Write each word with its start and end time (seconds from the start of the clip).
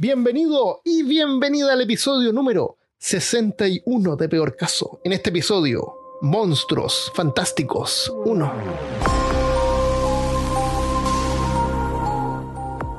Bienvenido 0.00 0.80
y 0.84 1.02
bienvenida 1.02 1.72
al 1.72 1.80
episodio 1.80 2.32
número 2.32 2.78
61 2.98 4.14
de 4.14 4.28
Peor 4.28 4.54
Caso. 4.54 5.00
En 5.02 5.12
este 5.12 5.30
episodio, 5.30 5.92
Monstruos 6.22 7.10
Fantásticos 7.16 8.08
1. 8.24 8.52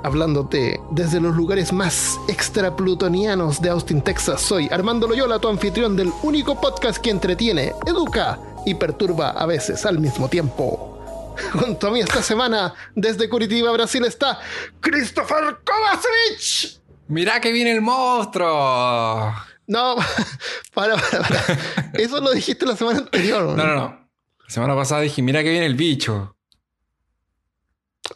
Hablándote 0.03 0.81
desde 0.91 1.21
los 1.21 1.37
lugares 1.37 1.71
más 1.71 2.19
extraplutonianos 2.27 3.61
de 3.61 3.69
Austin, 3.69 4.01
Texas, 4.01 4.41
soy 4.41 4.67
Armando 4.69 5.07
Loyola, 5.07 5.39
tu 5.39 5.47
anfitrión 5.47 5.95
del 5.95 6.11
único 6.21 6.59
podcast 6.59 7.01
que 7.01 7.11
entretiene, 7.11 7.71
educa 7.85 8.41
y 8.65 8.73
perturba 8.73 9.29
a 9.29 9.45
veces 9.45 9.85
al 9.85 9.99
mismo 9.99 10.27
tiempo. 10.27 10.99
Junto 11.53 11.87
a 11.87 11.91
mí 11.91 12.01
esta 12.01 12.21
semana, 12.21 12.73
desde 12.93 13.29
Curitiba, 13.29 13.71
Brasil, 13.71 14.03
está 14.03 14.37
Christopher 14.81 15.59
Kovacevic. 15.63 16.78
Mirá 17.09 17.41
que 17.41 17.51
viene 17.51 17.71
el 17.71 17.81
monstruo. 17.81 19.33
No, 19.65 19.95
para, 20.73 20.95
para, 20.95 21.23
para. 21.23 21.57
Eso 21.93 22.21
lo 22.21 22.31
dijiste 22.31 22.65
la 22.65 22.75
semana 22.75 22.99
anterior. 22.99 23.43
No, 23.43 23.65
no, 23.65 23.75
no. 23.75 24.09
La 24.47 24.49
semana 24.49 24.75
pasada 24.75 25.01
dije, 25.01 25.21
mira 25.21 25.43
que 25.43 25.49
viene 25.49 25.65
el 25.65 25.75
bicho. 25.75 26.35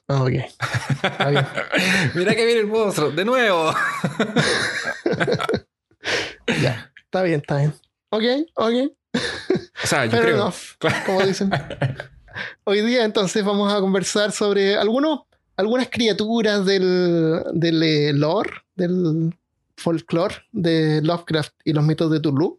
Ah, 0.07 0.21
ok. 0.23 0.29
mira 2.15 2.35
que 2.35 2.45
viene 2.45 2.61
el 2.61 2.67
monstruo. 2.67 3.11
De 3.11 3.25
nuevo. 3.25 3.73
ya, 6.61 6.91
está 7.03 7.23
bien, 7.23 7.41
está 7.41 7.57
bien. 7.57 7.73
Ok, 8.09 8.23
ok. 8.55 8.73
O 9.83 9.87
sea, 9.87 10.05
yo 10.05 10.11
Fair 10.11 10.23
creo. 10.23 10.35
enough, 10.35 10.55
como 11.05 11.21
dicen. 11.21 11.51
Hoy 12.63 12.81
día 12.81 13.05
entonces 13.05 13.43
vamos 13.43 13.71
a 13.73 13.79
conversar 13.79 14.31
sobre 14.31 14.75
algunos, 14.75 15.21
algunas 15.63 15.89
criaturas 15.89 16.65
del, 16.65 17.43
del 17.53 17.83
eh, 17.83 18.13
lore, 18.13 18.51
del 18.75 19.35
folclore 19.75 20.35
de 20.51 21.01
Lovecraft 21.01 21.53
y 21.65 21.73
los 21.73 21.83
mitos 21.83 22.11
de 22.11 22.19
Tulu. 22.19 22.57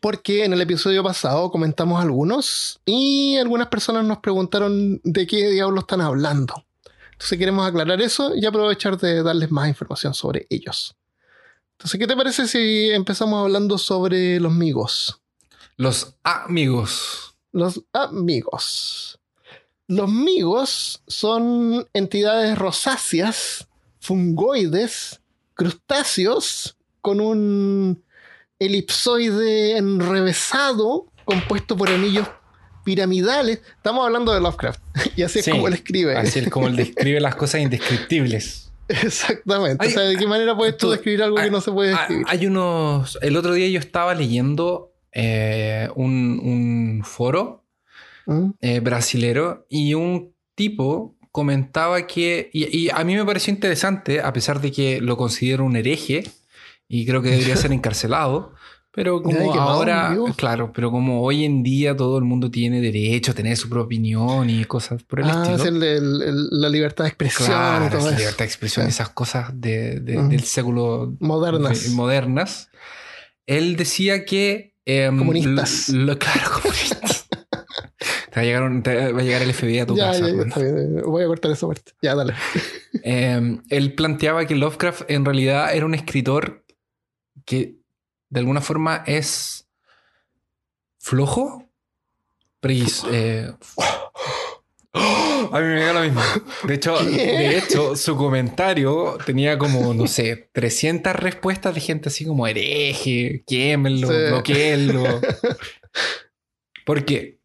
Porque 0.00 0.44
en 0.44 0.52
el 0.52 0.60
episodio 0.60 1.02
pasado 1.02 1.50
comentamos 1.50 2.00
algunos 2.00 2.80
y 2.84 3.36
algunas 3.36 3.68
personas 3.68 4.04
nos 4.04 4.18
preguntaron 4.18 5.00
de 5.02 5.26
qué 5.26 5.48
diablos 5.50 5.84
están 5.84 6.00
hablando. 6.00 6.64
Entonces 7.12 7.38
queremos 7.38 7.66
aclarar 7.66 8.00
eso 8.00 8.34
y 8.34 8.46
aprovechar 8.46 8.98
de 8.98 9.22
darles 9.22 9.50
más 9.50 9.68
información 9.68 10.14
sobre 10.14 10.46
ellos. 10.48 10.96
Entonces, 11.72 11.98
¿qué 11.98 12.06
te 12.06 12.16
parece 12.16 12.46
si 12.46 12.90
empezamos 12.90 13.42
hablando 13.42 13.78
sobre 13.78 14.38
los 14.40 14.52
migos? 14.52 15.20
Los 15.76 16.14
amigos. 16.22 17.34
Los 17.52 17.82
amigos. 17.92 19.19
Los 19.90 20.08
migos 20.10 21.02
son 21.08 21.86
entidades 21.94 22.56
rosáceas, 22.56 23.66
fungoides, 24.00 25.20
crustáceos, 25.54 26.76
con 27.00 27.20
un 27.20 28.02
elipsoide 28.60 29.76
enrevesado 29.78 31.06
compuesto 31.24 31.76
por 31.76 31.88
anillos 31.90 32.28
piramidales. 32.84 33.60
Estamos 33.76 34.06
hablando 34.06 34.32
de 34.32 34.40
Lovecraft. 34.40 34.80
Y 35.16 35.22
así 35.22 35.42
Sí, 35.42 35.50
es 35.50 35.56
como 35.56 35.66
él 35.68 35.74
escribe. 35.74 36.16
Así 36.16 36.38
es 36.38 36.48
como 36.50 36.68
él 36.68 36.76
describe 36.84 37.20
las 37.20 37.34
cosas 37.34 37.60
indescriptibles. 37.60 38.70
Exactamente. 38.88 39.86
O 39.86 39.90
sea, 39.90 40.02
¿de 40.02 40.16
qué 40.16 40.26
manera 40.26 40.56
puedes 40.56 40.76
tú 40.76 40.86
tú- 40.86 40.92
describir 40.92 41.22
algo 41.22 41.36
que 41.36 41.42
hay- 41.42 41.50
no 41.50 41.60
se 41.60 41.72
puede 41.72 41.94
Ah, 41.94 41.98
describir? 41.98 42.26
Hay 42.28 42.46
unos. 42.46 43.18
El 43.22 43.36
otro 43.36 43.54
día 43.54 43.68
yo 43.68 43.78
estaba 43.80 44.14
leyendo 44.14 44.92
eh, 45.12 45.88
un, 45.96 46.40
un 46.42 47.02
foro 47.04 47.59
¿Mm? 48.26 48.50
eh, 48.60 48.80
brasilero 48.80 49.66
y 49.70 49.94
un 49.94 50.34
tipo 50.54 51.16
comentaba 51.32 52.06
que, 52.06 52.50
y, 52.52 52.76
y 52.76 52.90
a 52.90 53.02
mí 53.04 53.14
me 53.16 53.24
pareció 53.24 53.52
interesante, 53.52 54.20
a 54.20 54.32
pesar 54.32 54.60
de 54.60 54.72
que 54.72 55.00
lo 55.00 55.16
considero 55.16 55.64
un 55.64 55.76
hereje 55.76 56.24
y 56.88 57.06
creo 57.06 57.22
que 57.22 57.30
debería 57.30 57.56
ser 57.56 57.72
encarcelado, 57.72 58.52
pero 58.92 59.22
como 59.22 59.52
ahora, 59.54 60.16
claro, 60.36 60.72
pero 60.74 60.90
como 60.90 61.22
hoy 61.22 61.44
en 61.44 61.62
día 61.62 61.96
todo 61.96 62.18
el 62.18 62.24
mundo 62.24 62.50
tiene 62.50 62.80
derecho 62.80 63.30
a 63.30 63.34
tener 63.34 63.56
su 63.56 63.68
propia 63.68 63.84
opinión 63.84 64.50
y 64.50 64.64
cosas 64.64 65.04
por 65.04 65.20
el 65.20 65.26
Ah, 65.30 65.44
es 65.54 65.60
estilo. 65.60 65.68
el 65.74 65.80
de 65.80 65.96
el- 65.96 66.22
el- 66.22 66.48
la 66.50 66.68
libertad 66.68 67.04
de 67.04 67.08
expresión 67.10 67.46
Claro, 67.46 67.86
y 67.86 67.88
todo 67.90 67.98
esa 68.00 68.08
eso. 68.08 68.18
libertad 68.18 68.38
de 68.40 68.44
expresión, 68.46 68.86
Sí. 68.86 68.90
esas 68.90 69.08
cosas 69.10 69.50
de, 69.54 70.00
de- 70.00 70.18
Ujú. 70.18 70.28
del 70.30 70.42
século 70.42 71.14
Modernas. 71.20 71.84
de- 71.84 71.90
modernas. 71.94 72.68
Él 73.46 73.76
decía 73.76 74.24
que. 74.24 74.74
em, 74.84 75.16
Comunistas. 75.18 75.90
lo- 75.90 76.06
lo- 76.06 76.18
claro, 76.18 76.50
comunistas. 76.60 77.28
Te, 78.30 78.36
va 78.36 78.42
a 78.42 78.44
llegar 78.44 78.62
un- 78.62 78.82
te 78.82 79.12
va 79.12 79.20
a 79.20 79.22
llegar 79.22 79.42
el 79.42 79.52
FBI 79.52 79.80
a 79.80 79.86
tu 79.86 79.96
Ya, 79.96 80.06
casa. 80.06 80.20
ya, 80.20 80.26
ya, 80.28 80.34
weón. 80.34 80.48
está 80.48 80.60
bien. 80.60 81.02
Voy 81.02 81.22
a 81.22 81.26
cortar 81.26 81.50
esa 81.52 81.66
parte. 81.66 81.92
Ya, 82.02 82.14
dale. 82.14 82.34
Em, 83.02 83.62
él 83.70 83.94
planteaba 83.94 84.46
que 84.46 84.54
Lovecraft 84.56 85.02
en 85.10 85.24
realidad 85.24 85.74
era 85.74 85.86
un 85.86 85.94
escritor 85.94 86.64
que 87.44 87.76
de 88.28 88.40
alguna 88.40 88.60
forma 88.60 89.02
es 89.06 89.68
flojo. 90.98 91.68
Pris- 92.60 93.04
eh, 93.10 93.52
A 94.92 95.60
mí 95.60 95.66
me 95.66 95.80
da 95.84 95.92
lo 95.94 96.00
mismo. 96.02 96.20
De 96.66 96.74
hecho, 96.74 96.96
¿Qué? 96.98 97.06
de 97.16 97.58
hecho, 97.58 97.94
su 97.96 98.16
comentario 98.16 99.16
tenía 99.24 99.56
como, 99.56 99.94
no 99.94 100.06
sé, 100.08 100.48
300 100.52 101.14
respuestas 101.16 101.74
de 101.74 101.80
gente 101.80 102.08
así 102.08 102.24
como 102.24 102.46
hereje, 102.46 103.42
quémenlo, 103.46 104.08
Sí. 104.08 104.14
bloqueenlo. 104.28 105.20
¿Por 106.84 107.04
qué? 107.04 107.39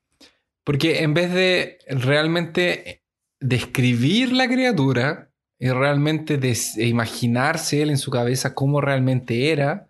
Porque 0.66 1.04
en 1.04 1.14
vez 1.14 1.34
de 1.34 1.78
realmente 1.88 3.04
describir 3.40 4.34
la 4.34 4.48
criatura 4.50 5.30
y 5.58 5.70
realmente 5.70 6.38
e 6.78 6.88
imaginarse 6.88 7.82
él 7.82 7.90
en 7.92 7.98
su 7.98 8.12
cabeza 8.12 8.54
cómo 8.54 8.82
realmente 8.82 9.52
era, 9.52 9.88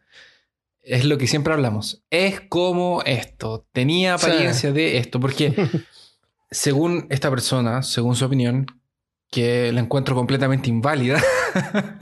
es 0.84 1.06
lo 1.06 1.18
que 1.18 1.26
siempre 1.26 1.54
hablamos. 1.54 2.04
Es 2.12 2.42
como 2.42 3.02
esto, 3.06 3.66
tenía 3.72 4.20
Sí. 4.20 4.28
apariencia 4.28 4.72
de 4.72 5.00
esto, 5.00 5.20
porque 5.20 5.56
según 6.52 7.08
esta 7.10 7.32
persona, 7.32 7.82
según 7.82 8.16
su 8.16 8.26
opinión, 8.26 8.68
que 9.32 9.72
la 9.72 9.82
encuentro 9.82 10.16
completamente 10.16 10.70
inválida, 10.70 11.22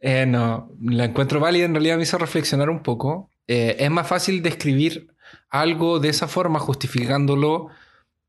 eh, 0.00 0.24
no, 0.26 0.70
la 0.80 1.04
encuentro 1.04 1.40
válida, 1.40 1.64
en 1.66 1.74
realidad 1.74 1.96
me 1.96 2.02
hizo 2.04 2.18
reflexionar 2.18 2.70
un 2.70 2.82
poco. 2.82 3.30
Eh, 3.46 3.76
es 3.78 3.90
más 3.90 4.08
fácil 4.08 4.42
describir 4.42 5.08
algo 5.50 5.98
de 6.00 6.08
esa 6.10 6.28
forma, 6.28 6.58
justificándolo 6.58 7.68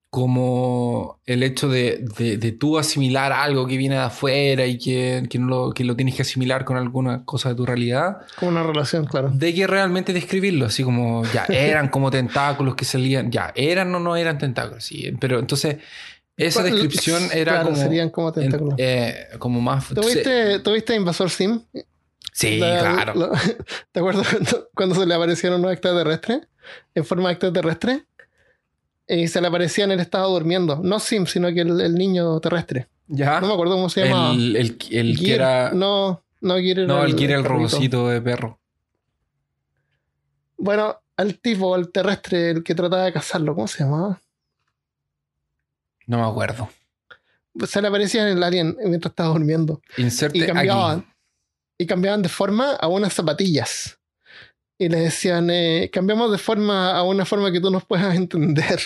como 0.09 1.19
el 1.25 1.44
hecho 1.44 1.67
de, 1.67 2.05
de- 2.17 2.38
de 2.38 2.51
tú 2.53 2.78
asimilar 2.78 3.33
algo 3.33 3.67
que 3.67 3.75
viene 3.78 3.95
de 3.95 4.01
afuera 4.01 4.66
y 4.66 4.78
que, 4.78 5.23
que 5.29 5.38
no 5.38 5.47
lo, 5.47 5.72
que 5.73 5.83
lo 5.83 5.95
tienes 5.95 6.16
que 6.16 6.22
asimilar 6.22 6.63
con 6.63 6.78
alguna 6.78 7.25
cosa 7.25 7.50
de 7.50 7.55
tu 7.55 7.66
realidad, 7.66 8.19
Como 8.38 8.51
una 8.51 8.63
relación, 8.63 9.05
claro. 9.05 9.29
de 9.33 9.53
que 9.53 9.67
realmente 9.67 10.13
describirlo, 10.13 10.66
así 10.67 10.83
como 10.83 11.23
ya 11.25 11.45
eran 11.50 11.89
como 11.89 12.09
tentáculos 12.09 12.75
que 12.75 12.85
salían, 12.85 13.31
ya 13.31 13.51
eran 13.55 13.94
o 13.94 13.99
no 13.99 14.16
eran 14.16 14.38
tentáculos, 14.38 14.85
sí, 14.85 15.11
pero 15.19 15.39
entonces 15.39 15.78
esa 16.38 16.63
descripción 16.63 17.23
era 17.34 17.53
claro, 17.53 17.66
como, 17.72 17.75
serían 17.78 18.09
como 18.09 18.31
tentáculos. 18.31 18.75
eh, 18.78 19.28
como 19.39 19.59
más... 19.59 19.89
¿Tuviste, 19.89 20.59
¿Tuviste 20.59 20.95
Invasor 20.95 21.29
Sim? 21.29 21.61
Sí, 22.31 22.59
La- 22.59 22.79
claro. 22.79 23.13
la- 23.16 23.41
¿Te 23.91 23.99
acuerdas 23.99 24.28
cuando, 24.29 24.69
cuando 24.73 24.95
se 24.95 25.05
le 25.05 25.13
aparecieron 25.13 25.59
unos 25.59 25.73
extraterrestres? 25.73 26.47
En 26.95 27.05
forma 27.05 27.31
extraterrestre. 27.31 28.05
Y 29.07 29.28
se 29.28 29.39
le 29.41 29.47
aparecía 29.47 29.85
en 29.85 29.91
el 29.91 30.00
estado 30.00 30.31
durmiendo. 30.31 30.81
No 30.83 31.00
Sim, 31.00 31.25
sino 31.25 31.47
que 31.53 31.61
el, 31.61 31.79
el 31.79 31.95
niño 31.95 32.39
terrestre. 32.39 32.88
¿Ya? 33.07 33.39
No 33.39 33.47
me 33.47 33.53
acuerdo 33.53 33.75
cómo 33.75 33.89
se 33.89 34.05
llamaba. 34.05 34.33
el, 34.33 34.55
el, 34.57 34.78
el 34.91 35.19
que 35.19 35.33
era... 35.33 35.72
No, 35.72 36.22
no 36.41 36.55
Gear 36.57 36.79
era 36.79 36.88
No, 36.88 37.03
el 37.03 37.16
que 37.16 37.23
era 37.25 37.35
el 37.38 37.44
robocito 37.45 38.09
de 38.09 38.22
perro. 38.22 38.59
Bueno, 40.57 40.97
al 41.16 41.39
tipo, 41.39 41.73
al 41.73 41.89
terrestre, 41.91 42.50
el 42.51 42.63
que 42.63 42.75
trataba 42.75 43.03
de 43.05 43.13
cazarlo, 43.13 43.55
¿cómo 43.55 43.67
se 43.67 43.84
llamaba? 43.84 44.19
No 46.05 46.17
me 46.17 46.23
acuerdo. 46.29 46.69
Se 47.67 47.81
le 47.81 47.88
aparecía 47.88 48.23
en 48.29 48.37
el 48.37 48.43
alien 48.43 48.78
mientras 48.85 49.11
estaba 49.11 49.29
durmiendo. 49.29 49.81
Inserte 49.97 50.37
Y 50.37 50.46
cambiaban. 50.46 50.99
aquí. 50.99 51.08
Y 51.79 51.85
cambiaban 51.85 52.22
de 52.22 52.29
forma 52.29 52.72
a 52.75 52.87
unas 52.87 53.13
zapatillas. 53.13 53.97
Y 54.79 54.90
le 54.90 55.00
decían, 55.00 55.50
eh, 55.50 55.90
cambiamos 55.91 56.32
de 56.32 56.38
forma 56.38 56.91
a 56.91 57.03
una 57.03 57.26
forma 57.26 57.52
que 57.52 57.59
tú 57.59 57.72
nos 57.72 57.85
puedas 57.85 58.16
entender. 58.16 58.79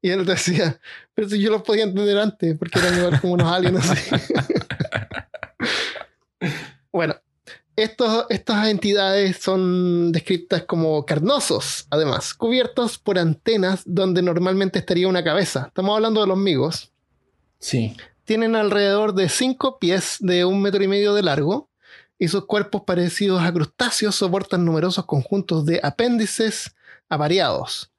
y 0.00 0.10
él 0.10 0.24
decía, 0.24 0.80
pero 1.14 1.28
si 1.28 1.40
yo 1.40 1.50
los 1.50 1.62
podía 1.62 1.84
entender 1.84 2.18
antes, 2.18 2.56
porque 2.58 2.78
eran 2.78 2.98
igual 2.98 3.20
como 3.20 3.34
unos 3.34 3.52
aliens 3.52 3.90
así. 3.90 4.10
bueno, 6.92 7.16
estos, 7.76 8.26
estas 8.30 8.68
entidades 8.68 9.36
son 9.38 10.12
descritas 10.12 10.62
como 10.62 11.04
carnosos, 11.04 11.86
además, 11.90 12.32
cubiertos 12.32 12.96
por 12.98 13.18
antenas 13.18 13.82
donde 13.84 14.22
normalmente 14.22 14.78
estaría 14.78 15.08
una 15.08 15.24
cabeza. 15.24 15.66
Estamos 15.68 15.94
hablando 15.96 16.20
de 16.22 16.26
los 16.26 16.38
migos 16.38 16.90
Sí. 17.58 17.96
tienen 18.24 18.54
alrededor 18.56 19.14
de 19.14 19.28
5 19.28 19.78
pies 19.78 20.16
de 20.20 20.44
un 20.44 20.62
metro 20.62 20.82
y 20.82 20.88
medio 20.88 21.14
de 21.14 21.22
largo 21.22 21.65
y 22.18 22.28
sus 22.28 22.46
cuerpos 22.46 22.82
parecidos 22.86 23.42
a 23.42 23.52
crustáceos 23.52 24.14
soportan 24.14 24.64
numerosos 24.64 25.04
conjuntos 25.04 25.66
de 25.66 25.80
apéndices 25.82 26.74
avariados. 27.08 27.92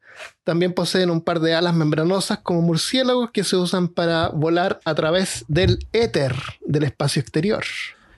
También 0.44 0.74
poseen 0.74 1.12
un 1.12 1.22
par 1.22 1.40
de 1.40 1.54
alas 1.54 1.76
membranosas 1.76 2.40
como 2.40 2.62
murciélagos 2.62 3.30
que 3.32 3.44
se 3.44 3.56
usan 3.56 3.88
para 3.88 4.30
volar 4.30 4.80
a 4.84 4.96
través 4.96 5.46
del 5.48 5.78
éter 5.94 6.36
del 6.66 6.86
espacio 6.86 7.22
exterior. 7.22 7.64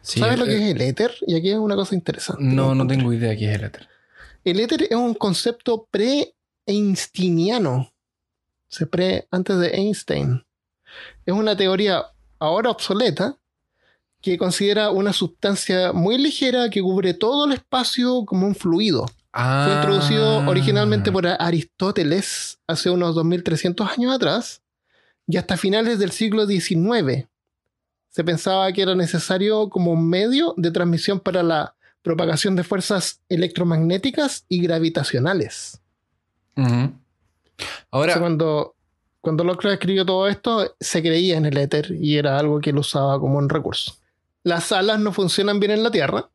Sí, 0.01 0.21
¿Sabes 0.21 0.39
lo 0.39 0.45
que 0.45 0.55
es 0.55 0.75
el 0.75 0.81
éter? 0.81 1.13
Y 1.27 1.35
aquí 1.35 1.51
es 1.51 1.57
una 1.57 1.75
cosa 1.75 1.95
interesante. 1.95 2.41
No, 2.41 2.73
no 2.73 2.87
tengo 2.87 3.11
idea 3.11 3.35
qué 3.35 3.51
es 3.51 3.59
el 3.59 3.65
éter. 3.65 3.87
El 4.45 4.61
éter 4.61 4.83
es 4.83 4.95
un 4.95 5.13
concepto 5.13 5.87
pre-einsteiniano. 5.91 7.91
Se 8.69 8.85
pre 8.85 9.27
antes 9.31 9.57
de 9.57 9.69
Einstein. 9.69 10.45
Es 11.25 11.33
una 11.33 11.57
teoría 11.57 12.05
ahora 12.39 12.71
obsoleta 12.71 13.37
que 14.21 14.37
considera 14.37 14.91
una 14.91 15.13
sustancia 15.13 15.93
muy 15.93 16.17
ligera 16.17 16.69
que 16.69 16.81
cubre 16.81 17.13
todo 17.13 17.45
el 17.45 17.53
espacio 17.53 18.25
como 18.25 18.45
un 18.47 18.55
fluido. 18.55 19.05
Ah. 19.31 19.65
Fue 19.65 19.75
introducido 19.75 20.49
originalmente 20.49 21.11
por 21.11 21.25
Aristóteles 21.27 22.59
hace 22.67 22.89
unos 22.89 23.15
2300 23.15 23.89
años 23.91 24.13
atrás 24.13 24.61
y 25.27 25.37
hasta 25.37 25.57
finales 25.57 25.99
del 25.99 26.11
siglo 26.11 26.47
XIX. 26.47 27.27
Se 28.09 28.23
pensaba 28.23 28.71
que 28.73 28.81
era 28.81 28.95
necesario 28.95 29.69
como 29.69 29.91
un 29.91 30.09
medio 30.09 30.53
de 30.57 30.71
transmisión 30.71 31.19
para 31.19 31.43
la 31.43 31.75
propagación 32.01 32.55
de 32.55 32.63
fuerzas 32.63 33.21
electromagnéticas 33.29 34.45
y 34.49 34.61
gravitacionales. 34.61 35.79
Ahora, 36.55 36.79
O 37.91 38.05
sea, 38.05 38.19
cuando, 38.19 38.75
cuando 39.21 39.43
Lovecraft 39.43 39.73
escribió 39.73 40.05
todo 40.05 40.27
esto, 40.27 40.75
se 40.79 41.01
creía 41.01 41.37
en 41.37 41.45
el 41.45 41.57
éter 41.57 41.91
y 41.91 42.17
era 42.17 42.39
algo 42.39 42.59
que 42.59 42.71
él 42.71 42.77
usaba 42.79 43.19
como 43.19 43.37
un 43.37 43.47
recurso. 43.47 43.98
Las 44.43 44.71
alas 44.71 44.99
no 44.99 45.11
funcionan 45.11 45.59
bien 45.59 45.71
en 45.71 45.83
la 45.83 45.91
Tierra. 45.91 46.29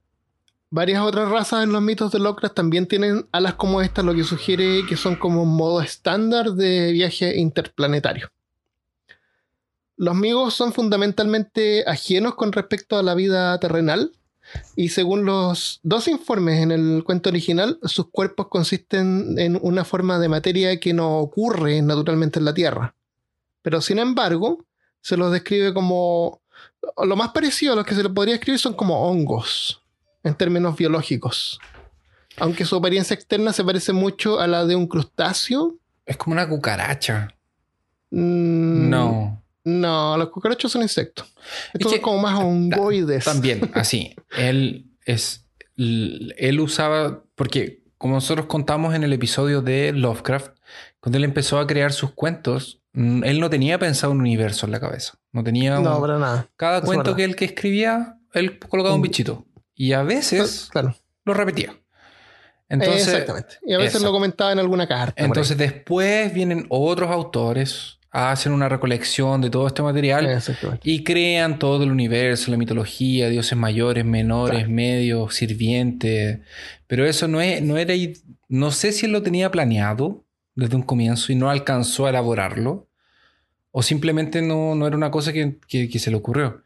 Varias 0.71 1.03
otras 1.03 1.31
razas 1.31 1.63
en 1.63 1.73
los 1.73 1.83
mitos 1.83 2.11
de 2.13 2.19
Lovecraft 2.19 2.55
también 2.55 2.87
tienen 2.87 3.27
alas 3.33 3.55
como 3.55 3.81
esta, 3.81 4.03
lo 4.03 4.15
que 4.15 4.25
sugiere 4.25 4.85
que 4.89 4.97
son 4.97 5.17
como 5.17 5.43
un 5.43 5.55
modo 5.55 5.81
estándar 5.81 6.53
de 6.53 6.93
viaje 6.93 7.37
interplanetario. 7.39 8.31
Los 9.97 10.17
migos 10.17 10.55
son 10.55 10.73
fundamentalmente 10.73 11.85
ajenos 11.87 12.35
con 12.35 12.53
respecto 12.53 12.99
a 12.99 13.03
la 13.03 13.15
vida 13.15 13.59
terrenal 13.61 14.13
y 14.77 14.89
según 14.89 15.25
los 15.25 15.81
dos 15.83 16.09
informes 16.09 16.61
en 16.61 16.73
el 16.73 17.05
cuento 17.05 17.31
original, 17.31 17.79
sus 17.85 18.09
cuerpos 18.11 18.49
consisten 18.49 19.39
en 19.39 19.59
una 19.63 19.85
forma 19.85 20.19
de 20.19 20.29
materia 20.29 20.79
que 20.81 20.93
no 20.93 21.19
ocurre 21.19 21.81
naturalmente 21.83 22.39
en 22.39 22.45
la 22.45 22.55
Tierra. 22.55 22.95
Pero 23.63 23.81
sin 23.81 23.99
embargo, 23.99 24.65
se 25.01 25.17
los 25.17 25.33
describe 25.33 25.73
como... 25.73 26.41
Lo 27.05 27.17
más 27.17 27.31
parecido 27.31 27.73
a 27.73 27.77
los 27.77 27.85
que 27.87 27.95
se 27.95 28.03
les 28.03 28.13
podría 28.13 28.35
escribir 28.35 28.59
son 28.59 28.75
como 28.75 29.09
hongos, 29.09 29.83
en 30.23 30.35
términos 30.35 30.77
biológicos. 30.77 31.59
Aunque 32.39 32.65
su 32.65 32.77
apariencia 32.77 33.15
externa 33.15 33.53
se 33.53 33.63
parece 33.65 33.93
mucho 33.93 34.41
a 34.41 34.47
la 34.47 34.65
de 34.67 34.75
un 34.77 34.87
crustáceo. 34.89 35.77
es 36.07 36.17
como 36.17 36.35
una 36.35 36.49
cucaracha. 36.49 37.29
mm, 38.11 38.89
No. 38.91 39.41
No, 39.67 40.19
los 40.19 40.29
cucarachos 40.29 40.71
son 40.73 40.83
insectos. 40.83 41.27
Que- 41.79 41.85
son 41.85 41.99
como 42.01 42.19
más 42.19 42.39
hongoides. 42.39 43.25
También, 43.25 43.71
así. 43.75 44.15
Él 44.37 44.85
es. 45.07 45.47
Él 45.77 46.61
usaba. 46.61 47.23
Porque, 47.35 47.83
como 47.97 48.15
nosotros 48.15 48.45
contamos 48.47 48.95
en 48.95 49.05
el 49.05 49.13
episodio 49.15 49.63
de 49.63 49.93
Lovecraft, 49.93 50.51
cuando 51.01 51.17
él 51.17 51.25
empezó 51.25 51.59
a 51.59 51.67
crear 51.67 51.93
sus 51.95 52.11
cuentos, 52.11 52.83
él 52.95 53.41
no 53.41 53.51
tenía 53.51 53.79
pensado 53.79 54.13
un 54.13 54.21
universo 54.21 54.67
en 54.67 54.73
la 54.73 54.81
cabeza. 54.81 55.15
No 55.33 55.43
tenía. 55.43 55.79
un- 55.79 55.85
No, 55.85 56.01
para 56.01 56.19
nada. 56.19 56.49
cada 56.57 56.79
es 56.79 56.85
cuento 56.85 57.03
verdad. 57.05 57.17
que 57.17 57.25
él 57.25 57.37
que 57.37 57.45
escribía, 57.47 58.19
él 58.33 58.59
colocaba 58.59 58.95
un 58.95 59.01
Un- 59.01 59.03
bichito. 59.03 59.47
Y 59.75 59.93
a 59.93 60.03
veces 60.03 60.69
Claro. 60.71 60.95
lo 61.25 61.35
repetía. 61.35 61.75
Entonces, 62.69 63.09
Exactamente. 63.09 63.57
Y 63.67 63.75
a 63.75 63.79
veces 63.79 63.95
Exacto. 63.95 64.07
lo 64.09 64.13
comentaba 64.13 64.53
en 64.53 64.59
alguna 64.59 64.87
carta. 64.89 65.23
entonces 65.23 65.57
después 65.59 66.33
vienen 66.33 66.67
otros 66.71 67.11
autores, 67.11 67.99
hacen 68.11 68.53
una 68.53 68.69
recolección 68.69 69.41
de 69.41 69.51
todo 69.51 69.67
este 69.67 69.83
material. 69.83 70.41
Y 70.83 71.03
crean 71.05 71.59
todo 71.59 71.83
el 71.83 71.91
universo, 71.91 72.51
la 72.51 72.57
mitología, 72.57 73.29
dioses 73.29 73.59
mayores, 73.59 74.05
menores, 74.05 74.61
Claro. 74.61 74.73
medios, 74.73 75.35
sirvientes. 75.35 76.39
Pero 76.87 77.05
eso 77.07 77.27
no, 77.29 77.41
es, 77.41 77.61
no 77.63 77.77
era. 77.77 77.93
No 78.49 78.71
sé 78.71 78.93
si 78.93 79.07
él 79.07 79.13
lo 79.13 79.23
tenía 79.23 79.51
planeado 79.51 80.24
desde 80.55 80.77
un 80.77 80.83
comienzo 80.83 81.33
y 81.33 81.35
no 81.37 81.51
alcanzó 81.51 82.07
a 82.07 82.11
elaborarlo. 82.11 82.87
O 83.73 83.83
simplemente 83.83 84.41
no, 84.43 84.75
no 84.75 84.87
era 84.87 84.97
una 84.97 85.11
cosa 85.11 85.33
que, 85.33 85.59
que- 85.67 85.89
que 85.89 85.99
se 85.99 86.11
le 86.11 86.17
ocurrió. 86.17 86.63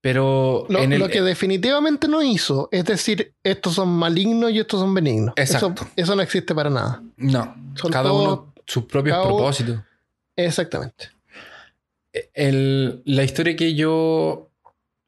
Pero 0.00 0.64
Lo, 0.70 0.78
en 0.82 0.94
el, 0.94 0.98
lo 1.00 1.08
que 1.10 1.20
definitivamente 1.20 2.08
no 2.08 2.22
hizo 2.22 2.70
es 2.72 2.86
decir, 2.86 3.34
estos 3.44 3.74
son 3.74 3.90
malignos 3.90 4.50
y 4.50 4.58
estos 4.58 4.80
son 4.80 4.94
benignos. 4.94 5.34
Exacto. 5.36 5.82
Eso, 5.82 5.92
eso 5.96 6.16
no 6.16 6.22
existe 6.22 6.54
para 6.54 6.70
nada. 6.70 7.02
No, 7.18 7.54
Son 7.74 7.92
cada 7.92 8.08
todos- 8.08 8.26
uno 8.26 8.54
sus 8.66 8.84
propios 8.84 9.18
uno- 9.18 9.26
propósitos. 9.36 9.80
Exactamente. 10.36 11.10
El- 12.34 13.02
la 13.04 13.22
historia 13.24 13.54
que 13.56 13.74
yo 13.74 14.48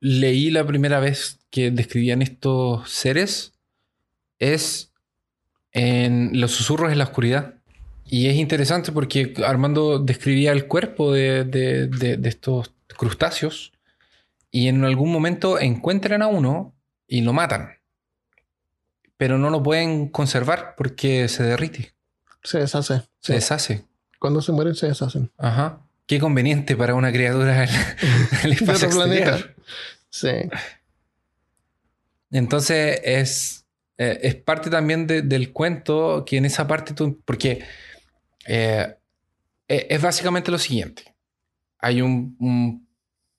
leí 0.00 0.50
la 0.50 0.66
primera 0.66 1.00
vez 1.00 1.38
que 1.50 1.70
describían 1.70 2.22
estos 2.22 2.90
seres 2.90 3.54
es 4.38 4.92
en 5.72 6.38
Los 6.40 6.52
susurros 6.52 6.92
en 6.92 6.98
la 6.98 7.04
oscuridad. 7.04 7.54
Y 8.04 8.28
es 8.28 8.36
interesante 8.36 8.92
porque 8.92 9.32
Armando 9.46 9.98
describía 9.98 10.52
el 10.52 10.66
cuerpo 10.66 11.12
de, 11.12 11.44
de- 11.44 11.86
de- 11.86 12.16
de 12.16 12.28
estos 12.28 12.72
crustáceos 12.96 13.72
y 14.50 14.68
en 14.68 14.84
algún 14.84 15.10
momento 15.10 15.58
encuentran 15.58 16.20
a 16.22 16.26
uno 16.26 16.74
y 17.06 17.22
lo 17.22 17.32
matan. 17.32 17.70
Pero 19.16 19.38
no 19.38 19.50
lo 19.50 19.62
pueden 19.62 20.08
conservar 20.08 20.74
porque 20.76 21.28
se 21.28 21.42
derrite, 21.44 21.94
Se 22.42 22.58
deshace. 22.58 22.98
se 22.98 23.06
Sí. 23.20 23.32
deshace. 23.34 23.84
Cuando 24.18 24.42
se 24.42 24.52
mueren 24.52 24.74
se 24.74 24.88
deshacen. 24.88 25.30
Ajá. 25.38 25.80
Qué 26.06 26.18
conveniente 26.20 26.76
para 26.76 26.94
una 26.94 27.12
criatura 27.12 27.64
en 27.64 27.70
el 28.44 28.50
De 28.50 28.50
espacio 28.56 28.88
otro 28.88 28.98
planeta. 29.00 29.38
Sí. 30.10 30.28
Entonces 32.30 33.00
es, 33.04 33.64
eh, 33.98 34.18
es 34.22 34.34
parte 34.34 34.70
también 34.70 35.06
de- 35.06 35.22
del 35.22 35.52
cuento 35.52 36.24
que 36.26 36.36
en 36.38 36.44
esa 36.44 36.66
parte 36.66 36.94
tú... 36.94 37.20
Porque 37.24 37.62
eh, 38.46 38.96
e- 39.68 39.86
es 39.90 40.02
básicamente 40.02 40.50
lo 40.50 40.58
siguiente. 40.58 41.14
Hay 41.78 42.00
un- 42.02 42.36
un- 42.38 42.88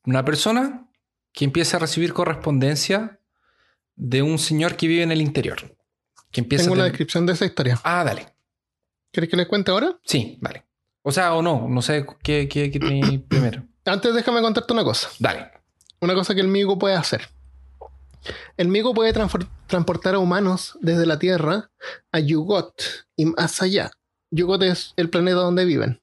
una 0.06 0.24
persona 0.26 0.88
que 1.32 1.46
empieza 1.46 1.78
a 1.78 1.80
recibir 1.80 2.14
correspondencia 2.14 3.20
de 3.96 4.22
un 4.22 4.38
señor 4.40 4.76
que 4.76 4.88
vive 4.88 5.04
en 5.04 5.12
el 5.12 5.22
interior. 5.22 5.76
Que 6.32 6.42
empieza 6.42 6.64
Tengo 6.66 6.76
a 6.76 6.78
una 6.78 6.84
ten- 6.86 6.92
descripción 6.92 7.26
de 7.26 7.34
esa 7.34 7.46
historia. 7.46 7.80
Ah, 7.84 8.04
dale. 8.04 8.28
¿Quieres 9.12 9.30
que 9.30 9.38
les 9.38 9.48
cuente 9.48 9.72
ahora? 9.72 10.00
Sí, 10.04 10.38
dale. 10.42 10.66
O 11.04 11.12
sea, 11.12 11.34
o 11.36 11.42
no. 11.42 11.68
No 11.70 11.82
sé 11.82 12.06
qué, 12.24 12.48
qué, 12.50 12.72
qué 12.72 12.80
tenía 12.80 13.22
primero. 13.28 13.64
Antes 13.86 14.14
déjame 14.16 14.42
contarte 14.42 14.74
una 14.74 14.84
cosa. 14.84 15.10
Dale. 15.20 15.52
Una 16.02 16.14
cosa 16.16 16.34
que 16.34 16.42
el 16.42 16.48
Migo 16.48 16.78
puede 16.80 16.96
hacer. 16.96 17.30
El 18.58 18.70
Migo 18.70 18.94
puede 18.94 19.14
transportar 19.68 20.16
a 20.16 20.20
humanos 20.20 20.78
desde 20.82 21.06
la 21.06 21.20
Tierra 21.20 21.70
a 22.12 22.20
Yugot 22.20 22.74
y 23.18 23.26
más 23.26 23.62
allá. 23.62 23.92
Yugot 24.34 24.64
es 24.64 24.94
el 24.98 25.10
planeta 25.10 25.38
donde 25.38 25.66
viven. 25.66 26.00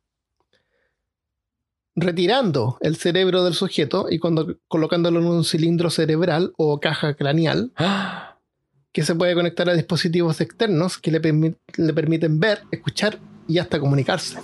Retirando 1.97 2.79
el 2.81 2.97
cerebro 2.97 3.43
del 3.45 3.55
sujeto 3.55 4.07
y 4.09 4.19
cuando, 4.19 4.57
colocándolo 4.69 5.19
en 5.21 5.27
un 5.27 5.45
cilindro 5.45 5.91
cerebral 5.91 6.53
o 6.57 6.79
caja 6.81 7.15
craneal 7.15 7.73
¡Ah! 7.77 8.37
que 8.93 9.03
se 9.03 9.15
puede 9.15 9.35
conectar 9.35 9.69
a 9.69 9.75
dispositivos 9.75 10.41
externos 10.41 10.99
que 10.99 11.11
le, 11.11 11.21
permi- 11.23 11.57
le 11.77 11.93
permiten 11.93 12.41
ver, 12.41 12.63
escuchar 12.73 13.19
y 13.47 13.59
hasta 13.59 13.79
comunicarse. 13.79 14.41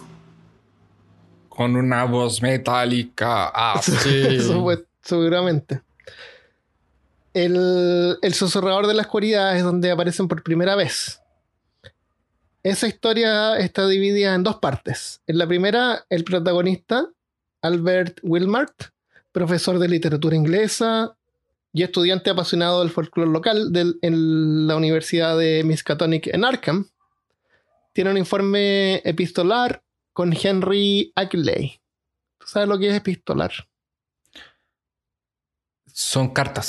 Con 1.49 1.75
una 1.77 2.05
voz 2.05 2.43
metálica. 2.43 3.49
Así. 3.73 4.39
Fue 4.41 4.85
seguramente. 5.03 5.81
El, 7.35 8.19
el 8.23 8.35
susurrador 8.35 8.87
de 8.87 8.95
la 8.95 9.03
oscuridad 9.03 9.57
es 9.57 9.63
donde 9.63 9.91
aparecen 9.91 10.29
por 10.29 10.43
primera 10.43 10.75
vez. 10.77 11.21
Esa 12.67 12.89
historia 12.89 13.57
está 13.59 13.87
dividida 13.87 14.35
en 14.35 14.43
dos 14.43 14.57
partes. 14.57 15.23
En 15.29 15.39
la 15.39 15.47
primera, 15.47 16.05
el 16.11 16.25
protagonista, 16.25 17.09
Albert 17.63 18.19
Wilmart, 18.25 18.75
profesor 19.31 19.79
de 19.79 19.87
literatura 19.87 20.35
inglesa 20.35 21.17
y 21.73 21.85
estudiante 21.85 22.31
apasionado 22.31 22.81
del 22.81 22.91
folclore 22.91 23.31
local 23.31 23.73
del- 23.73 24.01
en 24.03 24.67
la 24.67 24.75
Universidad 24.75 25.39
de 25.39 25.63
Miskatonic 25.63 26.27
en 26.27 26.45
Arkham, 26.45 26.89
tiene 27.93 28.11
un 28.11 28.19
informe 28.19 28.97
epistolar 29.05 29.85
con 30.13 30.35
Henry 30.37 31.13
Ackley. 31.15 31.81
¿Tú 32.37 32.49
sabes 32.49 32.69
lo 32.69 32.81
que 32.81 32.89
es 32.89 32.95
epistolar? 32.97 33.53
Son 35.87 36.31
cartas. 36.35 36.67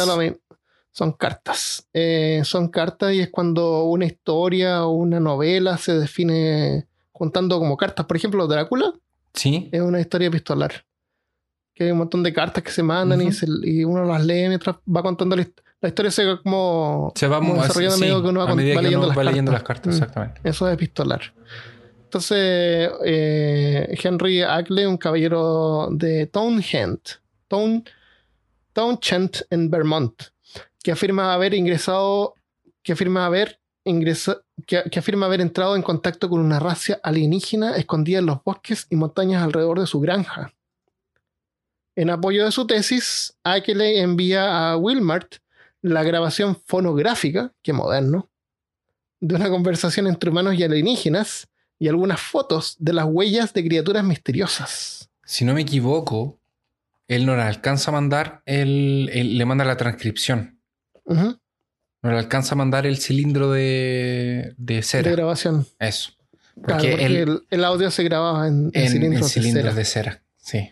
Son 0.98 1.12
cartas. 1.12 1.88
Eh, 1.94 2.42
son 2.44 2.70
cartas 2.70 3.13
y 3.13 3.20
es 3.20 3.30
cuando 3.30 3.84
una 3.84 4.06
historia 4.06 4.84
o 4.84 4.94
una 4.94 5.20
novela 5.20 5.77
se 5.77 5.94
define 5.94 6.88
juntando 7.12 7.60
como 7.60 7.77
cartas. 7.77 8.08
Por 8.08 8.18
ejemplo, 8.18 8.48
Drácula 8.48 8.94
Sí. 9.32 9.70
es 9.72 9.80
una 9.82 10.00
historia 10.00 10.30
epistolar. 10.30 10.72
Que 11.75 11.84
hay 11.84 11.92
un 11.92 12.00
montón 12.00 12.24
de 12.24 12.34
cartas 12.34 12.63
que 12.63 12.72
se 12.72 12.82
mandan 12.82 13.22
y, 13.22 13.25
Ujú. 13.25 13.34
se- 13.34 13.48
y 13.70 13.84
uno 13.84 14.06
las 14.06 14.25
lee 14.25 14.48
mientras 14.48 14.77
va 14.88 15.04
contando 15.04 15.36
la, 15.36 15.48
la 15.82 15.89
historia. 15.89 16.10
Se 16.10 16.25
va 16.25 16.42
como, 16.42 17.12
Se 17.16 17.27
va 17.27 17.38
como 17.38 17.54
mo- 17.54 17.62
desarrollando 17.62 17.96
sí, 17.98 18.01
medida 18.01 18.22
que 18.24 18.27
uno 18.30 18.39
va, 18.44 18.51
a 18.51 18.56
medida 18.56 18.74
va 18.75 18.80
que 18.82 18.84
leyendo, 18.88 19.00
uno 19.06 19.08
las, 19.10 19.18
va 19.18 19.22
cartas. 19.22 19.32
leyendo 19.34 19.51
las 19.51 19.63
cartas, 19.63 19.88
Mm. 19.94 19.98
exactamente. 19.98 20.42
Eso 20.46 20.68
es 20.68 20.74
epistolar. 20.74 21.22
Entonces, 22.06 22.89
eh, 23.06 23.96
Henry 24.04 24.42
Ackley, 24.42 24.86
un 24.86 24.98
caballero 24.98 25.89
de 25.92 26.25
Townshend, 26.25 27.00
Town, 27.48 27.84
Townshend 28.74 29.46
en 29.51 29.70
Vermont, 29.70 30.13
que 30.84 30.91
afirma 30.91 31.34
haber 31.34 31.53
ingresado, 31.53 32.36
que 32.84 32.93
afirma 32.93 33.25
haber 33.25 33.60
ingresado, 33.84 34.43
que, 34.65 34.84
que 34.89 35.00
afirma 35.00 35.25
haber 35.25 35.41
entrado 35.41 35.75
en 35.75 35.81
contacto 35.81 36.29
con 36.29 36.39
una 36.39 36.60
raza 36.60 37.00
alienígena 37.03 37.75
escondida 37.75 38.19
en 38.19 38.25
los 38.25 38.43
bosques 38.43 38.88
y 38.89 38.96
montañas 38.96 39.43
alrededor 39.43 39.79
de 39.79 39.88
su 39.88 40.00
granja. 40.00 40.53
En 41.96 42.12
apoyo 42.12 42.46
de 42.46 42.51
su 42.51 42.67
tesis, 42.67 43.36
Ackley 43.43 43.98
envía 43.98 44.72
a 44.72 44.77
Wilmart 44.77 45.38
la 45.81 46.03
grabación 46.03 46.55
fonográfica, 46.55 47.53
que 47.63 47.74
moderno, 47.74 48.29
de 49.19 49.36
una 49.36 49.50
conversación 49.50 50.05
entre 50.05 50.29
humanos 50.29 50.55
y 50.55 50.63
alienígenas 50.63 51.48
y 51.79 51.88
algunas 51.88 52.22
fotos 52.22 52.75
de 52.79 52.93
las 52.93 53.05
huellas 53.05 53.53
de 53.53 53.63
criaturas 53.63 54.03
misteriosas. 54.03 55.10
Si 55.24 55.43
no 55.43 55.53
me 55.53 55.62
equivoco, 55.62 56.39
él 57.07 57.25
no 57.25 57.36
le 57.36 57.41
alcanza 57.41 57.91
a 57.91 57.93
mandar, 57.93 58.41
él 58.46 59.05
le 59.38 59.46
manda 59.46 59.65
la 59.65 59.77
transcripción. 59.77 60.56
No 61.07 62.11
le 62.11 62.17
alcanza 62.17 62.55
a 62.55 62.57
mandar 62.57 62.85
el 62.85 62.97
cilindro 62.97 63.51
de, 63.51 64.53
de 64.57 64.81
cera. 64.83 65.09
De 65.09 65.15
grabación. 65.15 65.65
Eso. 65.79 66.11
Claro, 66.63 66.81
Porque, 66.81 66.91
porque 66.91 67.05
él, 67.05 67.15
el, 67.15 67.43
el 67.49 67.63
audio 67.63 67.91
se 67.91 68.03
grababa 68.03 68.47
en, 68.47 68.71
en 68.73 68.83
en, 68.83 68.89
cilindros, 68.91 69.21
en 69.21 69.21
de 69.21 69.29
cilindros 69.29 69.63
cera. 69.63 69.75
de 69.75 69.85
cera. 69.85 70.21
Sí. 70.37 70.69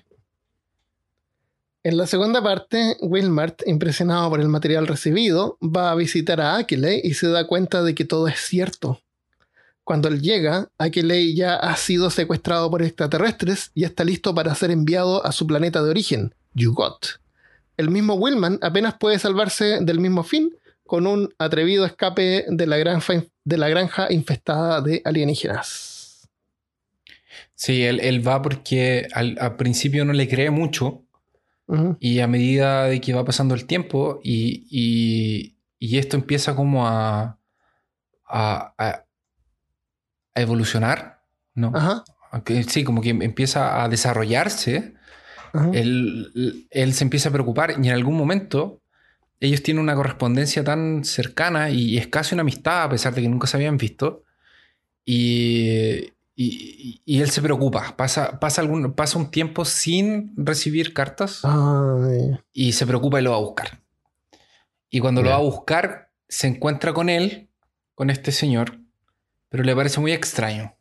En 1.83 1.97
la 1.97 2.07
segunda 2.07 2.41
parte, 2.41 2.97
Wilmart, 3.01 3.61
impresionado 3.67 4.29
por 4.31 4.39
el 4.41 4.47
material 4.47 4.87
recibido, 4.87 5.59
va 5.61 5.91
a 5.91 5.95
visitar 5.95 6.41
a 6.41 6.57
Akele 6.57 6.99
y 7.03 7.13
se 7.13 7.27
da 7.27 7.45
cuenta 7.45 7.83
de 7.83 7.93
que 7.93 8.05
todo 8.05 8.27
es 8.27 8.39
cierto. 8.39 9.01
Cuando 9.83 10.07
él 10.07 10.19
llega, 10.19 10.71
Akele 10.79 11.35
ya 11.35 11.55
ha 11.57 11.75
sido 11.77 12.09
secuestrado 12.09 12.71
por 12.71 12.81
extraterrestres 12.81 13.69
y 13.75 13.83
está 13.83 14.03
listo 14.03 14.33
para 14.33 14.55
ser 14.55 14.71
enviado 14.71 15.23
a 15.23 15.31
su 15.31 15.45
planeta 15.45 15.83
de 15.83 15.91
origen, 15.91 16.33
Yugot. 16.55 17.19
El 17.77 17.89
mismo 17.89 18.15
Willman 18.15 18.59
apenas 18.61 18.95
puede 18.97 19.19
salvarse 19.19 19.79
del 19.81 19.99
mismo 19.99 20.23
fin 20.23 20.55
con 20.85 21.07
un 21.07 21.33
atrevido 21.39 21.85
escape 21.85 22.45
de 22.47 22.67
la 22.67 22.77
granja, 22.77 23.23
de 23.43 23.57
la 23.57 23.69
granja 23.69 24.07
infestada 24.11 24.81
de 24.81 25.01
alienígenas. 25.03 26.29
Sí, 27.55 27.83
él, 27.83 27.99
él 28.01 28.25
va 28.27 28.41
porque 28.41 29.07
al, 29.13 29.37
al 29.39 29.55
principio 29.55 30.05
no 30.05 30.13
le 30.13 30.27
cree 30.27 30.49
mucho 30.51 31.01
y 31.99 32.19
a 32.19 32.27
medida 32.27 32.83
de 32.85 33.01
que 33.01 33.13
va 33.13 33.25
pasando 33.25 33.55
el 33.55 33.65
tiempo 33.65 34.19
y, 34.23 34.67
y- 34.69 35.57
y 35.79 35.97
esto 35.97 36.15
empieza 36.15 36.55
como 36.55 36.87
a, 36.87 37.39
a, 38.27 39.05
evolucionar, 40.35 41.23
¿no? 41.53 41.71
Ajá. 41.73 42.03
Sí, 42.67 42.83
como 42.83 43.01
que 43.01 43.09
empieza 43.11 43.83
a 43.83 43.89
desarrollarse. 43.89 44.94
Él, 45.73 46.67
él 46.69 46.93
se 46.93 47.03
empieza 47.03 47.29
a 47.29 47.31
preocupar 47.31 47.71
y 47.71 47.87
en 47.87 47.93
algún 47.93 48.15
momento 48.17 48.81
ellos 49.39 49.61
tienen 49.63 49.83
una 49.83 49.95
correspondencia 49.95 50.63
tan 50.63 51.03
cercana 51.03 51.69
y 51.69 51.97
es 51.97 52.07
casi 52.07 52.33
una 52.35 52.41
amistad 52.41 52.83
a 52.83 52.89
pesar 52.89 53.13
de 53.13 53.21
que 53.21 53.27
nunca 53.29 53.47
se 53.47 53.57
habían 53.57 53.77
visto 53.77 54.23
y, 55.03 56.11
y- 56.35 57.01
y 57.05 57.21
él 57.21 57.29
se 57.29 57.41
preocupa, 57.41 57.95
pasa, 57.95 58.39
pasa, 58.39 58.61
algún, 58.61 58.93
pasa 58.93 59.17
un 59.19 59.29
tiempo 59.31 59.65
sin 59.65 60.33
recibir 60.37 60.93
cartas 60.93 61.41
Ay, 61.43 62.37
y 62.53 62.71
se 62.73 62.85
preocupa 62.87 63.19
y 63.19 63.23
lo 63.23 63.31
va 63.31 63.37
a 63.37 63.41
buscar. 63.41 63.81
Y 64.89 64.99
cuando 64.99 65.21
lo 65.21 65.29
va 65.29 65.35
a 65.35 65.39
buscar, 65.41 66.09
se 66.27 66.47
encuentra 66.47 66.93
con 66.93 67.09
él, 67.09 67.49
con 67.93 68.09
este 68.09 68.31
señor, 68.31 68.79
pero 69.49 69.63
le 69.63 69.75
parece 69.75 69.99
muy 69.99 70.11
extraño. 70.11 70.73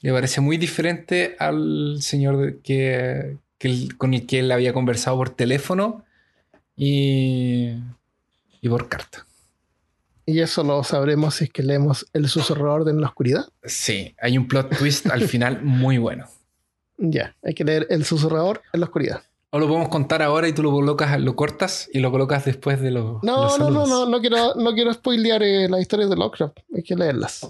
Le 0.00 0.12
parece 0.12 0.40
muy 0.40 0.56
diferente 0.58 1.34
al 1.38 1.96
señor 2.00 2.60
que, 2.62 3.38
que 3.64 3.68
él- 3.70 3.96
con 3.96 4.12
el 4.12 4.26
que 4.26 4.40
él 4.40 4.52
había 4.52 4.72
conversado 4.74 5.16
por 5.16 5.30
teléfono 5.30 6.04
y, 6.76 7.70
y 8.60 8.68
por 8.68 8.88
carta. 8.88 9.26
Y 10.26 10.40
eso 10.40 10.64
lo 10.64 10.82
sabremos 10.84 11.34
si 11.36 11.44
es 11.44 11.50
que 11.50 11.62
leemos 11.62 12.06
El 12.12 12.28
susurrador 12.28 12.84
de 12.84 12.92
en 12.92 13.00
la 13.00 13.08
oscuridad. 13.08 13.46
Sí, 13.62 14.14
hay 14.20 14.38
un 14.38 14.48
plot 14.48 14.76
twist 14.78 15.06
al 15.10 15.22
final 15.28 15.62
muy 15.62 15.98
bueno. 15.98 16.26
Ya, 16.96 17.36
hay 17.42 17.54
que 17.54 17.64
leer 17.64 17.86
El 17.90 18.04
susurrador 18.04 18.62
en 18.72 18.80
la 18.80 18.86
oscuridad. 18.86 19.22
O 19.50 19.58
lo 19.58 19.68
podemos 19.68 19.88
contar 19.88 20.22
ahora 20.22 20.48
y 20.48 20.52
tú 20.52 20.62
lo 20.62 20.72
colocas, 20.72 21.20
lo 21.20 21.36
cortas 21.36 21.88
y 21.92 22.00
lo 22.00 22.10
colocas 22.10 22.44
después 22.44 22.80
de 22.80 22.90
los. 22.90 23.22
No, 23.22 23.44
los 23.44 23.58
no, 23.58 23.70
no, 23.70 23.86
no, 23.86 24.06
no 24.06 24.20
quiero, 24.20 24.54
no 24.56 24.72
quiero 24.74 24.92
spoilear 24.92 25.42
eh, 25.42 25.68
las 25.68 25.80
historias 25.80 26.10
de 26.10 26.16
Lovecraft. 26.16 26.58
Hay 26.74 26.82
que 26.82 26.96
leerlas. 26.96 27.46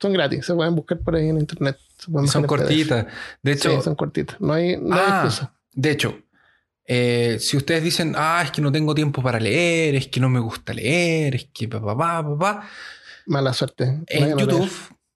Son 0.00 0.12
gratis, 0.12 0.46
se 0.46 0.54
pueden 0.54 0.76
buscar 0.76 1.00
por 1.00 1.16
ahí 1.16 1.28
en 1.28 1.38
internet. 1.38 1.76
Se 1.98 2.12
son 2.28 2.44
cortitas. 2.44 3.06
De 3.42 3.52
hecho, 3.52 3.70
Sí, 3.70 3.82
son 3.82 3.96
cortitas. 3.96 4.40
No 4.40 4.52
hay, 4.52 4.76
no 4.76 4.94
hay 4.94 5.02
Ah, 5.04 5.22
excusa. 5.24 5.52
De 5.72 5.90
hecho, 5.90 6.18
eh, 6.84 7.36
si 7.40 7.56
ustedes 7.56 7.82
dicen, 7.82 8.14
ah, 8.16 8.40
es 8.44 8.50
que 8.50 8.62
no 8.62 8.72
tengo 8.72 8.94
tiempo 8.94 9.22
para 9.22 9.38
leer, 9.38 9.94
es 9.94 10.08
que 10.08 10.20
no 10.20 10.28
me 10.28 10.40
gusta 10.40 10.72
leer, 10.72 11.34
es 11.34 11.48
que 11.52 11.68
papá, 11.68 11.96
papá, 11.96 12.22
papá, 12.28 12.68
Mala 13.26 13.52
suerte. 13.52 14.00
en. 14.06 14.38
YouTube 14.38 14.70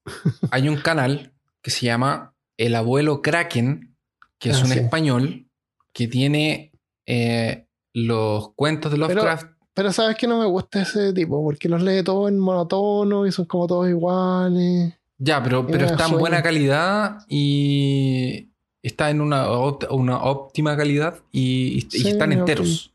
hay 0.51 0.69
un 0.69 0.77
canal 0.77 1.33
que 1.63 1.71
se 1.71 1.87
llama 1.87 2.35
El 2.59 2.75
Abuelo 2.75 3.23
Kraken, 3.23 3.97
que 4.39 4.51
es 4.51 4.59
Ah, 4.59 4.63
un 4.65 4.67
sí. 4.69 4.79
español 4.81 5.49
que 5.95 6.09
tiene 6.09 6.73
eh, 7.07 7.67
los 7.95 8.53
cuentos 8.55 8.91
de 8.93 8.99
Pero- 8.99 9.09
Lovecraft. 9.15 9.47
Pero 9.75 9.91
sabes 9.91 10.17
que 10.19 10.27
no 10.27 10.39
me 10.39 10.45
gusta 10.45 10.83
ese 10.83 11.15
tipo, 11.15 11.43
porque 11.43 11.67
los 11.71 11.81
lee 11.81 12.03
todos 12.05 12.29
en 12.31 12.39
monotono 12.39 13.27
y 13.27 13.33
son 13.33 13.47
como 13.47 13.67
todos 13.67 13.89
iguales. 13.89 14.93
ya, 15.17 15.43
pero, 15.43 15.67
pero 15.67 15.87
está 15.87 16.09
en 16.09 16.19
buena 16.19 16.43
calidad 16.43 17.21
y 17.27 18.52
está 18.83 19.11
en 19.11 19.21
una, 19.21 19.49
una 19.91 20.23
óptima 20.25 20.77
calidad 20.77 21.19
y, 21.31 21.79
y 21.79 21.81
Sí, 21.91 22.09
están 22.09 22.33
enteros. 22.33 22.93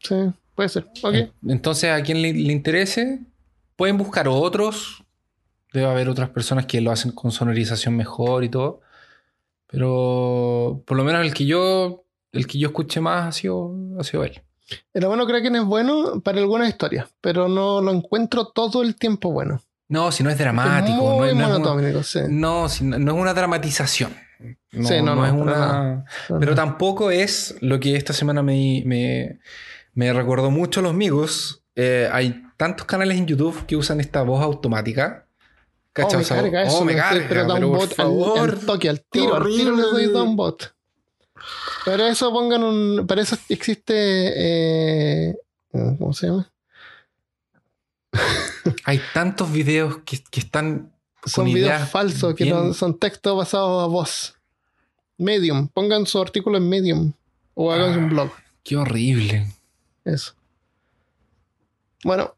Sí, 0.00 0.14
puede 0.54 0.68
ser. 0.68 0.88
Entonces, 1.46 1.90
a 1.90 2.02
quien 2.02 2.22
le, 2.22 2.32
le 2.32 2.52
interese, 2.52 3.20
pueden 3.76 3.98
buscar 3.98 4.26
otros. 4.28 5.02
Debe 5.72 5.86
haber 5.86 6.08
otras 6.08 6.30
personas 6.30 6.64
que 6.66 6.80
lo 6.80 6.90
hacen 6.90 7.12
con 7.12 7.30
sonorización 7.32 7.96
mejor 7.96 8.44
y 8.44 8.48
todo. 8.48 8.80
Pero 9.66 10.82
por 10.86 10.96
lo 10.96 11.04
menos 11.04 11.22
el 11.22 11.34
que 11.34 11.44
yo, 11.44 12.04
el 12.32 12.46
que 12.46 12.58
yo 12.58 12.68
escuché 12.68 13.00
más 13.00 13.26
ha 13.26 13.32
sido, 13.32 13.74
ha 13.98 14.04
sido 14.04 14.24
él. 14.24 14.40
El 14.94 15.06
bueno 15.06 15.26
Kraken 15.26 15.56
es 15.56 15.64
bueno 15.64 16.20
para 16.20 16.38
algunas 16.38 16.68
historias, 16.68 17.06
pero 17.20 17.48
no 17.48 17.80
lo 17.80 17.92
encuentro 17.92 18.46
todo 18.48 18.82
el 18.82 18.96
tiempo 18.96 19.30
bueno. 19.30 19.60
No, 19.88 20.10
si 20.10 20.22
no 20.24 20.30
es 20.30 20.34
Es 20.34 20.40
dramático. 20.40 20.96
no, 20.96 21.24
es- 21.24 21.34
no 21.34 21.42
es 21.42 21.48
una, 21.48 21.58
monotónico, 21.58 22.02
sí. 22.02 22.20
no, 22.28 22.68
si 22.68 22.84
no- 22.84 22.98
no 22.98 23.14
es 23.14 23.20
una 23.20 23.34
dramatización. 23.34 24.16
No, 24.76 24.88
Sí, 24.88 24.94
no, 24.96 25.14
no 25.14 25.16
no, 25.16 25.26
es 25.26 25.32
para 25.32 25.42
una. 25.42 26.04
Pero 26.40 26.54
tampoco 26.54 27.10
es 27.10 27.56
lo 27.60 27.80
que 27.80 27.96
esta 27.96 28.12
semana 28.12 28.42
me, 28.42 28.82
me, 28.86 29.40
me 29.94 30.12
recordó 30.12 30.50
mucho 30.50 30.80
a 30.80 30.82
los 30.84 30.90
amigos. 30.90 31.62
Eh, 31.74 32.08
hay 32.12 32.42
tantos 32.56 32.86
canales 32.86 33.18
en 33.18 33.26
YouTube 33.26 33.66
que 33.66 33.76
usan 33.76 34.00
esta 34.00 34.22
voz 34.22 34.42
automática. 34.42 35.26
Oh, 35.28 35.92
¿Cachai? 35.92 36.16
me 36.18 36.22
O 36.22 36.26
sea, 36.26 36.36
carga 36.42 36.62
eso, 36.64 36.78
oh, 36.78 36.84
me 36.84 36.92
me- 36.92 36.98
carga, 36.98 37.26
pero 37.28 37.46
pero 37.46 37.68
por 37.70 37.78
bot 37.78 37.90
al- 37.90 37.96
favor. 37.96 38.38
al, 38.38 38.58
toque, 38.60 38.88
al 38.90 38.98
qué 39.00 39.06
tiro, 39.10 39.34
al 39.36 39.44
tiro 39.46 39.74
le 39.76 39.82
doy 39.82 39.92
horrible. 39.92 40.12
da 40.12 40.22
un 40.22 40.36
bot. 40.36 40.74
Pero 41.84 42.06
eso 42.06 42.32
pongan 42.32 42.62
un. 42.64 43.06
Para 43.06 43.22
eso 43.22 43.36
existe. 43.48 43.94
eh, 43.96 45.36
¿Cómo 45.98 46.12
se 46.12 46.26
llama? 46.28 46.50
Hay 48.84 49.00
tantos 49.14 49.52
videos 49.52 49.98
que, 50.04 50.22
que 50.30 50.40
están 50.40 50.92
Son 51.24 51.44
videos 51.46 51.88
falsos 51.88 52.34
que 52.34 52.46
no, 52.46 52.72
son 52.74 52.98
textos 52.98 53.36
basados 53.36 53.82
a 53.84 53.86
voz. 53.86 54.35
Medium. 55.18 55.68
Pongan 55.68 56.06
su 56.06 56.20
artículo 56.20 56.58
en 56.58 56.68
Medium. 56.68 57.12
O 57.54 57.72
hagan 57.72 57.94
Ah. 57.94 57.98
un 57.98 58.08
blog. 58.10 58.30
Qué 58.62 58.76
horrible. 58.76 59.46
Eso. 60.04 60.34
Bueno, 62.04 62.34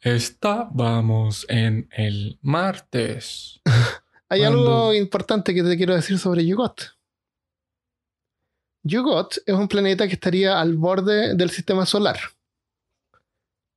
Estábamos 0.00 1.46
en 1.48 1.88
el 1.90 2.38
martes. 2.42 3.60
hay 4.28 4.40
Cuando- 4.40 4.58
algo 4.90 4.94
importante 4.94 5.54
que 5.54 5.62
te 5.62 5.76
quiero 5.78 5.94
decir 5.94 6.18
sobre 6.18 6.44
Yugot. 6.44 6.94
Yugot 8.82 9.38
es 9.46 9.54
un 9.54 9.66
planeta 9.66 10.06
que 10.06 10.12
estaría 10.12 10.60
al 10.60 10.74
borde 10.76 11.34
del 11.34 11.48
sistema 11.48 11.86
solar. 11.86 12.18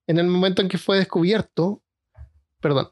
En 0.06 0.18
el 0.20 0.28
momento 0.28 0.62
en 0.62 0.68
que 0.68 0.78
fue 0.78 0.98
descubierto, 0.98 1.82
perdón, 2.60 2.90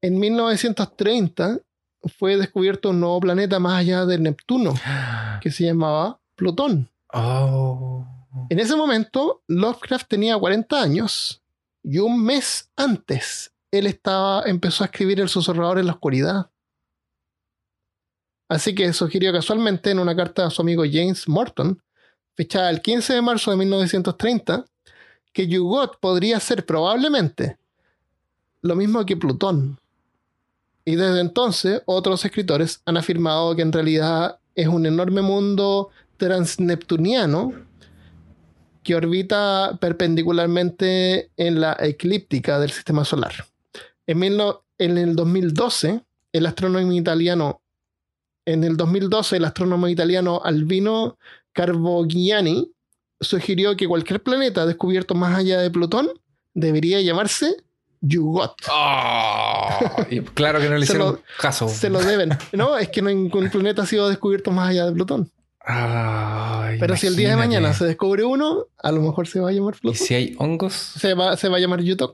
en 0.00 0.18
1930 0.18 1.60
fue 2.02 2.36
descubierto 2.36 2.90
un 2.90 3.00
nuevo 3.00 3.20
planeta 3.20 3.58
más 3.58 3.80
allá 3.80 4.06
de 4.06 4.18
Neptuno, 4.18 4.74
que 5.40 5.50
se 5.50 5.64
llamaba 5.64 6.20
Plutón. 6.36 6.90
Oh. 7.12 8.06
En 8.50 8.58
ese 8.58 8.76
momento, 8.76 9.42
Lovecraft 9.48 10.08
tenía 10.08 10.38
40 10.38 10.80
años 10.80 11.42
y 11.82 11.98
un 11.98 12.22
mes 12.22 12.70
antes 12.76 13.52
él 13.70 13.86
estaba, 13.86 14.42
empezó 14.46 14.84
a 14.84 14.86
escribir 14.86 15.20
El 15.20 15.28
susurrador 15.28 15.78
en 15.78 15.86
la 15.86 15.92
oscuridad. 15.92 16.50
Así 18.48 18.74
que 18.74 18.92
sugirió 18.92 19.32
casualmente 19.32 19.90
en 19.90 19.98
una 19.98 20.16
carta 20.16 20.46
a 20.46 20.50
su 20.50 20.62
amigo 20.62 20.84
James 20.90 21.28
Morton, 21.28 21.82
fechada 22.34 22.70
el 22.70 22.80
15 22.80 23.14
de 23.14 23.22
marzo 23.22 23.50
de 23.50 23.58
1930, 23.58 24.64
que 25.32 25.46
Yugot 25.46 26.00
podría 26.00 26.40
ser 26.40 26.64
probablemente 26.64 27.58
lo 28.62 28.74
mismo 28.74 29.04
que 29.04 29.16
Plutón. 29.16 29.78
Y 30.88 30.96
desde 30.96 31.20
entonces, 31.20 31.82
otros 31.84 32.24
escritores 32.24 32.80
han 32.86 32.96
afirmado 32.96 33.54
que 33.54 33.60
en 33.60 33.72
realidad 33.72 34.38
es 34.54 34.68
un 34.68 34.86
enorme 34.86 35.20
mundo 35.20 35.90
transneptuniano 36.16 37.52
que 38.82 38.94
orbita 38.94 39.76
perpendicularmente 39.82 41.30
en 41.36 41.60
la 41.60 41.76
eclíptica 41.78 42.58
del 42.58 42.70
sistema 42.70 43.04
solar. 43.04 43.34
En, 44.06 44.22
en 44.22 44.96
el 44.96 45.14
2012, 45.14 46.00
el 46.32 46.46
astrónomo 46.46 46.90
italiano 46.94 47.60
en 48.46 48.64
el 48.64 48.78
2012, 48.78 49.36
el 49.36 49.44
astrónomo 49.44 49.88
italiano 49.88 50.40
Albino 50.42 51.18
Carbogiani 51.52 52.72
sugirió 53.20 53.76
que 53.76 53.86
cualquier 53.86 54.22
planeta 54.22 54.64
descubierto 54.64 55.14
más 55.14 55.36
allá 55.36 55.60
de 55.60 55.70
Plutón 55.70 56.08
debería 56.54 56.98
llamarse 57.02 57.62
Yugot. 58.00 58.54
Ah, 58.70 60.06
claro 60.34 60.60
que 60.60 60.68
no 60.68 60.76
le 60.76 60.84
hicieron 60.84 61.20
caso. 61.38 61.68
Se 61.68 61.90
lo 61.90 62.00
deben. 62.00 62.30
No, 62.52 62.76
es 62.76 62.88
que 62.88 63.02
ningún 63.02 63.50
planeta 63.50 63.82
ha 63.82 63.86
sido 63.86 64.08
descubierto 64.08 64.50
más 64.50 64.70
allá 64.70 64.86
de 64.86 64.92
Plutón. 64.92 65.30
Pero 66.80 66.96
si 66.96 67.06
el 67.06 67.16
día 67.16 67.30
de 67.30 67.36
mañana 67.36 67.74
se 67.74 67.84
descubre 67.84 68.24
uno, 68.24 68.66
a 68.78 68.90
lo 68.90 69.02
mejor 69.02 69.26
se 69.26 69.40
va 69.40 69.50
a 69.50 69.52
llamar 69.52 69.74
Plutón. 69.74 69.94
¿Y 70.00 70.06
si 70.06 70.14
hay 70.14 70.36
hongos? 70.38 70.72
Se 70.72 71.14
va, 71.14 71.36
se 71.36 71.48
va 71.48 71.58
a 71.58 71.60
llamar 71.60 71.80
Yugot, 71.80 72.12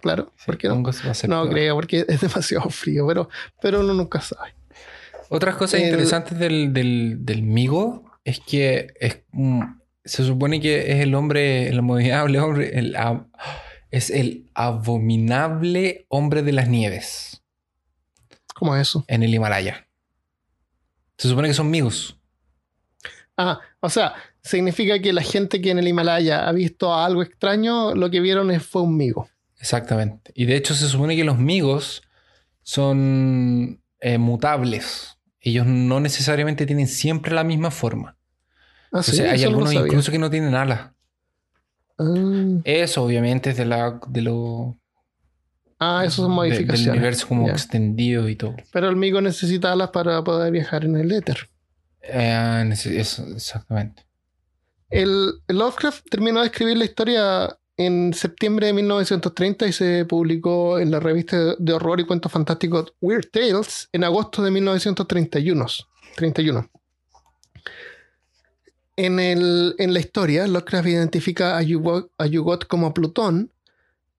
claro. 0.00 0.32
¿Por 0.44 0.58
qué 0.58 0.68
no? 0.68 0.74
Hongos 0.74 1.02
va 1.06 1.12
a 1.12 1.14
ser 1.14 1.30
no 1.30 1.48
creo, 1.48 1.74
porque 1.74 2.04
es 2.06 2.20
demasiado 2.20 2.68
frío, 2.70 3.06
pero, 3.06 3.28
pero 3.60 3.80
uno 3.80 3.94
nunca 3.94 4.20
sabe. 4.20 4.54
Otras 5.30 5.56
cosas 5.56 5.80
interesantes 5.80 6.38
del, 6.38 6.72
del, 6.72 7.42
Migo 7.42 8.04
es 8.24 8.40
que 8.40 8.94
es, 8.98 9.20
se 10.04 10.24
supone 10.24 10.60
que 10.60 10.92
es 10.92 11.00
el 11.00 11.14
hombre, 11.14 11.68
el 11.68 11.78
abominable 11.78 12.40
hombre, 12.40 12.78
el, 12.78 12.96
es 13.90 14.10
el 14.10 14.50
abominable 14.54 16.06
hombre 16.08 16.42
de 16.42 16.52
las 16.52 16.68
nieves. 16.68 17.42
¿Cómo 18.54 18.74
es 18.74 18.88
eso? 18.88 19.04
En 19.08 19.22
el 19.22 19.32
Himalaya. 19.32 19.88
Se 21.16 21.28
supone 21.28 21.48
que 21.48 21.54
son 21.54 21.70
Migos. 21.70 22.18
Ah, 23.36 23.60
o 23.80 23.88
sea, 23.88 24.14
significa 24.42 25.00
que 25.00 25.12
la 25.12 25.22
gente 25.22 25.60
que 25.60 25.70
en 25.70 25.78
el 25.78 25.86
Himalaya 25.86 26.48
ha 26.48 26.52
visto 26.52 26.92
algo 26.92 27.22
extraño, 27.22 27.94
lo 27.94 28.10
que 28.10 28.20
vieron 28.20 28.60
fue 28.60 28.82
un 28.82 28.96
migo. 28.96 29.28
Exactamente. 29.60 30.32
Y 30.34 30.46
de 30.46 30.56
hecho 30.56 30.74
se 30.74 30.88
supone 30.88 31.14
que 31.14 31.24
los 31.24 31.38
migos 31.38 32.02
son 32.62 33.80
eh, 34.00 34.18
mutables. 34.18 35.18
Ellos 35.40 35.66
no 35.66 36.00
necesariamente 36.00 36.66
tienen 36.66 36.88
siempre 36.88 37.32
la 37.32 37.44
misma 37.44 37.70
forma. 37.70 38.16
Ah, 38.90 39.02
sí, 39.02 39.20
hay 39.20 39.44
algunos 39.44 39.72
incluso 39.72 40.10
que 40.10 40.18
no 40.18 40.30
tienen 40.30 40.54
alas. 40.54 40.90
Ah. 41.98 42.60
Eso 42.64 43.04
obviamente 43.04 43.50
es 43.50 43.56
de 43.56 43.64
la 43.66 44.00
de 44.08 44.22
lo 44.22 44.78
Ah, 45.80 46.02
eso 46.04 46.22
son 46.22 46.32
modificaciones. 46.32 46.84
del 46.86 46.94
universo 46.94 47.28
como 47.28 47.48
extendido 47.48 48.28
y 48.28 48.34
todo. 48.34 48.56
Pero 48.72 48.88
el 48.88 48.96
migo 48.96 49.20
necesita 49.20 49.72
alas 49.72 49.90
para 49.90 50.22
poder 50.24 50.50
viajar 50.50 50.84
en 50.84 50.96
el 50.96 51.12
éter. 51.12 51.48
Eh, 52.02 52.74
exactamente. 52.96 54.04
El, 54.90 55.34
Lovecraft 55.46 56.08
terminó 56.10 56.40
de 56.40 56.46
escribir 56.46 56.78
la 56.78 56.84
historia 56.84 57.56
en 57.76 58.12
septiembre 58.12 58.66
de 58.68 58.72
1930 58.72 59.68
y 59.68 59.72
se 59.72 60.04
publicó 60.04 60.80
en 60.80 60.90
la 60.90 60.98
revista 60.98 61.54
de 61.58 61.72
horror 61.72 62.00
y 62.00 62.06
cuentos 62.06 62.32
fantásticos 62.32 62.94
Weird 63.00 63.30
Tales 63.30 63.88
en 63.92 64.02
agosto 64.02 64.42
de 64.42 64.50
1931. 64.50 65.66
31. 66.16 66.68
En, 68.98 69.20
el, 69.20 69.76
en 69.78 69.94
la 69.94 70.00
historia, 70.00 70.48
Lovecraft 70.48 70.88
identifica 70.88 71.56
a 71.56 71.62
Yugot, 71.62 72.10
a 72.18 72.26
Yugot 72.26 72.66
como 72.66 72.92
Plutón, 72.92 73.52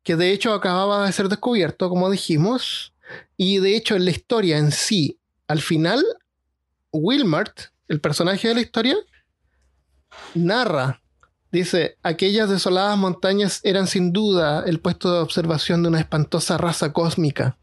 que 0.04 0.16
de 0.16 0.32
hecho 0.32 0.54
acababa 0.54 1.06
de 1.06 1.12
ser 1.12 1.28
descubierto, 1.28 1.90
como 1.90 2.10
dijimos, 2.10 2.94
y 3.36 3.58
de 3.58 3.76
hecho 3.76 3.98
en 3.98 4.06
la 4.06 4.12
historia 4.12 4.58
en 4.58 4.72
sí, 4.72 5.20
al 5.50 5.60
final, 5.60 6.02
Wilmart, 6.94 7.60
el 7.90 8.00
personaje 8.00 8.48
de 8.48 8.54
la 8.54 8.62
historia, 8.62 8.96
narra, 10.34 11.02
dice, 11.52 11.98
aquellas 12.02 12.50
desoladas 12.50 12.98
montañas 12.98 13.60
eran 13.66 13.86
sin 13.86 14.14
duda 14.14 14.64
el 14.66 14.80
puesto 14.80 15.12
de 15.14 15.20
observación 15.20 15.84
de 15.84 15.90
una 15.90 16.00
espantosa 16.00 16.58
raza 16.58 16.94
cósmica, 16.94 17.58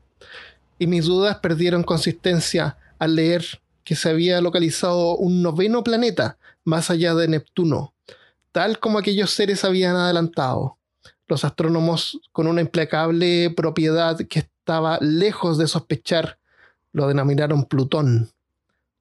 y 0.78 0.86
mis 0.86 1.06
dudas 1.06 1.38
perdieron 1.38 1.82
consistencia 1.82 2.76
al 2.98 3.16
leer 3.16 3.62
que 3.84 3.96
se 3.96 4.10
había 4.10 4.38
localizado 4.42 5.16
un 5.16 5.40
noveno 5.40 5.82
planeta 5.82 6.36
más 6.66 6.90
allá 6.90 7.14
de 7.14 7.28
Neptuno, 7.28 7.94
tal 8.52 8.78
como 8.80 8.98
aquellos 8.98 9.30
seres 9.30 9.64
habían 9.64 9.96
adelantado. 9.96 10.76
Los 11.28 11.44
astrónomos, 11.44 12.20
con 12.32 12.46
una 12.46 12.60
implacable 12.60 13.50
propiedad 13.56 14.18
que 14.28 14.40
estaba 14.40 14.98
lejos 15.00 15.58
de 15.58 15.68
sospechar, 15.68 16.38
lo 16.92 17.06
denominaron 17.06 17.64
Plutón. 17.64 18.30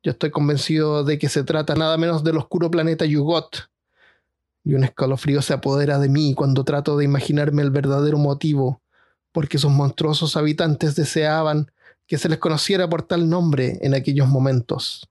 Yo 0.04 0.12
estoy 0.12 0.30
convencido 0.30 1.04
de 1.04 1.18
que 1.18 1.28
se 1.28 1.44
trata 1.44 1.74
nada 1.74 1.98
menos 1.98 2.24
del 2.24 2.38
oscuro 2.38 2.70
planeta 2.70 3.06
Yugot. 3.06 3.70
Y 4.64 4.76
un 4.76 4.84
escalofrío 4.84 5.42
se 5.42 5.54
apodera 5.54 5.98
de 5.98 6.10
mí 6.10 6.36
cuando 6.36 6.64
trato 6.64 6.98
de 6.98 7.06
imaginarme 7.06 7.64
el 7.64 7.72
verdadero 7.72 8.20
motivo, 8.20 8.82
porque 9.32 9.58
sus 9.58 9.72
monstruosos 9.72 10.38
habitantes 10.38 10.96
deseaban 10.96 11.72
que 12.06 12.20
se 12.20 12.30
les 12.30 12.38
conociera 12.38 12.88
por 12.88 13.02
tal 13.02 13.28
nombre 13.28 13.80
en 13.82 13.96
aquellos 13.96 14.28
momentos. 14.28 15.10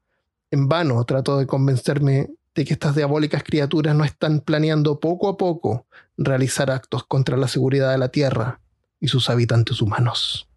En 0.53 0.69
vano 0.69 1.03
trato 1.05 1.37
de 1.39 1.47
convencerme 1.47 2.31
de 2.55 2.65
que 2.65 2.75
estas 2.75 2.95
diabólicas 2.95 3.43
criaturas 3.43 3.95
no 3.95 4.05
están 4.05 4.41
planeando 4.41 5.01
poco 5.01 5.29
a 5.29 5.37
poco 5.37 5.87
realizar 6.17 6.71
actos 6.71 7.05
contra 7.05 7.37
la 7.37 7.49
seguridad 7.49 7.91
de 7.91 7.99
la 7.99 8.09
Tierra 8.09 8.61
y 9.01 9.09
sus 9.09 9.29
habitantes 9.29 9.83
humanos. 9.83 10.49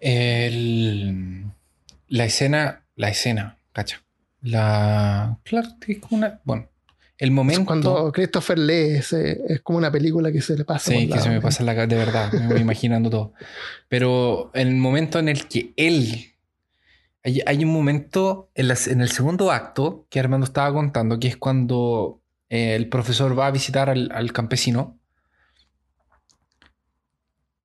El, 0.00 1.46
la 2.08 2.24
escena, 2.24 2.84
la 2.96 3.08
escena, 3.08 3.58
cacha. 3.72 4.02
La. 4.42 5.38
Claro, 5.44 5.68
es 5.86 5.98
como 5.98 6.18
una. 6.18 6.40
Bueno, 6.44 6.68
el 7.16 7.30
momento. 7.30 7.64
Cuando 7.64 8.12
Christopher 8.12 8.58
lee, 8.58 8.96
es, 8.96 9.14
como 9.62 9.78
una 9.78 9.90
película 9.90 10.30
que 10.30 10.42
se 10.42 10.56
le 10.56 10.64
pasa. 10.64 10.90
Sí, 10.90 11.08
que 11.08 11.18
se 11.18 11.30
me 11.30 11.40
pasa 11.40 11.64
la 11.64 11.74
de 11.86 11.96
verdad, 11.96 12.30
me 12.32 12.48
voy 12.48 12.60
imaginando 12.60 13.08
todo. 13.08 13.32
Pero 13.88 14.50
el 14.52 14.74
momento 14.74 15.18
en 15.18 15.28
el 15.28 15.48
que 15.48 15.72
él. 15.76 16.33
Hay, 17.24 17.64
un 17.64 17.72
momento 17.72 18.50
en, 18.54 18.70
en, 18.70 19.00
el 19.00 19.10
segundo 19.10 19.50
acto 19.50 20.06
que 20.10 20.20
Armando 20.20 20.44
estaba 20.44 20.72
contando, 20.74 21.18
que 21.18 21.28
es 21.28 21.38
cuando 21.38 22.20
eh, 22.50 22.74
el 22.74 22.90
profesor 22.90 23.38
va 23.38 23.46
a 23.46 23.50
visitar 23.50 23.88
al, 23.88 24.10
al 24.12 24.32
campesino. 24.32 24.98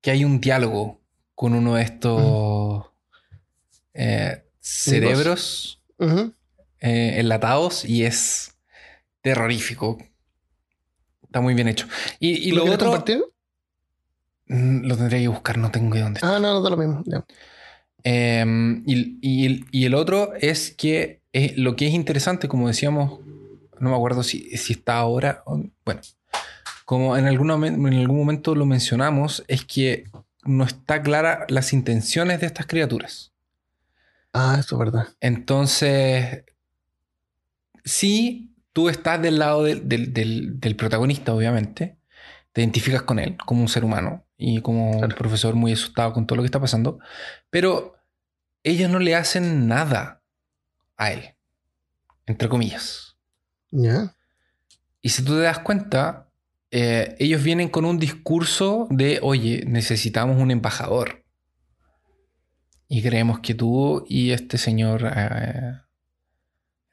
Que 0.01 0.11
hay 0.11 0.23
un 0.23 0.39
diálogo 0.39 1.01
con 1.35 1.53
uno 1.53 1.75
de 1.75 1.83
estos 1.83 2.85
eh, 3.93 4.45
cerebros 4.59 5.81
eh, 5.99 7.15
enlatados 7.17 7.83
y 7.83 8.05
es 8.05 8.57
terrorífico. 9.21 9.97
Está 11.23 11.41
muy 11.41 11.53
bien 11.53 11.67
hecho. 11.67 11.87
Y, 12.19 12.51
¿Lo, 12.51 12.63
otro. 12.63 12.89
Compartir? 12.89 13.23
Mm, 14.47 14.85
lo 14.85 14.97
tendría 14.97 15.19
que 15.19 15.27
buscar, 15.27 15.57
no 15.57 15.69
tengo 15.69 15.93
idea 15.95 16.05
dónde 16.05 16.17
está. 16.17 16.35
Ah, 16.35 16.39
no, 16.39 16.53
no 16.53 16.61
da 16.61 16.69
lo 16.69 16.77
mismo. 16.77 17.03
Em, 18.03 18.83
y, 18.85 19.85
el, 19.85 19.93
otro 19.95 20.33
es 20.39 20.71
que 20.71 21.21
lo 21.55 21.75
que 21.75 21.87
es 21.87 21.93
interesante, 21.93 22.47
como 22.47 22.67
decíamos, 22.67 23.19
no 23.79 23.89
me 23.89 23.95
acuerdo 23.95 24.23
si, 24.23 24.57
si 24.57 24.73
está 24.73 24.97
ahora. 24.97 25.43
Bueno, 25.85 26.01
como 26.85 27.17
en 27.17 27.25
algún, 27.25 27.51
en 27.65 27.93
algún 27.93 28.17
momento 28.17 28.55
lo 28.55 28.65
mencionamos, 28.65 29.43
es 29.47 29.65
que 29.65 30.05
no 30.43 30.63
está 30.63 31.01
clara 31.01 31.45
las 31.49 31.73
intenciones 31.73 32.39
de 32.39 32.47
estas 32.47 32.65
criaturas. 32.65 33.33
Ah, 34.33 34.57
eso 34.59 34.75
es 34.75 34.79
verdad. 34.79 35.07
Entonces, 35.19 36.43
si 37.83 38.55
tú 38.73 38.89
estás 38.89 39.21
del 39.21 39.39
lado 39.39 39.63
del, 39.63 40.75
protagonista, 40.77 41.33
obviamente, 41.33 41.97
te 42.51 42.61
identificas 42.61 43.01
con 43.03 43.19
él 43.19 43.37
como 43.45 43.61
un 43.61 43.67
ser 43.67 43.83
humano 43.83 44.25
y 44.39 44.61
como 44.61 44.91
un 44.91 45.09
profesor 45.09 45.53
muy 45.53 45.73
asustado 45.73 46.13
con 46.13 46.25
todo 46.25 46.37
lo 46.37 46.41
que 46.41 46.47
está 46.47 46.61
pasando, 46.61 46.99
pero 47.49 47.97
ellos 48.63 48.89
no 48.89 48.99
le 48.99 49.15
hacen 49.15 49.67
nada 49.67 50.23
a 50.95 51.11
él, 51.11 51.35
entre 52.25 52.47
comillas. 52.47 53.17
Y 55.01 55.09
si 55.09 55.23
tú 55.23 55.33
te 55.33 55.41
das 55.41 55.59
cuenta, 55.59 56.29
eh, 56.71 57.15
ellos 57.19 57.43
vienen 57.43 57.67
con 57.67 57.83
un 57.83 57.99
discurso 57.99 58.87
de, 58.89 59.19
oye, 59.21 59.65
necesitamos 59.67 60.37
un 60.41 60.51
embajador. 60.51 61.25
Y 62.87 63.01
creemos 63.01 63.41
que 63.41 63.53
tú 63.53 64.05
y 64.07 64.31
este 64.31 64.57
señor, 64.57 65.03
eh, 65.05 65.73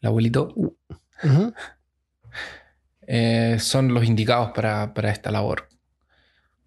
el 0.00 0.06
abuelito, 0.06 0.52
eh, 3.06 3.56
son 3.60 3.94
los 3.94 4.04
indicados 4.04 4.50
para, 4.50 4.92
esta 5.10 5.30
labor. 5.30 5.68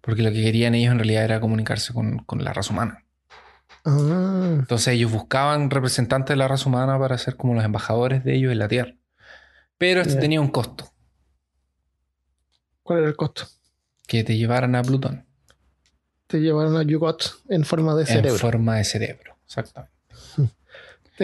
Porque 0.00 0.22
lo 0.22 0.30
que 0.30 0.42
querían 0.42 0.74
ellos 0.74 0.92
en 0.92 0.98
realidad 0.98 1.24
era 1.24 1.40
comunicarse 1.40 1.92
con, 1.92 2.24
la 2.38 2.52
raza 2.52 2.72
humana. 2.72 3.04
Ah. 3.84 4.56
Entonces 4.58 4.88
ellos 4.88 5.10
buscaban 5.12 5.70
representantes 5.70 6.34
de 6.34 6.36
la 6.36 6.48
raza 6.48 6.68
humana 6.68 6.98
para 6.98 7.18
ser 7.18 7.36
como 7.36 7.54
los 7.54 7.64
embajadores 7.64 8.24
de 8.24 8.34
ellos 8.36 8.52
en 8.52 8.58
la 8.58 8.68
Tierra. 8.68 8.94
Pero 9.78 10.00
esto 10.02 10.18
tenía 10.18 10.40
un 10.40 10.48
costo. 10.48 10.92
¿Cuál 12.82 13.00
era 13.00 13.08
el 13.08 13.16
costo? 13.16 13.46
Que 14.06 14.24
te 14.24 14.36
llevaran 14.36 14.74
a 14.74 14.82
Plutón. 14.82 15.26
te 16.26 16.38
llevaron 16.38 16.76
a 16.76 16.82
Yugot 16.82 17.42
en 17.48 17.64
forma 17.64 17.94
de 17.94 18.02
En 18.02 18.06
cerebro. 18.06 18.38
forma 18.38 18.76
de 18.76 18.84
cerebro, 18.84 19.36
exactamente. 19.44 19.99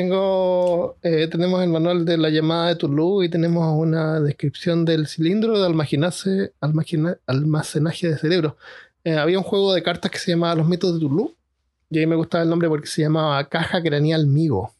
Tengo, 0.00 0.98
eh, 1.00 1.26
tenemos 1.26 1.62
el 1.62 1.70
manual 1.70 2.04
de 2.04 2.18
la 2.18 2.28
llamada 2.28 2.68
de 2.68 2.76
Tulu 2.76 3.22
y 3.22 3.30
tenemos 3.30 3.74
una 3.78 4.20
descripción 4.20 4.84
del 4.84 5.06
cilindro 5.06 5.58
de 5.58 5.64
almacenarse, 5.64 6.52
almacena- 6.60 7.16
almacenaje 7.26 8.10
de 8.10 8.18
cerebro. 8.18 8.58
Eh, 9.04 9.16
había 9.16 9.38
un 9.38 9.44
juego 9.44 9.72
de 9.72 9.82
cartas 9.82 10.10
que 10.10 10.18
se 10.18 10.32
llamaba 10.32 10.54
Los 10.54 10.68
mitos 10.68 10.92
de 10.92 11.00
Tulu 11.00 11.34
y 11.88 11.98
ahí 11.98 12.06
me 12.06 12.14
gustaba 12.14 12.44
el 12.44 12.50
nombre 12.50 12.68
porque 12.68 12.88
se 12.88 13.00
llamaba 13.00 13.48
Caja 13.48 13.82
Craneal 13.82 14.26
Migo. 14.26 14.74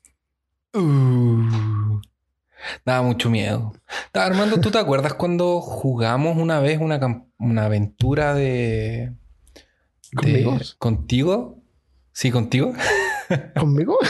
Uh, 0.75 1.99
daba 2.85 3.01
mucho 3.01 3.31
miedo. 3.31 3.73
Armando, 4.13 4.61
¿tú 4.61 4.71
te 4.71 4.77
acuerdas 4.77 5.15
cuando 5.15 5.63
jugamos 5.63 6.37
una 6.37 6.61
vez 6.61 6.79
una 6.79 7.65
aventura 7.65 8.35
de, 8.35 9.15
de- 10.13 10.15
¿Conmigo? 10.15 10.59
¿Contigo? 10.77 11.59
Sí, 12.13 12.31
contigo. 12.31 12.75
¿Conmigo? 13.59 13.97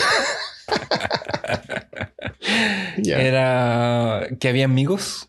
Era 2.96 4.26
que 4.40 4.48
había 4.48 4.64
amigos 4.64 5.28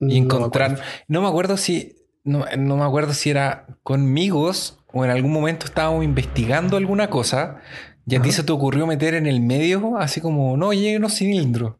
y 0.00 0.20
No 0.20 0.28
me 0.28 0.36
encontrar. 0.36 0.80
No 1.08 1.22
me 1.22 1.28
acuerdo 1.28 1.56
si. 1.56 1.96
No, 2.24 2.44
no 2.58 2.76
me 2.76 2.84
acuerdo 2.84 3.14
si 3.14 3.30
era 3.30 3.66
conmigo 3.82 4.50
o 4.92 5.04
en 5.04 5.10
algún 5.10 5.32
momento 5.32 5.66
estábamos 5.66 6.04
investigando 6.04 6.76
alguna 6.76 7.08
cosa 7.08 7.60
y 8.06 8.16
a 8.16 8.22
ti 8.22 8.32
se 8.32 8.42
te 8.42 8.52
ocurrió 8.52 8.86
meter 8.86 9.14
en 9.14 9.26
el 9.26 9.40
medio, 9.40 9.96
así 9.96 10.20
como, 10.20 10.56
no, 10.56 10.72
llegue 10.72 10.96
unos 10.96 11.14
cilindros. 11.14 11.76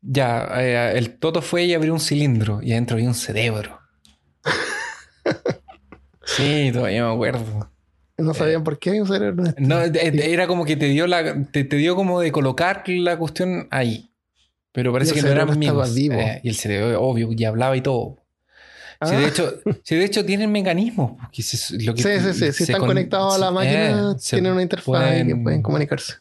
Ya, 0.00 0.48
eh, 0.56 0.96
el 0.96 1.18
Toto 1.18 1.42
fue 1.42 1.64
y 1.64 1.74
abrió 1.74 1.92
un 1.92 2.00
cilindro 2.00 2.60
y 2.62 2.72
adentro 2.72 2.96
había 2.96 3.08
un 3.08 3.14
cerebro. 3.14 3.80
sí, 6.24 6.70
todavía 6.72 7.04
me 7.04 7.12
acuerdo. 7.12 7.70
No 8.20 8.34
sabían 8.34 8.64
por 8.64 8.78
qué 8.78 8.90
No, 9.58 9.78
de- 9.88 10.32
era 10.32 10.46
como 10.46 10.64
que 10.64 10.76
te 10.76 10.86
dio 10.86 11.06
la, 11.06 11.44
te, 11.50 11.64
te 11.64 11.76
dio 11.76 11.94
como 11.96 12.20
de 12.20 12.30
colocar 12.32 12.84
la 12.86 13.16
cuestión 13.18 13.66
ahí. 13.70 14.10
Pero 14.72 14.92
parece 14.92 15.14
que 15.14 15.22
no 15.22 15.28
eran 15.28 15.50
amigos. 15.50 15.94
vivo. 15.94 16.14
Eh, 16.14 16.40
y 16.44 16.48
el 16.48 16.54
cerebro, 16.56 17.02
obvio, 17.02 17.28
y 17.36 17.44
hablaba 17.44 17.76
y 17.76 17.80
todo. 17.80 18.18
Sí, 19.02 19.16
de 19.16 19.24
Ah, 19.24 19.28
hecho, 19.28 19.60
sí, 19.82 19.96
de 19.96 20.04
hecho 20.04 20.24
tienen 20.26 20.52
mecanismos. 20.52 21.12
se- 21.32 21.78
lo 21.82 21.94
que- 21.94 22.02
sí, 22.02 22.08
sí, 22.20 22.32
sí. 22.34 22.52
Si 22.52 22.62
están 22.64 22.80
con- 22.80 22.88
conectados 22.88 23.34
a 23.34 23.38
la 23.38 23.50
máquina, 23.50 24.12
eh, 24.12 24.16
tienen 24.28 24.52
una 24.52 24.62
interfaz 24.62 24.86
y 24.86 25.16
que 25.16 25.22
pueden- 25.24 25.42
pueden 25.42 25.62
comunicarse. 25.62 26.14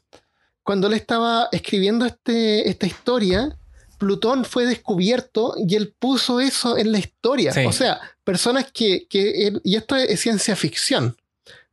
Cuando 0.64 0.88
él 0.88 0.94
estaba 0.94 1.50
escribiendo 1.52 2.06
este, 2.06 2.70
esta 2.70 2.86
historia, 2.88 3.56
Plutón 3.98 4.46
fue 4.46 4.66
descubierto 4.66 5.56
y 5.58 5.76
él 5.76 5.94
puso 6.00 6.40
eso 6.40 6.78
en 6.78 6.94
la 6.94 7.00
historia. 7.00 7.52
Sí. 7.52 7.66
O 7.66 7.72
sea, 7.74 8.00
personas 8.24 8.72
que, 8.74 9.06
que 9.10 9.52
y 9.62 9.76
esto 9.76 9.96
es 9.98 10.18
ciencia 10.22 10.56
ficción. 10.56 11.18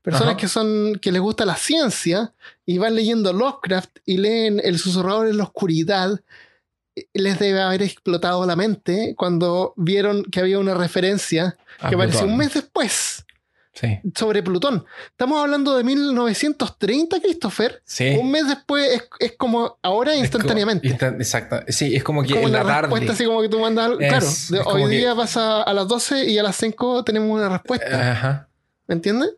Personas 0.06 0.28
Ajá. 0.34 0.36
que 0.36 0.46
son, 0.48 0.98
que 1.02 1.10
les 1.10 1.20
gusta 1.20 1.44
la 1.44 1.56
ciencia 1.56 2.32
y 2.64 2.78
van 2.78 2.94
leyendo 2.94 3.32
Lovecraft 3.32 3.90
y 4.04 4.18
leen 4.18 4.60
El 4.62 4.78
susurrador 4.78 5.26
en 5.26 5.36
la 5.36 5.42
oscuridad. 5.42 6.20
Les 7.12 7.38
debe 7.40 7.60
haber 7.60 7.82
explotado 7.82 8.46
la 8.46 8.54
mente 8.54 9.14
cuando 9.18 9.74
vieron 9.76 10.22
que 10.24 10.38
había 10.38 10.60
una 10.60 10.74
referencia 10.74 11.56
Ah, 11.80 11.88
que 11.88 11.96
apareció 11.96 12.20
Plutón. 12.20 12.32
un 12.32 12.38
mes 12.38 12.54
después 12.54 13.24
Sí. 13.74 13.98
sobre 14.14 14.42
Plutón. 14.44 14.84
Estamos 15.10 15.40
hablando 15.40 15.76
de 15.76 15.82
1930, 15.84 17.20
Christopher. 17.20 17.82
Sí. 17.84 18.16
Un 18.18 18.30
mes 18.30 18.46
después 18.46 18.88
es, 18.94 19.02
es 19.18 19.32
como 19.36 19.76
ahora 19.82 20.14
Es 20.14 20.20
instantáneamente. 20.20 20.96
como- 20.96 21.16
exacto. 21.16 21.60
Sí, 21.68 21.94
es 21.96 22.04
como 22.04 22.22
que 22.22 22.28
como 22.30 22.44
en 22.44 22.48
una 22.50 22.58
la 22.60 22.64
tarde. 22.64 22.80
respuesta 22.82 23.12
así 23.12 23.24
como 23.26 23.42
que 23.42 23.48
tú 23.48 23.58
mandas. 23.58 23.90
Es- 23.90 23.96
claro, 24.08 24.26
es 24.26 24.50
de 24.50 24.60
hoy 24.60 24.82
que- 24.90 24.96
día 24.98 25.14
pasa 25.16 25.62
a 25.62 25.74
las 25.74 25.88
12 25.88 26.24
y 26.30 26.38
a 26.38 26.42
las 26.44 26.54
5 26.56 27.02
tenemos 27.04 27.28
una 27.30 27.48
respuesta. 27.50 28.12
Ajá. 28.12 28.48
¿Me 28.86 28.94
entiendes? 28.94 29.30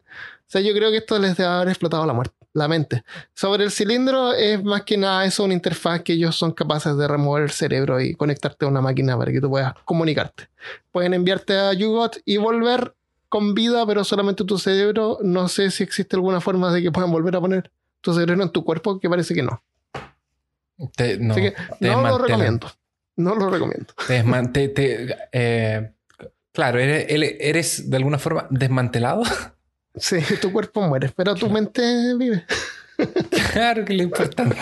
O 0.48 0.50
sea, 0.50 0.62
yo 0.62 0.72
creo 0.72 0.90
que 0.90 0.96
esto 0.96 1.18
les 1.18 1.36
debe 1.36 1.50
haber 1.50 1.68
explotado 1.68 2.06
la, 2.06 2.14
muerte, 2.14 2.34
la 2.54 2.68
mente. 2.68 3.04
Sobre 3.34 3.64
el 3.64 3.70
cilindro 3.70 4.32
es 4.32 4.64
más 4.64 4.82
que 4.84 4.96
nada 4.96 5.26
eso, 5.26 5.44
una 5.44 5.52
interfaz 5.52 6.00
que 6.02 6.14
ellos 6.14 6.34
son 6.36 6.52
capaces 6.52 6.96
de 6.96 7.06
remover 7.06 7.42
el 7.42 7.50
cerebro 7.50 8.00
y 8.00 8.14
conectarte 8.14 8.64
a 8.64 8.68
una 8.68 8.80
máquina 8.80 9.18
para 9.18 9.30
que 9.30 9.42
tú 9.42 9.50
puedas 9.50 9.74
comunicarte. 9.84 10.48
Pueden 10.90 11.12
enviarte 11.12 11.54
a 11.54 11.74
Yugot 11.74 12.22
y 12.24 12.38
volver 12.38 12.94
con 13.28 13.52
vida, 13.52 13.84
pero 13.86 14.04
solamente 14.04 14.42
tu 14.44 14.56
cerebro. 14.56 15.18
No 15.22 15.48
sé 15.48 15.70
si 15.70 15.82
existe 15.82 16.16
alguna 16.16 16.40
forma 16.40 16.72
de 16.72 16.80
que 16.80 16.90
puedan 16.90 17.12
volver 17.12 17.36
a 17.36 17.40
poner 17.40 17.70
tu 18.00 18.14
cerebro 18.14 18.42
en 18.42 18.50
tu 18.50 18.64
cuerpo, 18.64 18.98
que 18.98 19.10
parece 19.10 19.34
que 19.34 19.42
no. 19.42 19.62
Te- 20.96 21.18
no, 21.18 21.34
Así 21.34 21.42
que 21.42 21.50
te 21.78 21.90
no 21.90 22.00
lo 22.00 22.16
recomiendo. 22.16 22.70
No 23.16 23.34
lo 23.34 23.50
recomiendo. 23.50 23.92
Te 24.06 24.22
te- 24.52 24.68
te- 24.68 25.16
eh, 25.32 25.92
claro, 26.52 26.78
eres, 26.78 27.06
eres 27.38 27.90
de 27.90 27.96
alguna 27.98 28.18
forma 28.18 28.46
desmantelado. 28.48 29.24
Sí, 30.00 30.18
tu 30.40 30.52
cuerpo 30.52 30.80
muere, 30.82 31.10
pero 31.14 31.34
tu 31.34 31.48
mente 31.50 32.14
vive. 32.16 32.44
claro 33.52 33.84
que 33.84 33.92
es 33.92 33.96
lo 33.98 34.02
importante. 34.04 34.56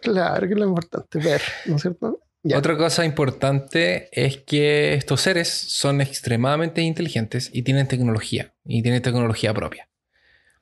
Claro 0.00 0.46
que 0.46 0.54
es 0.54 0.58
lo 0.58 0.66
importante, 0.66 1.18
ver, 1.18 1.42
¿no 1.66 1.76
es 1.76 1.82
cierto? 1.82 2.20
Ya. 2.44 2.58
Otra 2.58 2.76
cosa 2.76 3.04
importante 3.04 4.08
es 4.10 4.38
que 4.38 4.94
estos 4.94 5.20
seres 5.20 5.48
son 5.48 6.00
extremadamente 6.00 6.82
inteligentes 6.82 7.50
y 7.52 7.62
tienen 7.62 7.86
tecnología. 7.86 8.52
Y 8.64 8.82
tienen 8.82 9.00
tecnología 9.00 9.54
propia. 9.54 9.88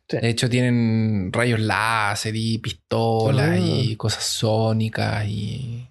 Sí. 0.07 0.19
De 0.19 0.29
hecho, 0.29 0.51
tienen 0.51 1.31
rayos 1.33 1.59
láser 1.59 2.37
y 2.37 2.59
pistolas 2.59 3.51
Ah. 3.53 3.59
y 3.59 3.97
cosas 3.97 4.25
sónicas 4.25 5.25
y. 5.27 5.89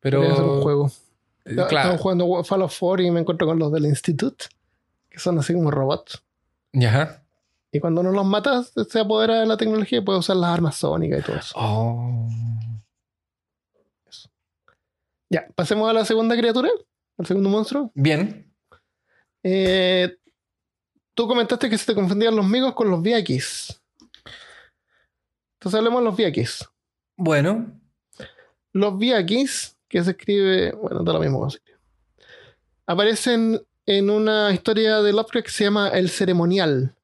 Pero. 0.00 0.34
Ser 0.34 0.44
un 0.44 0.62
juego. 0.62 0.92
Claro. 1.68 1.98
jugando 1.98 2.44
Fall 2.44 2.62
of 2.62 2.78
4 2.78 3.04
y 3.04 3.10
me 3.10 3.20
encuentro 3.20 3.46
con 3.46 3.58
los 3.58 3.72
del 3.72 3.84
Institute, 3.84 4.46
que 5.10 5.18
son 5.18 5.38
así 5.40 5.52
como 5.52 5.70
robots. 5.70 6.22
Ajá. 6.74 7.22
Y 7.70 7.80
cuando 7.80 8.02
uno 8.02 8.12
los 8.12 8.26
mata, 8.26 8.62
se 8.62 9.00
apodera 9.00 9.40
de 9.40 9.46
la 9.46 9.56
tecnología 9.56 9.98
y 9.98 10.02
puede 10.02 10.18
usar 10.18 10.36
las 10.36 10.50
armas 10.50 10.76
sónicas 10.76 11.20
y 11.20 11.22
todo 11.22 11.36
eso. 11.36 11.54
Oh. 11.56 12.28
Ya, 15.30 15.48
pasemos 15.54 15.88
a 15.88 15.94
la 15.94 16.04
segunda 16.04 16.36
criatura, 16.36 16.68
al 17.16 17.26
segundo 17.26 17.48
monstruo. 17.48 17.90
Bien. 17.94 18.52
Eh, 19.42 20.18
tú 21.14 21.26
comentaste 21.26 21.70
que 21.70 21.78
se 21.78 21.86
te 21.86 21.94
confundían 21.94 22.36
los 22.36 22.46
migos 22.46 22.74
con 22.74 22.90
los 22.90 23.00
viakis. 23.00 23.80
Entonces 25.54 25.78
hablemos 25.78 26.00
de 26.00 26.04
los 26.04 26.16
viakis. 26.16 26.68
Bueno. 27.16 27.80
Los 28.72 28.98
viakis, 28.98 29.78
que 29.88 30.04
se 30.04 30.10
escribe, 30.10 30.72
bueno, 30.72 31.02
da 31.02 31.14
lo 31.14 31.20
mismo 31.20 31.48
aparecen 32.86 33.60
en 33.98 34.08
una 34.08 34.52
historia 34.52 35.02
de 35.02 35.12
Lovecraft 35.12 35.46
que 35.46 35.52
se 35.52 35.64
llama 35.64 35.88
El 35.88 36.08
Ceremonial. 36.08 36.94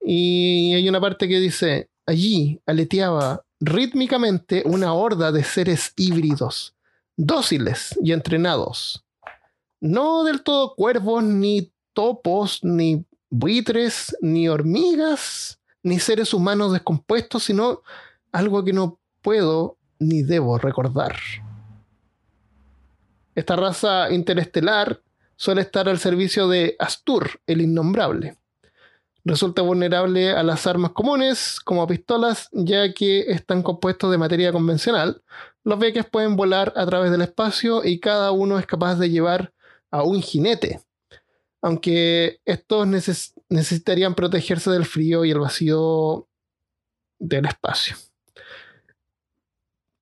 Y 0.00 0.72
hay 0.74 0.88
una 0.88 1.00
parte 1.00 1.26
que 1.26 1.40
dice, 1.40 1.90
allí 2.06 2.60
aleteaba 2.64 3.44
rítmicamente 3.58 4.62
una 4.66 4.92
horda 4.92 5.32
de 5.32 5.42
seres 5.42 5.92
híbridos, 5.96 6.76
dóciles 7.16 7.98
y 8.00 8.12
entrenados. 8.12 9.04
No 9.80 10.22
del 10.22 10.42
todo 10.42 10.74
cuervos, 10.76 11.24
ni 11.24 11.72
topos, 11.92 12.60
ni 12.62 13.04
buitres, 13.28 14.16
ni 14.20 14.48
hormigas, 14.48 15.58
ni 15.82 15.98
seres 15.98 16.32
humanos 16.32 16.72
descompuestos, 16.72 17.42
sino 17.42 17.82
algo 18.30 18.64
que 18.64 18.72
no 18.72 19.00
puedo 19.22 19.76
ni 19.98 20.22
debo 20.22 20.58
recordar. 20.58 21.16
Esta 23.34 23.56
raza 23.56 24.10
interestelar 24.12 25.02
suele 25.36 25.60
estar 25.60 25.88
al 25.88 25.98
servicio 25.98 26.48
de 26.48 26.76
Astur, 26.78 27.40
el 27.46 27.60
innombrable. 27.60 28.36
Resulta 29.24 29.62
vulnerable 29.62 30.30
a 30.30 30.42
las 30.42 30.66
armas 30.66 30.92
comunes, 30.92 31.58
como 31.60 31.86
pistolas, 31.86 32.48
ya 32.52 32.92
que 32.92 33.20
están 33.30 33.62
compuestos 33.62 34.10
de 34.10 34.18
materia 34.18 34.52
convencional. 34.52 35.22
Los 35.64 35.78
beques 35.78 36.06
pueden 36.06 36.36
volar 36.36 36.72
a 36.76 36.86
través 36.86 37.10
del 37.10 37.22
espacio 37.22 37.84
y 37.84 37.98
cada 37.98 38.30
uno 38.30 38.58
es 38.58 38.66
capaz 38.66 38.96
de 38.96 39.10
llevar 39.10 39.52
a 39.90 40.02
un 40.04 40.22
jinete. 40.22 40.80
Aunque 41.60 42.40
estos 42.44 42.86
neces- 42.86 43.34
necesitarían 43.48 44.14
protegerse 44.14 44.70
del 44.70 44.84
frío 44.84 45.24
y 45.24 45.32
el 45.32 45.40
vacío 45.40 46.28
del 47.18 47.46
espacio 47.46 47.96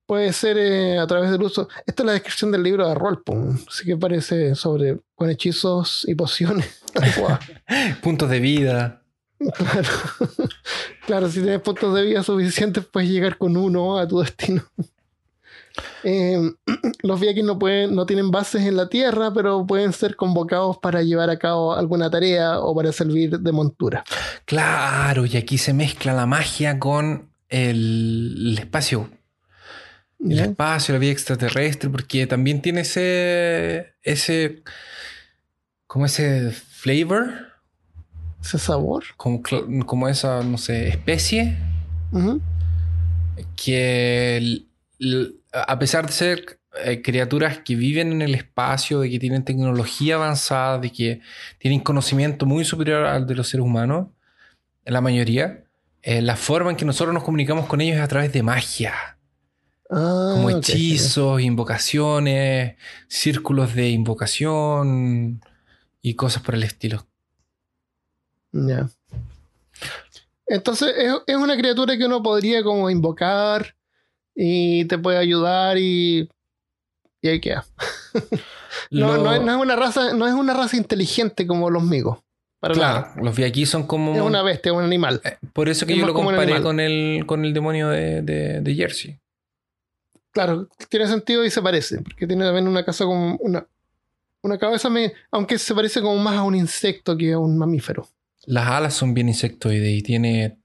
puede 0.07 0.33
ser 0.33 0.59
eh, 0.59 0.99
a 0.99 1.07
través 1.07 1.31
del 1.31 1.43
uso. 1.43 1.69
Esta 1.87 2.03
es 2.03 2.07
la 2.07 2.13
descripción 2.13 2.53
del 2.53 2.63
libro 2.63 2.89
de 2.89 2.95
Rolpon, 2.95 3.61
así 3.69 3.85
que 3.85 3.97
parece 3.97 4.55
sobre 4.55 4.99
con 5.15 5.31
hechizos 5.31 6.05
y 6.09 6.15
pociones. 6.15 6.83
Puntos 8.03 8.31
de 8.31 8.41
vida. 8.41 9.03
claro. 9.39 9.89
claro, 11.07 11.29
si 11.31 11.41
tienes 11.41 11.61
puntos 11.61 11.95
de 11.95 12.03
vida 12.03 12.23
suficientes, 12.23 12.85
puedes 12.85 13.11
llegar 13.11 13.37
con 13.37 13.57
uno 13.57 13.99
a 13.99 14.07
tu 14.07 14.21
destino. 14.21 14.63
Eh, 16.05 16.39
los 17.03 17.21
Vikings 17.21 17.47
no, 17.47 17.59
pueden, 17.59 17.95
no 17.95 18.07
tienen 18.07 18.31
bases 18.31 18.63
en 18.63 18.77
la 18.77 18.89
tierra, 18.89 19.33
pero 19.33 19.67
pueden 19.67 19.93
ser 19.93 20.17
convocados 20.17 20.79
para 20.79 21.03
llevar 21.03 21.31
a 21.31 21.39
cabo 21.39 21.75
alguna 21.75 22.11
tarea 22.11 22.61
o 22.61 22.75
para 22.75 22.93
servir 22.93 23.39
de 23.39 23.53
montura. 23.53 24.05
Claro, 24.45 25.27
y 25.27 25.37
aquí 25.37 25.59
se 25.59 25.73
mezcla 25.73 26.13
la 26.13 26.27
magia 26.27 26.79
con 26.79 27.31
el, 27.49 28.35
el 28.39 28.59
espacio. 28.59 29.11
El 30.21 30.37
¿ya? 30.37 30.45
espacio, 30.45 30.95
la 30.95 30.99
vida 30.99 31.13
extraterrestre, 31.13 31.91
porque 31.91 32.27
también 32.27 32.63
tiene 32.63 32.83
ese. 32.83 33.95
ese. 34.03 34.63
como 35.87 36.07
ese 36.07 36.51
flavor. 36.51 37.53
ese 38.43 38.59
sabor. 38.59 39.05
Como, 39.17 39.43
como 39.87 40.09
esa, 40.09 40.43
no 40.43 40.59
sé, 40.59 40.89
especie 40.89 41.57
que 43.57 44.65
a 45.53 45.79
pesar 45.79 46.07
de 46.07 46.13
ser 46.13 46.61
eh, 46.85 47.03
criaturas 47.03 47.59
que 47.59 47.77
viven 47.77 48.13
en 48.13 48.23
el 48.23 48.35
espacio, 48.35 49.01
de 49.01 49.11
que 49.11 49.19
tienen 49.19 49.45
tecnología 49.45 50.17
avanzada, 50.17 50.79
de 50.79 50.91
que 50.91 51.21
tienen 51.59 51.81
conocimiento 51.81 52.47
muy 52.47 52.65
superior 52.65 53.05
al 53.05 53.27
de 53.27 53.35
los 53.35 53.49
seres 53.49 53.65
humanos, 53.65 54.09
la 54.85 55.01
mayoría, 55.01 55.65
eh, 56.03 56.21
la 56.21 56.37
forma 56.37 56.71
en 56.71 56.77
que 56.77 56.85
nosotros 56.85 57.15
nos 57.15 57.25
comunicamos 57.25 57.67
con 57.67 57.81
ellos 57.81 57.97
es 57.97 58.03
a 58.03 58.09
través 58.09 58.33
de 58.33 58.43
magia, 58.43 59.14
Ah, 59.91 60.33
como 60.35 60.51
hechizos, 60.51 61.41
invocaciones, 61.41 62.77
círculos 63.09 63.75
de 63.75 63.91
invocación 63.91 65.41
y 66.03 66.15
cosas 66.15 66.43
por 66.43 66.55
el 66.55 66.63
estilo. 66.63 67.07
Ya. 68.53 68.89
Entonces 70.47 70.95
es, 70.97 71.13
es 71.27 71.37
una 71.37 71.57
criatura 71.57 71.97
que 71.97 72.07
uno 72.07 72.23
podría 72.23 72.63
como 72.63 72.91
invocar 72.91 73.75
y 74.35 74.85
te 74.87 74.99
puede 74.99 75.19
ayudar 75.19 75.79
y, 75.79 76.29
y 77.23 77.29
ahí 77.29 77.41
queda. 77.41 77.65
No, 78.91 79.17
Lo- 79.17 79.23
no 79.25 79.35
es, 79.35 79.41
no 79.41 79.53
es 79.55 79.61
una 79.61 79.77
raza, 79.77 80.13
no 80.15 80.27
es 80.27 80.35
una 80.35 80.53
raza 80.53 80.77
inteligente 80.77 81.47
como 81.47 81.71
los 81.71 81.83
migos. 81.83 82.19
Para 82.61 82.75
claro, 82.75 83.01
nada. 83.09 83.23
los 83.23 83.35
vi 83.37 83.45
aquí 83.45 83.67
son 83.67 83.87
como... 83.87 84.15
Es 84.15 84.21
una 84.21 84.43
bestia, 84.43 84.73
es 84.73 84.77
un 84.77 84.85
animal. 84.85 85.21
Eh, 85.25 85.37
Por 85.53 85.69
eso 85.69 85.87
que 85.87 85.93
Es 85.95 85.99
yo 86.01 86.07
lo 86.07 86.13
comparé 86.13 86.61
con 86.61 86.81
el, 86.81 87.25
con 87.25 87.45
el 87.45 87.55
demonio 87.55 87.89
de, 87.89 88.23
de- 88.23 88.61
de 88.61 88.75
Jersey. 88.75 89.19
Claro, 90.35 90.69
tiene 90.91 91.07
sentido 91.07 91.45
y 91.45 91.51
se 91.51 91.63
parece, 91.63 92.03
porque 92.03 92.27
tiene 92.27 92.45
también 92.45 92.69
una 92.69 92.85
casa 92.85 93.05
como 93.05 93.37
una, 93.37 93.67
una 94.43 94.59
cabeza, 94.59 94.91
me- 94.91 95.13
aunque 95.31 95.59
se 95.59 95.75
parece 95.75 96.03
como 96.03 96.17
más 96.17 96.35
a 96.37 96.43
un 96.43 96.55
insecto 96.57 97.17
que 97.17 97.33
a 97.33 97.39
un 97.39 97.57
mamífero. 97.57 98.07
Las 98.47 98.67
alas 98.69 98.93
son 98.95 99.15
bien 99.15 99.29
insectoides 99.29 99.89
y 99.97 100.03
tiene 100.03 100.59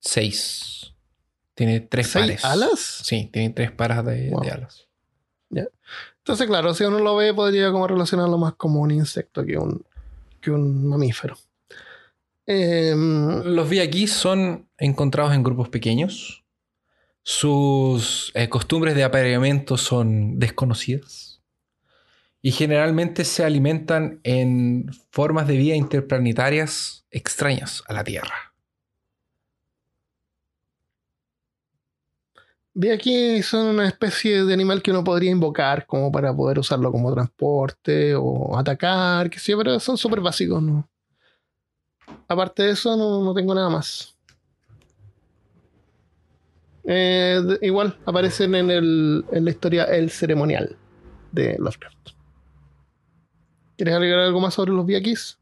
seis. 0.00 0.94
Tiene 1.54 1.80
tres 1.80 2.06
¿Seis 2.08 2.24
pares. 2.24 2.44
alas? 2.44 2.80
Sí, 3.04 3.28
tiene 3.32 3.50
tres 3.50 3.70
pares 3.72 4.04
de, 4.04 4.30
Wow. 4.30 4.40
de 4.42 4.50
alas. 4.50 4.88
Entonces, 5.50 6.46
claro, 6.46 6.72
si 6.72 6.84
uno 6.84 7.00
lo 7.00 7.16
ve, 7.16 7.34
podría 7.34 7.72
como 7.72 7.86
relacionarlo 7.88 8.38
más 8.38 8.54
como 8.54 8.80
un 8.80 8.92
insecto 8.92 9.44
que 9.44 9.58
un, 9.58 9.84
que 10.40 10.52
un 10.52 10.86
mamífero. 10.86 11.36
Em, 12.46 13.42
Los 13.44 13.68
vi 13.68 13.80
aquí 13.80 14.06
son 14.06 14.68
encontrados 14.78 15.34
en 15.34 15.42
grupos 15.42 15.68
pequeños. 15.68 16.41
Sus 17.22 18.32
eh, 18.34 18.48
costumbres 18.48 18.94
de 18.94 19.04
apareamiento 19.04 19.76
son 19.76 20.38
desconocidas. 20.38 21.40
Y 22.40 22.50
generalmente 22.50 23.24
se 23.24 23.44
alimentan 23.44 24.20
en 24.24 24.90
formas 25.10 25.46
de 25.46 25.56
vida 25.56 25.76
interplanetarias 25.76 27.04
extrañas 27.10 27.84
a 27.86 27.92
la 27.92 28.02
Tierra. 28.02 28.52
vi 32.74 32.90
aquí 32.90 33.42
son 33.42 33.66
una 33.66 33.86
especie 33.88 34.44
de 34.44 34.54
animal 34.54 34.82
que 34.82 34.90
uno 34.90 35.04
podría 35.04 35.30
invocar 35.30 35.86
como 35.86 36.10
para 36.10 36.34
poder 36.34 36.58
usarlo 36.58 36.90
como 36.90 37.12
transporte 37.12 38.14
o 38.14 38.56
atacar, 38.56 39.30
que 39.30 39.38
sí, 39.38 39.54
pero 39.56 39.78
son 39.80 39.98
súper 39.98 40.20
básicos, 40.20 40.62
¿no? 40.62 40.88
Aparte 42.28 42.62
de 42.64 42.70
eso, 42.72 42.96
no, 42.96 43.22
no 43.22 43.34
tengo 43.34 43.54
nada 43.54 43.68
más. 43.68 44.11
Eh, 46.84 47.40
igual 47.62 47.98
aparecen 48.06 48.54
en, 48.54 48.70
el, 48.70 49.24
en 49.30 49.44
la 49.44 49.50
historia 49.50 49.84
El 49.84 50.10
Ceremonial 50.10 50.76
de 51.30 51.56
Lovecraft. 51.58 52.10
¿Quieres 53.76 53.94
agregar 53.94 54.20
algo 54.20 54.40
más 54.40 54.54
sobre 54.54 54.72
los 54.72 54.84
Viakis? 54.84 55.38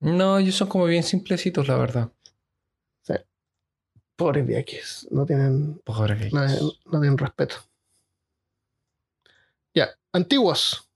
No, 0.00 0.38
ellos 0.38 0.54
son 0.54 0.68
como 0.68 0.84
bien 0.86 1.02
simplecitos, 1.02 1.68
la 1.68 1.76
verdad. 1.76 2.10
Pobres 4.16 4.46
Viakis, 4.46 5.06
no 5.10 5.26
tienen 5.26 5.78
Pobres 5.84 6.32
No, 6.32 6.46
tienen 7.00 7.18
respeto. 7.18 7.56
Ya, 9.74 9.90
antiguos. 10.10 10.88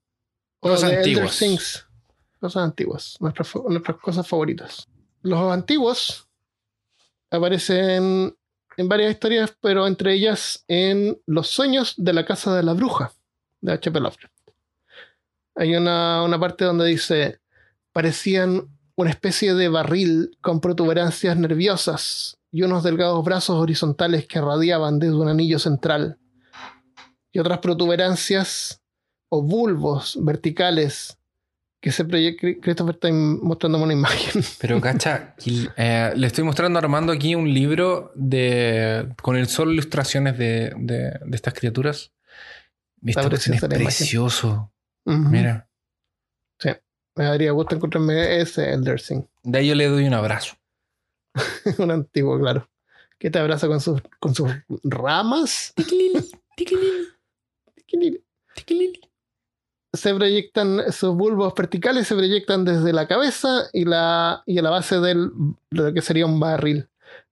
Cosas 0.59 0.89
Elder 0.89 0.97
antiguas. 0.97 1.37
Things. 1.37 1.87
Cosas 2.39 2.63
antiguas. 2.63 3.17
Nuestras, 3.19 3.55
nuestras 3.69 3.97
cosas 3.97 4.27
favoritas. 4.27 4.87
Los 5.21 5.39
antiguos 5.51 6.27
aparecen 7.29 8.35
en 8.77 8.89
varias 8.89 9.11
historias, 9.11 9.55
pero 9.61 9.87
entre 9.87 10.13
ellas 10.13 10.63
en 10.67 11.19
Los 11.25 11.49
sueños 11.49 11.93
de 11.97 12.13
la 12.13 12.25
casa 12.25 12.55
de 12.55 12.63
la 12.63 12.73
bruja 12.73 13.11
de 13.61 13.73
H.P. 13.73 13.99
Lovecraft. 13.99 14.33
Hay 15.55 15.75
una, 15.75 16.23
una 16.23 16.39
parte 16.39 16.65
donde 16.65 16.85
dice: 16.85 17.39
parecían 17.91 18.67
una 18.95 19.09
especie 19.09 19.53
de 19.53 19.69
barril 19.69 20.37
con 20.41 20.61
protuberancias 20.61 21.37
nerviosas 21.37 22.37
y 22.51 22.63
unos 22.63 22.83
delgados 22.83 23.23
brazos 23.23 23.57
horizontales 23.57 24.27
que 24.27 24.41
radiaban 24.41 24.99
desde 24.99 25.15
un 25.15 25.29
anillo 25.29 25.59
central, 25.59 26.17
y 27.31 27.39
otras 27.39 27.59
protuberancias 27.59 28.81
o 29.29 29.41
bulbos 29.41 30.17
verticales 30.21 31.17
que 31.81 31.91
se 31.91 32.05
proyectan. 32.05 32.55
Christopher 32.61 32.95
está 32.95 33.09
mostrándome 33.11 33.83
una 33.85 33.93
imagen. 33.93 34.43
Pero 34.61 34.79
cacha, 34.79 35.35
eh, 35.75 36.13
le 36.15 36.27
estoy 36.27 36.43
mostrando 36.43 36.79
a 36.79 36.81
Armando 36.81 37.11
aquí 37.11 37.35
un 37.35 37.51
libro 37.53 38.11
de 38.15 39.09
con 39.21 39.35
el 39.35 39.47
solo 39.47 39.73
ilustraciones 39.73 40.37
de, 40.37 40.73
de- 40.77 41.19
de 41.25 41.35
estas 41.35 41.53
criaturas. 41.53 42.11
Está 43.03 43.21
es 43.21 43.27
preciosa 43.27 43.65
imagen. 43.65 43.83
precioso. 43.83 44.71
Mira, 45.05 45.67
Me 47.15 47.25
daría 47.25 47.51
gusto 47.51 47.75
encontrarme 47.75 48.39
ese 48.39 48.71
Elder 48.71 49.01
Thing. 49.01 49.23
de 49.43 49.59
ahí 49.59 49.67
yo 49.67 49.75
le 49.75 49.87
doy 49.87 50.05
un 50.07 50.13
abrazo. 50.13 50.55
un 51.79 51.89
antiguo, 51.91 52.39
claro. 52.39 52.69
Que 53.17 53.29
te 53.31 53.39
abraza 53.39 53.67
con 53.67 53.81
sus, 53.81 54.01
con 54.19 54.35
sus 54.35 54.51
ramas. 54.83 55.73
Se 59.93 60.13
proyectan, 60.15 60.79
esos 60.79 61.15
bulbos 61.15 61.53
verticales 61.53 62.07
se 62.07 62.15
proyectan 62.15 62.63
desde 62.63 62.93
la 62.93 63.07
cabeza 63.07 63.63
y, 63.73 63.83
la, 63.83 64.41
y 64.45 64.57
a 64.57 64.61
la 64.61 64.69
base 64.69 64.99
del, 65.01 65.31
de 65.69 65.83
lo 65.83 65.93
que 65.93 66.01
sería 66.01 66.25
un 66.25 66.39
barril. 66.39 66.87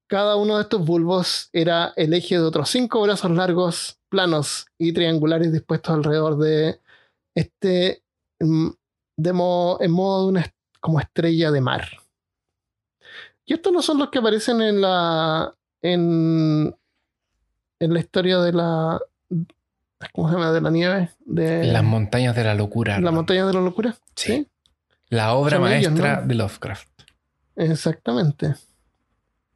Cada 0.07 0.35
uno 0.35 0.57
de 0.57 0.63
estos 0.63 0.85
bulbos 0.85 1.49
era 1.53 1.93
el 1.95 2.13
eje 2.13 2.35
de 2.35 2.41
otros 2.41 2.69
cinco 2.69 3.01
brazos 3.01 3.31
largos, 3.31 3.97
planos 4.09 4.65
y 4.77 4.91
triangulares 4.91 5.53
dispuestos 5.53 5.93
alrededor 5.93 6.37
de 6.37 6.81
este, 7.35 8.03
mm, 8.41 8.69
de 9.17 9.33
mo- 9.33 9.77
en 9.79 9.91
modo 9.91 10.23
de 10.23 10.29
una 10.29 10.53
como 10.81 10.99
estrella 10.99 11.51
de 11.51 11.61
mar. 11.61 11.87
Y 13.45 13.53
estos 13.53 13.71
no 13.71 13.81
son 13.81 13.99
los 13.99 14.09
que 14.09 14.19
aparecen 14.19 14.61
en 14.61 14.81
la 14.81 15.55
en, 15.81 16.75
en 17.79 17.93
la 17.93 17.99
historia 17.99 18.39
de 18.39 18.51
la 18.51 18.99
¿cómo 20.13 20.29
se 20.29 20.35
llama? 20.35 20.51
de 20.51 20.61
la 20.61 20.69
nieve 20.71 21.09
de 21.25 21.65
Las 21.65 21.83
montañas 21.83 22.35
de 22.35 22.43
la 22.43 22.55
locura. 22.55 22.93
la 22.93 22.97
Armando. 22.97 23.15
montaña 23.17 23.45
de 23.45 23.53
la 23.53 23.61
locura. 23.61 23.95
Sí. 24.15 24.47
La 25.09 25.33
obra 25.33 25.57
Son 25.57 25.67
ellos, 25.71 25.91
maestra 25.91 26.21
¿no? 26.21 26.27
de 26.27 26.35
Lovecraft. 26.35 26.87
Exactamente. 27.55 28.55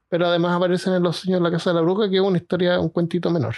Pero 0.10 0.28
además 0.28 0.56
aparecen 0.58 0.94
en 0.94 1.04
Los 1.04 1.18
Sueños 1.18 1.40
de 1.40 1.44
la 1.44 1.52
Casa 1.56 1.70
de 1.72 1.76
la 1.76 1.82
Bruja, 1.82 2.10
que 2.10 2.18
es 2.18 2.22
una 2.22 2.38
historia, 2.38 2.80
un 2.80 2.90
cuentito 2.90 3.30
menor. 3.30 3.56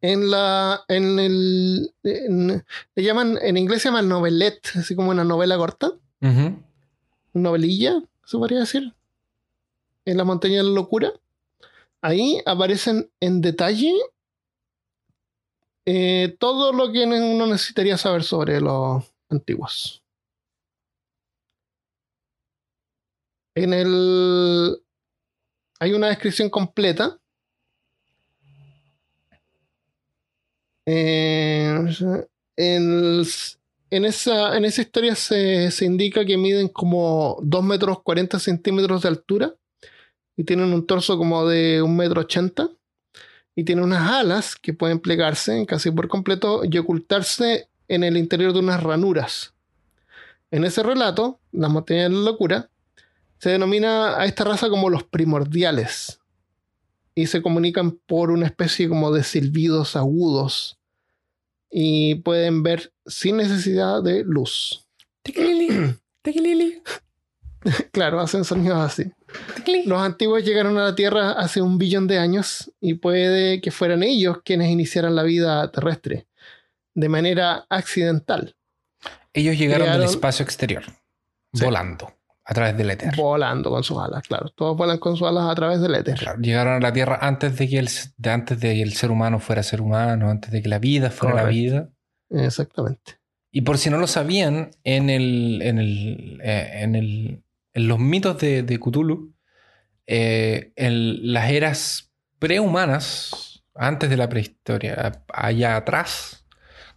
En 0.00 0.30
la. 0.30 0.82
En 0.88 1.18
el. 1.18 1.92
en- 2.04 2.64
le 2.94 3.02
llaman. 3.02 3.38
En 3.42 3.56
inglés 3.56 3.82
se 3.82 3.88
llama 3.88 4.02
novelette, 4.02 4.70
así 4.76 4.94
como 4.94 5.10
una 5.10 5.24
novela 5.24 5.56
corta. 5.58 5.92
Ujú. 6.22 6.56
novelilla, 7.32 8.02
se 8.24 8.36
podría 8.38 8.60
decir. 8.60 8.94
En 10.04 10.16
la 10.16 10.24
montaña 10.24 10.56
de 10.58 10.62
la 10.64 10.70
locura. 10.70 11.12
Ahí 12.02 12.40
aparecen 12.46 13.10
en 13.20 13.40
detalle 13.40 13.92
eh, 15.84 16.36
todo 16.38 16.72
lo 16.72 16.92
que 16.92 17.04
uno 17.04 17.46
necesitaría 17.46 17.98
saber 17.98 18.22
sobre 18.22 18.60
los 18.60 19.04
antiguos. 19.28 20.02
En 23.54 23.72
el. 23.72 24.82
Hay 25.78 25.92
una 25.92 26.08
descripción 26.08 26.48
completa. 26.48 27.18
Eh, 30.86 31.74
en, 32.56 34.04
esa, 34.04 34.56
en 34.56 34.64
esa 34.64 34.82
historia 34.82 35.14
se, 35.14 35.70
se 35.70 35.84
indica 35.84 36.24
que 36.24 36.36
miden 36.36 36.68
como 36.68 37.38
2 37.42 37.64
metros 37.64 38.02
40 38.02 38.38
centímetros 38.38 39.02
de 39.02 39.08
altura 39.08 39.54
y 40.40 40.44
tienen 40.44 40.72
un 40.72 40.86
torso 40.86 41.18
como 41.18 41.46
de 41.46 41.82
1 41.82 41.94
metro 41.94 42.22
80 42.22 42.70
y 43.54 43.64
tienen 43.64 43.84
unas 43.84 44.10
alas 44.10 44.56
que 44.56 44.72
pueden 44.72 44.98
plegarse 44.98 45.66
casi 45.66 45.90
por 45.90 46.08
completo 46.08 46.62
y 46.64 46.78
ocultarse 46.78 47.68
en 47.88 48.04
el 48.04 48.16
interior 48.16 48.54
de 48.54 48.60
unas 48.60 48.82
ranuras. 48.82 49.52
En 50.50 50.64
ese 50.64 50.82
relato, 50.82 51.40
la 51.52 51.68
montaña 51.68 52.04
de 52.04 52.08
la 52.08 52.20
locura, 52.20 52.70
se 53.36 53.50
denomina 53.50 54.18
a 54.18 54.24
esta 54.24 54.44
raza 54.44 54.70
como 54.70 54.88
los 54.88 55.02
primordiales 55.02 56.20
y 57.14 57.26
se 57.26 57.42
comunican 57.42 57.98
por 58.06 58.30
una 58.30 58.46
especie 58.46 58.88
como 58.88 59.12
de 59.12 59.24
silbidos 59.24 59.94
agudos 59.94 60.78
y 61.70 62.14
pueden 62.14 62.62
ver 62.62 62.94
sin 63.04 63.36
necesidad 63.36 64.02
de 64.02 64.24
luz. 64.24 64.86
Tequilili, 65.22 65.96
tequilili. 66.22 66.82
Claro, 67.92 68.20
hacen 68.20 68.42
sonidos 68.42 68.78
así. 68.78 69.12
Los 69.86 70.00
antiguos 70.02 70.44
llegaron 70.44 70.76
a 70.78 70.84
la 70.84 70.94
Tierra 70.94 71.32
hace 71.32 71.62
un 71.62 71.78
billón 71.78 72.06
de 72.06 72.18
años 72.18 72.72
y 72.80 72.94
puede 72.94 73.60
que 73.60 73.70
fueran 73.70 74.02
ellos 74.02 74.38
quienes 74.44 74.68
iniciaran 74.70 75.14
la 75.14 75.22
vida 75.22 75.70
terrestre 75.70 76.26
de 76.94 77.08
manera 77.08 77.66
accidental. 77.68 78.56
Ellos 79.32 79.56
llegaron 79.56 79.86
Crearon- 79.86 80.00
del 80.00 80.10
espacio 80.10 80.42
exterior, 80.44 80.82
Sí. 81.52 81.64
volando 81.64 82.12
a 82.44 82.54
través 82.54 82.76
del 82.76 82.90
éter. 82.90 83.14
Volando 83.16 83.70
con 83.70 83.84
sus 83.84 83.98
alas, 83.98 84.22
claro. 84.26 84.48
Todos 84.50 84.76
vuelan 84.76 84.98
con 84.98 85.16
sus 85.16 85.28
alas 85.28 85.48
a 85.48 85.54
través 85.54 85.80
del 85.80 85.94
éter. 85.94 86.18
Claro, 86.18 86.40
llegaron 86.40 86.74
a 86.74 86.80
la 86.80 86.92
Tierra 86.92 87.18
antes 87.22 87.56
de 87.56 87.68
que 87.68 87.78
el, 87.78 87.88
de 88.16 88.30
antes 88.30 88.58
de 88.58 88.74
que 88.74 88.82
el 88.82 88.92
ser 88.94 89.10
humano 89.12 89.38
fuera 89.38 89.62
ser 89.62 89.80
humano, 89.80 90.30
antes 90.30 90.50
de 90.50 90.62
que 90.62 90.68
la 90.68 90.78
vida 90.80 91.10
fuera 91.10 91.34
la 91.36 91.44
vida. 91.44 91.88
Exactamente. 92.30 93.18
Y 93.52 93.60
por 93.62 93.78
si 93.78 93.90
no 93.90 93.98
lo 93.98 94.06
sabían, 94.06 94.70
en 94.84 95.10
el, 95.10 95.60
en 95.62 95.78
el, 95.78 96.40
eh, 96.42 96.70
en 96.82 96.94
el, 96.96 97.42
en 97.74 97.88
los 97.88 97.98
mitos 97.98 98.38
de, 98.38 98.62
de 98.62 98.78
Cthulhu, 98.78 99.32
eh, 100.06 100.72
en 100.76 101.32
las 101.32 101.50
eras 101.50 102.10
prehumanas, 102.38 103.62
antes 103.74 104.10
de 104.10 104.16
la 104.16 104.28
prehistoria, 104.28 105.22
allá 105.32 105.76
atrás, 105.76 106.44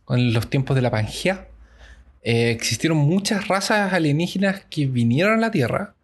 con 0.03 0.33
los 0.33 0.49
tiempos 0.49 0.75
de 0.75 0.81
la 0.81 0.91
Pangea, 0.91 1.47
eh, 2.23 2.51
existieron 2.51 2.97
muchas 2.97 3.47
razas 3.47 3.93
alienígenas 3.93 4.65
que 4.69 4.87
vinieron 4.87 5.35
a 5.35 5.41
la 5.41 5.51
Tierra 5.51 5.95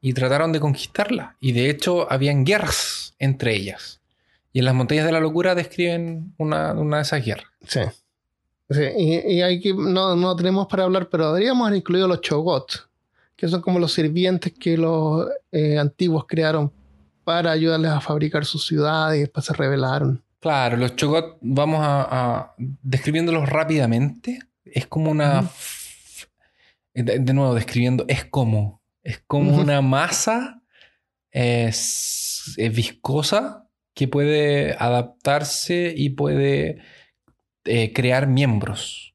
y 0.00 0.12
trataron 0.12 0.52
de 0.52 0.60
conquistarla. 0.60 1.36
Y 1.40 1.52
de 1.52 1.70
hecho, 1.70 2.10
habían 2.12 2.44
guerras 2.44 3.14
entre 3.18 3.54
ellas. 3.54 4.00
Y 4.52 4.58
en 4.58 4.64
las 4.64 4.74
montañas 4.74 5.06
de 5.06 5.12
la 5.12 5.20
locura 5.20 5.54
describen 5.54 6.34
una, 6.38 6.74
de 6.74 7.00
esas 7.00 7.24
guerras. 7.24 7.46
Sí. 7.66 7.80
Sí, 8.68 8.82
y, 8.96 9.42
hay 9.42 9.60
que, 9.60 9.74
no, 9.74 10.14
no 10.14 10.36
tenemos 10.36 10.66
para 10.68 10.84
hablar, 10.84 11.08
pero 11.08 11.32
deberíamos 11.32 11.66
haber 11.66 11.78
incluido 11.78 12.06
los 12.06 12.20
chogot, 12.20 12.89
que 13.40 13.48
son 13.48 13.62
como 13.62 13.78
los 13.78 13.94
sirvientes 13.94 14.52
que 14.52 14.76
los 14.76 15.26
eh, 15.50 15.78
antiguos 15.78 16.26
crearon 16.28 16.70
para 17.24 17.50
ayudarles 17.52 17.90
a 17.90 18.00
fabricar 18.02 18.44
sus 18.44 18.66
ciudades 18.66 19.16
y 19.16 19.20
después 19.22 19.46
se 19.46 19.54
rebelaron. 19.54 20.22
Claro, 20.40 20.76
los 20.76 20.94
chogot, 20.94 21.38
vamos 21.40 21.80
a, 21.82 22.02
a- 22.10 22.54
describiéndolos 22.58 23.48
rápidamente. 23.48 24.40
Es 24.64 24.86
como 24.86 25.10
una. 25.10 25.48
De, 26.92 27.18
de 27.18 27.32
nuevo, 27.32 27.54
describiendo, 27.54 28.04
es 28.08 28.24
como. 28.26 28.82
Es 29.02 29.22
como 29.26 29.56
una 29.56 29.80
masa 29.80 30.60
es, 31.30 32.52
es 32.58 32.74
viscosa 32.76 33.66
que 33.94 34.06
puede 34.08 34.74
adaptarse 34.78 35.94
y 35.96 36.10
puede 36.10 36.82
eh, 37.64 37.92
crear 37.94 38.26
miembros. 38.26 39.09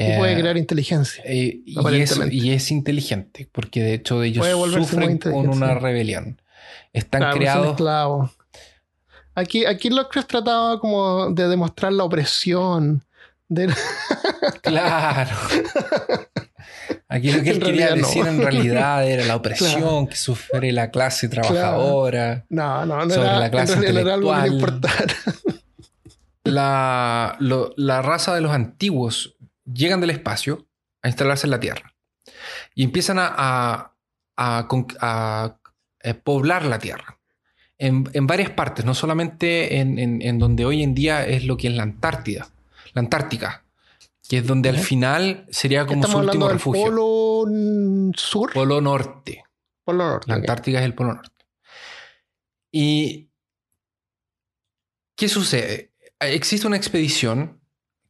Y 0.00 0.16
puede 0.16 0.34
Eh, 0.34 0.40
crear 0.40 0.56
inteligencia. 0.56 1.22
eh, 1.26 1.60
y, 1.66 1.72
es, 1.72 1.76
aparentemente. 1.78 2.34
y 2.36 2.50
es 2.52 2.70
inteligente, 2.70 3.48
porque 3.50 3.82
de 3.82 3.94
hecho 3.94 4.22
ellos 4.22 4.46
sufren 4.72 5.18
con 5.18 5.48
una 5.48 5.74
rebelión. 5.74 6.40
Están 6.92 7.20
Claro, 7.20 7.64
son 7.64 7.74
creados. 7.76 8.30
Aquí, 9.34 9.66
aquí 9.66 9.90
Lovecraft 9.90 10.28
trataba 10.28 10.78
como 10.80 11.30
de 11.30 11.48
demostrar 11.48 11.92
la 11.92 12.04
opresión. 12.04 13.04
De... 13.48 13.72
Claro. 14.62 15.36
Aquí 17.08 17.32
lo 17.32 17.42
que 17.42 17.50
él 17.52 17.58
quería 17.60 17.90
no. 17.90 17.96
decir 17.96 18.26
en 18.26 18.40
realidad 18.40 19.06
era 19.08 19.24
la 19.24 19.36
opresión 19.40 20.06
que 20.06 20.16
sufre 20.16 20.70
la 20.72 20.90
clase 20.90 21.28
trabajadora. 21.28 22.44
No, 22.50 22.84
no, 22.86 23.04
no 23.04 23.10
Sobre 23.14 23.26
era, 23.28 23.38
la 23.40 23.50
clase 23.50 23.74
intelectual. 23.74 24.80
La, 26.44 27.36
lo- 27.40 27.72
la 27.76 28.00
raza 28.02 28.34
de 28.34 28.40
los 28.40 28.52
antiguos 28.52 29.36
llegan 29.72 30.00
del 30.00 30.10
espacio 30.10 30.66
a 31.02 31.08
instalarse 31.08 31.46
en 31.46 31.50
la 31.52 31.60
Tierra 31.60 31.94
y 32.74 32.84
empiezan 32.84 33.18
a, 33.18 33.34
a- 33.36 34.68
a 35.00 35.58
eh, 36.00 36.14
poblar 36.14 36.64
la 36.64 36.78
Tierra 36.78 37.18
en, 37.78 38.08
en 38.12 38.26
varias 38.26 38.50
partes, 38.50 38.84
no 38.84 38.94
solamente 38.94 39.78
en, 39.78 39.98
en- 39.98 40.22
en 40.22 40.38
donde 40.38 40.64
hoy 40.64 40.82
en 40.82 40.94
día 40.94 41.24
es 41.26 41.44
lo 41.44 41.56
que 41.56 41.68
es 41.68 41.74
la 41.74 41.82
Antártida, 41.84 42.48
la 42.94 43.00
Antártica, 43.00 43.64
que 44.28 44.38
es 44.38 44.46
donde 44.46 44.68
al 44.68 44.78
final 44.78 45.46
sería 45.50 45.86
como 45.86 46.02
su 46.06 46.18
último 46.18 46.46
del 46.46 46.54
refugio. 46.54 46.84
polo 46.84 48.12
sur. 48.16 48.52
Polo 48.52 48.80
Norte. 48.80 49.44
Polo 49.84 50.04
norte. 50.06 50.26
La. 50.28 50.34
Antártica 50.34 50.80
es 50.80 50.84
el 50.84 50.94
Polo 50.94 51.14
Norte. 51.14 51.46
¿Y 52.70 53.30
qué 55.16 55.28
sucede? 55.28 55.92
Existe 56.20 56.66
una 56.66 56.76
expedición 56.76 57.57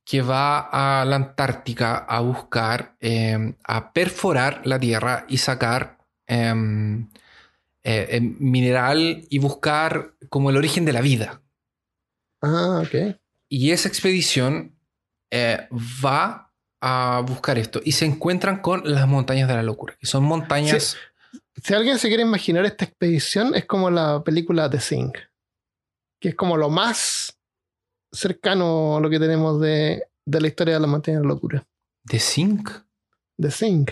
que 0.08 0.22
va 0.22 0.70
a 0.72 1.04
la 1.04 1.16
Antártica 1.16 1.98
a 1.98 2.20
buscar, 2.20 2.96
eh, 2.98 3.54
a 3.62 3.92
perforar 3.92 4.62
la 4.64 4.80
Tierra 4.80 5.26
y 5.28 5.36
sacar 5.36 5.98
em, 6.26 7.10
eh, 7.82 8.06
em, 8.12 8.34
mineral 8.40 9.26
y 9.28 9.38
buscar 9.38 10.14
como 10.30 10.48
el 10.48 10.56
origen 10.56 10.86
de 10.86 10.94
la 10.94 11.02
vida. 11.02 11.42
Ah, 12.40 12.82
ok. 12.82 13.18
Y 13.50 13.72
esa 13.72 13.86
expedición 13.88 14.74
eh, 15.30 15.68
va 16.02 16.54
a 16.80 17.22
buscar 17.26 17.58
esto 17.58 17.82
y 17.84 17.92
se 17.92 18.06
encuentran 18.06 18.62
con 18.62 18.90
las 18.90 19.06
montañas 19.06 19.46
de 19.46 19.56
la 19.56 19.62
locura, 19.62 19.94
que 20.00 20.06
son 20.06 20.24
montañas... 20.24 20.96
Si 21.62 21.74
alguien 21.74 21.98
se 21.98 22.08
quiere 22.08 22.22
imaginar 22.22 22.64
esta 22.64 22.86
expedición, 22.86 23.54
es 23.54 23.66
como 23.66 23.90
la 23.90 24.24
película 24.24 24.70
The 24.70 24.78
Thing, 24.78 25.12
que 26.18 26.30
es 26.30 26.34
como 26.34 26.56
lo 26.56 26.70
más 26.70 27.37
cercano 28.12 28.96
a 28.96 29.00
lo 29.00 29.10
que 29.10 29.18
tenemos 29.18 29.60
de, 29.60 30.02
de 30.24 30.40
la 30.40 30.46
historia 30.48 30.74
de 30.74 30.80
la 30.80 30.86
montaña 30.86 31.18
de 31.18 31.22
la 31.24 31.28
locura. 31.28 31.66
de 32.04 32.18
zinc. 32.18 32.70
The 33.40 33.48
Thing. 33.50 33.84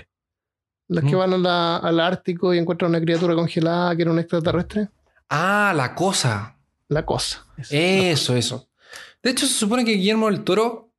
Los 0.88 1.04
que 1.04 1.14
Mm. 1.14 1.18
van 1.18 1.32
a 1.34 1.38
la- 1.38 1.76
al 1.78 2.00
Ártico 2.00 2.54
y 2.54 2.58
encuentran 2.58 2.90
una 2.90 3.00
criatura 3.00 3.34
congelada 3.34 3.94
que 3.94 4.02
era 4.02 4.10
un 4.10 4.18
extraterrestre. 4.18 4.88
Ah, 5.28 5.72
la 5.76 5.94
cosa. 5.94 6.56
La 6.88 7.04
cosa. 7.04 7.44
Eso. 7.58 7.74
Eso, 7.74 8.36
eso. 8.36 8.68
De 9.22 9.30
hecho, 9.30 9.46
se 9.46 9.52
supone 9.54 9.84
que 9.84 9.92
Guillermo 9.92 10.26
del 10.30 10.44
Toro, 10.44 10.90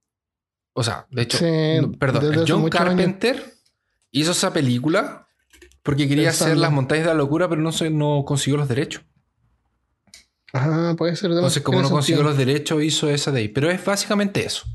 o 0.74 0.84
sea, 0.84 1.08
de 1.10 1.22
hecho, 1.24 1.38
Sí, 1.40 1.46
no, 1.82 1.92
perdón, 1.94 2.44
John 2.48 2.60
años. 2.62 2.70
Carpenter 2.72 3.54
hizo 4.12 4.32
esa 4.32 4.54
película 4.54 5.28
porque 5.82 6.08
quería 6.08 6.30
hacer 6.30 6.58
las 6.58 6.72
montañas 6.72 7.06
de 7.06 7.12
la 7.12 7.18
locura, 7.18 7.50
pero 7.50 7.62
no, 7.62 7.72
se, 7.72 7.90
no 7.90 8.24
consiguió 8.26 8.58
los 8.58 8.68
derechos. 8.68 9.04
Ajá, 10.58 10.96
puede 10.96 11.16
ser. 11.16 11.32
Entonces, 11.32 11.62
como 11.64 11.78
no 11.82 11.90
consiguió 11.90 12.24
los 12.24 12.38
derechos, 12.38 12.84
hizo 12.84 13.10
esa 13.10 13.32
de 13.32 13.40
ahí. 13.42 13.48
Pero 13.48 13.70
es 13.70 13.84
básicamente 13.84 14.46
eso. 14.46 14.66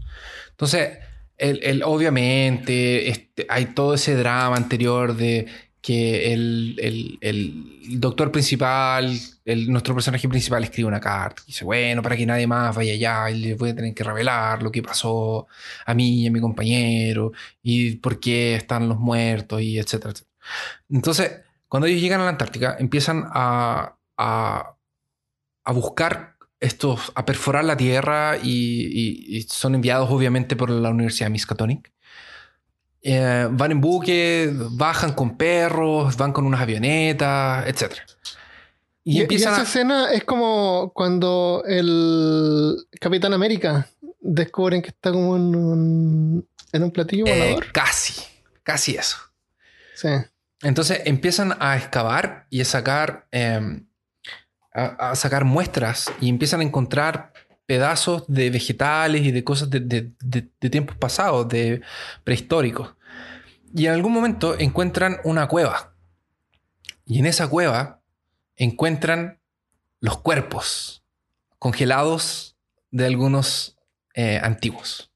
Entonces, 0.50 0.98
el, 1.38 1.60
el- 1.62 1.82
obviamente, 1.82 3.08
este, 3.08 3.46
hay 3.48 3.66
todo 3.66 3.94
ese 3.94 4.14
drama 4.14 4.56
anterior 4.56 5.16
de 5.16 5.46
que 5.80 6.32
el, 6.32 6.76
el- 6.80 7.18
el 7.20 8.00
doctor 8.00 8.30
principal, 8.30 9.18
el, 9.44 9.68
nuestro 9.72 9.94
personaje 9.94 10.28
principal, 10.28 10.62
escribe 10.62 10.86
una 10.88 11.00
carta. 11.00 11.42
Y 11.44 11.46
dice, 11.48 11.64
bueno, 11.64 12.02
para 12.02 12.16
que 12.16 12.24
nadie 12.24 12.46
más 12.46 12.76
vaya 12.76 12.92
allá, 12.92 13.30
y 13.30 13.40
les 13.40 13.58
voy 13.58 13.70
a 13.70 13.74
tener 13.74 13.92
que 13.92 14.04
revelar 14.04 14.62
lo 14.62 14.70
que 14.70 14.80
pasó 14.82 15.48
a 15.84 15.92
mí 15.94 16.22
y 16.22 16.26
a 16.28 16.30
mi 16.30 16.40
compañero, 16.40 17.32
y 17.62 17.96
por 17.96 18.20
qué 18.20 18.54
están 18.54 18.88
los 18.88 18.98
muertos, 18.98 19.60
y 19.60 19.78
etcétera, 19.78 20.12
etcétera. 20.12 20.30
Entonces, 20.90 21.32
cuando 21.68 21.86
ellos 21.88 22.00
llegan 22.00 22.20
a 22.20 22.24
la 22.24 22.30
Antártica, 22.30 22.76
empiezan 22.78 23.24
a, 23.32 23.96
a, 24.16 24.71
a 25.64 25.72
buscar 25.72 26.36
estos, 26.60 27.12
a 27.14 27.24
perforar 27.24 27.64
la 27.64 27.76
Tierra 27.76 28.36
y, 28.42 28.48
y- 29.32 29.36
y 29.38 29.42
son 29.42 29.74
enviados 29.74 30.10
obviamente 30.10 30.54
por 30.56 30.70
la 30.70 30.90
Universidad 30.90 31.26
de 31.26 31.30
Miskatonic. 31.30 31.92
Eh, 33.04 33.48
van 33.50 33.72
en 33.72 33.80
buque, 33.80 34.52
bajan 34.70 35.12
con 35.12 35.36
perros, 35.36 36.16
van 36.16 36.32
con 36.32 36.46
unas 36.46 36.60
avionetas, 36.60 37.66
etc. 37.66 37.94
Y, 39.04 39.18
Y, 39.18 39.20
empiezan 39.22 39.54
esa 39.54 39.62
a... 39.62 39.64
escena 39.64 40.12
es 40.12 40.22
como 40.24 40.92
cuando 40.94 41.64
el 41.66 42.76
Capitán 43.00 43.32
América 43.32 43.88
descubren 44.20 44.82
que 44.82 44.90
está 44.90 45.10
como 45.10 45.34
en 45.34 45.56
un, 45.56 46.48
en 46.72 46.82
un 46.84 46.90
platillo 46.92 47.26
eh, 47.26 47.32
volador. 47.40 47.72
casi, 47.72 48.22
casi 48.62 48.94
eso. 48.94 49.16
Sí. 49.96 50.08
Entonces 50.62 51.00
empiezan 51.04 51.56
a 51.58 51.76
excavar 51.76 52.46
y 52.50 52.60
a 52.60 52.64
sacar, 52.64 53.26
eh, 53.32 53.82
a, 54.74 55.10
a 55.10 55.16
sacar 55.16 55.44
muestras 55.44 56.12
y 56.20 56.28
empiezan 56.28 56.60
a 56.60 56.64
encontrar 56.64 57.32
pedazos 57.66 58.24
de 58.28 58.50
vegetales 58.50 59.22
y 59.22 59.30
de 59.30 59.44
cosas 59.44 59.70
de, 59.70 59.80
de- 59.80 60.12
de- 60.20 60.48
de 60.60 60.70
tiempos 60.70 60.96
pasados, 60.96 61.48
de 61.48 61.80
prehistóricos. 62.24 62.94
Y 63.74 63.86
en 63.86 63.92
algún 63.92 64.12
momento 64.12 64.58
encuentran 64.58 65.18
una 65.24 65.48
cueva. 65.48 65.94
Y 67.06 67.18
en 67.18 67.26
esa 67.26 67.48
cueva 67.48 68.00
encuentran 68.56 69.40
los 70.00 70.18
cuerpos 70.18 71.02
congelados 71.58 72.56
de 72.90 73.06
algunos 73.06 73.78
eh, 74.14 74.38
antiguos. 74.42 75.10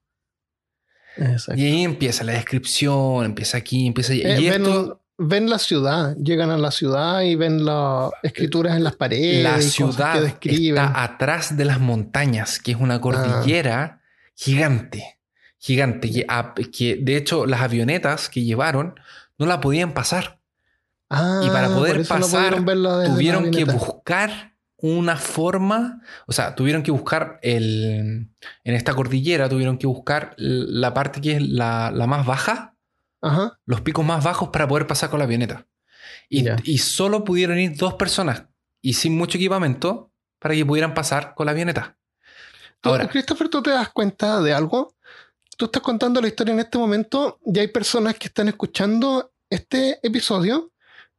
Exacto. 1.16 1.61
Y 1.61 1.64
ahí 1.66 1.82
empieza 1.82 2.24
la 2.24 2.32
descripción, 2.32 3.24
empieza 3.24 3.59
aquí, 3.59 3.86
empieza 3.86 4.12
allí. 4.12 4.22
Eh, 4.22 4.40
y 4.40 4.46
esto... 4.48 5.02
ven 5.19 5.49
la 5.49 5.59
ciudad, 5.59 6.17
llegan 6.17 6.51
a 6.51 6.59
la 6.59 6.71
ciudad 6.71 7.23
y 7.23 7.35
ven 7.37 7.64
las 7.64 8.11
escrituras 8.23 8.77
en 8.77 8.85
las 8.85 8.97
paredes. 8.97 9.43
La 9.43 9.61
ciudad 9.61 10.14
que 10.39 10.51
está 10.87 11.03
atrás 11.05 11.57
de 11.57 11.64
las 11.64 11.81
montañas, 11.81 12.59
que 12.59 12.73
es 12.73 12.79
una 12.79 13.01
cordillera 13.01 14.01
gigante. 14.35 15.19
gigante, 15.59 16.11
que, 16.12 16.25
a- 16.29 16.55
que 16.73 16.97
de 17.03 17.17
hecho 17.17 17.45
las 17.47 17.61
avionetas 17.62 18.29
que 18.29 18.45
llevaron 18.45 18.95
no 19.39 19.47
la 19.47 19.61
podían 19.61 19.95
pasar. 19.95 20.39
Ah, 21.11 21.41
Y 21.45 21.49
para 21.51 21.69
poder 21.69 21.97
eso 22.01 22.14
no 22.14 22.21
pasar, 22.21 22.55
tuvieron 23.14 23.51
que 23.51 23.64
buscar 23.64 24.53
una 24.77 25.17
forma, 25.17 26.03
o 26.27 26.33
sea, 26.33 26.55
tuvieron 26.55 26.83
que 26.83 26.91
buscar 26.93 27.41
el, 27.43 28.29
en 28.64 28.75
esta 28.75 28.95
cordillera, 28.95 29.49
tuvieron 29.49 29.79
que 29.79 29.87
buscar 29.87 30.35
la 30.37 30.93
parte 30.95 31.21
que 31.21 31.33
es 31.37 31.43
la, 31.49 31.91
la 31.91 32.07
más 32.07 32.27
baja, 32.27 32.76
Ajá. 33.27 33.59
los 33.66 33.81
picos 33.81 34.05
más 34.05 34.22
bajos 34.24 34.51
para 34.51 34.68
poder 34.68 34.87
pasar 34.87 35.11
con 35.11 35.18
la 35.18 35.24
avioneta. 35.24 35.66
Y, 36.29 36.45
y 36.64 36.79
solo 36.79 37.24
pudieron 37.24 37.59
ir 37.59 37.77
dos 37.77 37.95
personas 37.95 38.45
y 38.81 38.95
sin 38.95 39.16
mucho 39.16 39.39
equipamiento 39.39 40.11
para 40.39 40.55
que 40.55 40.64
pudieran 40.66 40.95
pasar 40.95 41.35
con 41.35 41.47
la 41.47 41.53
avioneta. 41.53 41.97
Ahora, 42.83 43.09
Christopher, 43.09 43.49
¿tú 43.49 43.62
te 43.62 43.70
das 43.70 43.89
cuenta 43.91 44.41
de 44.41 44.53
algo? 44.53 44.95
Tú 45.57 45.64
estás 45.66 45.83
contando 45.83 46.20
la 46.20 46.29
historia 46.29 46.53
en 46.55 46.61
este 46.61 46.79
momento 46.79 47.39
y 47.45 47.59
hay 47.59 47.68
personas 47.68 48.14
que 48.16 48.29
están 48.29 48.49
escuchando 48.49 49.33
este 49.51 49.99
episodio 50.07 50.70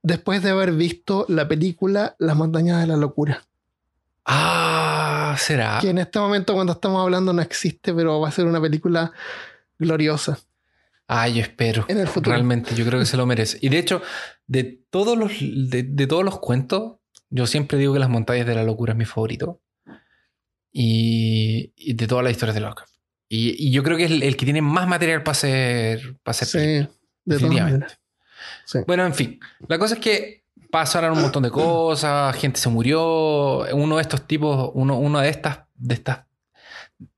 después 0.01 0.43
de 0.43 0.51
haber 0.51 0.71
visto 0.73 1.25
la 1.27 1.47
película 1.47 2.15
Las 2.19 2.35
montañas 2.35 2.79
de 2.81 2.87
la 2.87 2.97
locura. 2.97 3.43
ah, 4.25 5.35
será. 5.37 5.79
Que 5.81 5.89
en 5.89 5.97
este 5.97 6.19
momento 6.19 6.53
cuando 6.53 6.73
estamos 6.73 7.01
hablando 7.01 7.33
no 7.33 7.41
existe, 7.41 7.93
pero 7.93 8.19
va 8.19 8.29
a 8.29 8.31
ser 8.31 8.45
una 8.45 8.61
película 8.61 9.11
gloriosa 9.79 10.39
Ah, 11.07 11.27
yo 11.29 11.41
espero. 11.41 11.85
en 11.87 11.99
el 11.99 12.07
futuro. 12.07 12.33
Realmente, 12.35 12.75
yo 12.75 12.85
creo 12.85 12.99
que 12.99 13.05
se 13.05 13.17
lo 13.17 13.25
merece. 13.25 13.57
Y 13.61 13.69
de 13.69 13.77
hecho, 13.79 14.01
de 14.45 14.63
todos 14.89 15.17
los, 15.17 15.31
de, 15.39 15.83
de 15.83 16.07
todos 16.07 16.23
los 16.25 16.39
cuentos, 16.39 16.93
yo 17.29 17.47
siempre 17.47 17.77
digo 17.77 17.93
que 17.93 17.99
Las 17.99 18.09
montañas 18.09 18.45
de 18.45 18.55
la 18.55 18.63
locura 18.63 18.93
es 18.93 18.97
mi 18.97 19.05
favorito. 19.05 19.61
Y, 20.71 21.73
y 21.75 21.93
de 21.93 22.07
todas 22.07 22.23
las 22.23 22.31
historias 22.31 22.55
de 22.55 22.61
Lovecraft. 22.61 22.93
Y, 23.29 23.67
y 23.67 23.71
yo 23.71 23.83
creo 23.83 23.97
que 23.97 24.05
es 24.05 24.11
el, 24.11 24.23
el 24.23 24.37
que 24.37 24.45
tiene 24.45 24.61
más 24.61 24.87
material 24.87 25.23
para 25.23 25.35
ser, 25.35 26.17
para 26.23 26.33
ser 26.33 26.47
Sí, 26.47 26.57
película. 26.57 26.77
de 26.79 26.87
todas 26.87 27.41
definitivamente. 27.41 27.95
Sí. 28.65 28.79
Bueno, 28.85 29.05
en 29.05 29.13
fin. 29.13 29.39
La 29.67 29.79
cosa 29.79 29.95
es 29.95 29.99
que 29.99 30.43
pasaron 30.71 31.13
un 31.13 31.21
montón 31.21 31.43
de 31.43 31.49
cosas, 31.51 32.35
gente 32.35 32.59
se 32.59 32.69
murió. 32.69 33.65
Uno 33.73 33.95
de 33.97 34.01
estos 34.01 34.27
tipos, 34.27 34.71
uno, 34.75 34.97
uno 34.97 35.19
de 35.19 35.29
estas, 35.29 35.59
de 35.75 35.95
estas, 35.95 36.19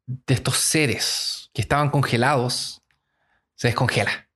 de 0.05 0.33
estos 0.33 0.57
seres 0.57 1.49
que 1.53 1.61
estaban 1.61 1.89
congelados, 1.89 2.78
se 3.59 3.67
descongela. 3.67 4.27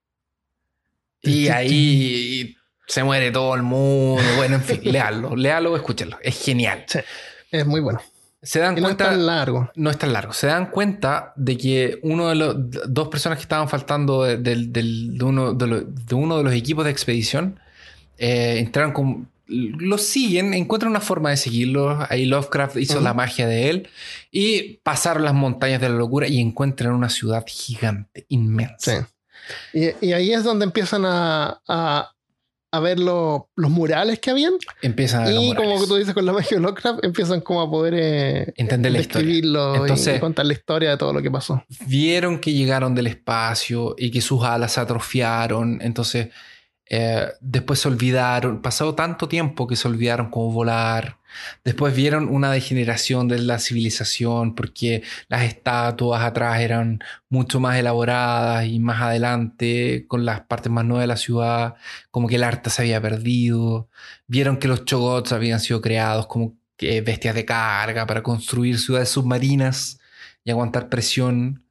Y 1.21 1.47
ahí 1.47 2.55
se 2.87 3.03
muere 3.03 3.31
todo 3.31 3.55
el 3.55 3.63
mundo. 3.63 4.21
Bueno, 4.35 4.55
en 4.55 4.61
fin, 4.63 4.81
léalo, 4.83 5.35
léalo 5.35 5.75
escúchenlo. 5.77 6.17
Es 6.21 6.43
genial. 6.43 6.83
Es 7.49 7.65
muy 7.65 7.79
bueno. 7.79 8.01
Se 8.41 8.59
dan 8.59 8.77
Y 8.77 8.81
no 8.81 8.89
es 8.89 8.95
cuenta. 8.95 9.11
tan 9.11 9.25
largo. 9.25 9.71
No 9.75 9.89
es 9.89 9.97
tan 9.97 10.11
largo. 10.11 10.33
Se 10.33 10.47
dan 10.47 10.69
cuenta 10.69 11.31
de 11.37 11.57
que 11.57 11.99
uno 12.03 12.27
de 12.27 12.35
los 12.35 12.55
dos 12.89 13.07
personas 13.07 13.37
que 13.37 13.43
estaban 13.43 13.69
faltando 13.69 14.23
de, 14.23 15.17
uno, 15.21 15.53
de, 15.53 15.67
lo- 15.67 16.17
uno 16.17 16.37
de 16.39 16.43
los 16.43 16.53
equipos 16.53 16.83
de 16.83 16.91
expedición 16.91 17.57
eh, 18.17 18.57
entraron 18.59 18.91
con. 18.91 19.29
Lo 19.47 19.97
siguen, 19.97 20.53
encuentran 20.53 20.89
una 20.89 20.99
forma 20.99 21.29
de 21.29 21.37
seguirlo. 21.37 22.05
Ahí 22.09 22.25
Lovecraft 22.25 22.77
hizo 22.77 22.99
la 22.99 23.13
magia 23.13 23.47
de 23.47 23.69
él 23.69 23.89
y 24.31 24.79
pasaron 24.83 25.23
las 25.23 25.33
montañas 25.33 25.79
de 25.79 25.89
la 25.89 25.95
locura 25.95 26.27
y 26.27 26.39
encuentran 26.39 26.93
una 26.93 27.09
ciudad 27.09 27.45
gigante, 27.47 28.25
inmensa. 28.29 28.75
Sí. 29.01 29.05
Y, 29.73 29.89
y 30.05 30.13
ahí 30.13 30.31
es 30.33 30.43
donde 30.43 30.65
empiezan 30.65 31.05
a, 31.05 31.61
a, 31.67 32.09
a 32.71 32.79
ver 32.79 32.99
lo- 32.99 33.49
los 33.55 33.69
murales 33.71 34.19
que 34.19 34.31
habían. 34.31 34.53
Empiezan 34.81 35.21
a 35.21 35.25
ver 35.25 35.35
los 35.35 35.43
Y 35.43 35.53
como 35.55 35.85
tú 35.85 35.95
dices 35.95 36.13
con 36.13 36.25
la 36.25 36.33
magia 36.33 36.57
de 36.57 36.61
Lovecraft, 36.63 37.03
empiezan 37.03 37.41
como 37.41 37.61
a 37.61 37.69
poder 37.69 37.93
eh, 37.95 38.53
Entender 38.57 38.91
la 38.91 38.99
historia. 39.01 39.27
describirlo 39.27 39.75
y- 39.75 39.79
Entonces- 39.81 40.17
y 40.17 40.19
contar 40.19 40.45
la 40.45 40.53
historia 40.53 40.89
de 40.91 40.97
todo 40.97 41.13
lo 41.13 41.21
que 41.21 41.29
pasó. 41.31 41.63
vieron 41.85 42.39
que 42.39 42.53
llegaron 42.53 42.95
del 42.95 43.07
espacio 43.07 43.95
y 43.97 44.09
que 44.11 44.21
sus 44.21 44.43
alas 44.43 44.71
se 44.73 44.79
atrofiaron. 44.81 45.79
Entonces, 45.81 46.29
eh, 46.89 47.27
después 47.41 47.79
se 47.79 47.87
olvidaron. 47.87 48.61
Pasado 48.61 48.93
tanto 48.95 49.27
tiempo 49.27 49.67
que 49.67 49.75
se 49.75 49.87
olvidaron 49.87 50.29
cómo 50.29 50.51
volar. 50.51 51.17
Después 51.63 51.95
vieron 51.95 52.27
una 52.29 52.51
degeneración 52.51 53.27
de 53.27 53.39
la 53.39 53.59
civilización 53.59 54.55
porque 54.55 55.03
las 55.27 55.43
estatuas 55.43 56.21
atrás 56.23 56.59
eran 56.61 56.99
mucho 57.29 57.59
más 57.59 57.77
elaboradas 57.77 58.65
y 58.65 58.79
más 58.79 59.01
adelante 59.01 60.05
con 60.07 60.25
las 60.25 60.41
partes 60.41 60.71
más 60.71 60.85
nuevas 60.85 61.03
de 61.03 61.07
la 61.07 61.17
ciudad, 61.17 61.75
como 62.11 62.27
que 62.27 62.35
el 62.35 62.43
arte 62.43 62.69
se 62.69 62.81
había 62.83 63.01
perdido. 63.01 63.89
Vieron 64.27 64.57
que 64.57 64.67
los 64.67 64.85
chogots 64.85 65.31
habían 65.31 65.59
sido 65.59 65.81
creados 65.81 66.27
como 66.27 66.55
que 66.77 67.01
bestias 67.01 67.35
de 67.35 67.45
carga 67.45 68.05
para 68.07 68.23
construir 68.23 68.79
ciudades 68.79 69.09
submarinas 69.09 69.99
y 70.43 70.51
aguantar 70.51 70.89
presión. 70.89 71.63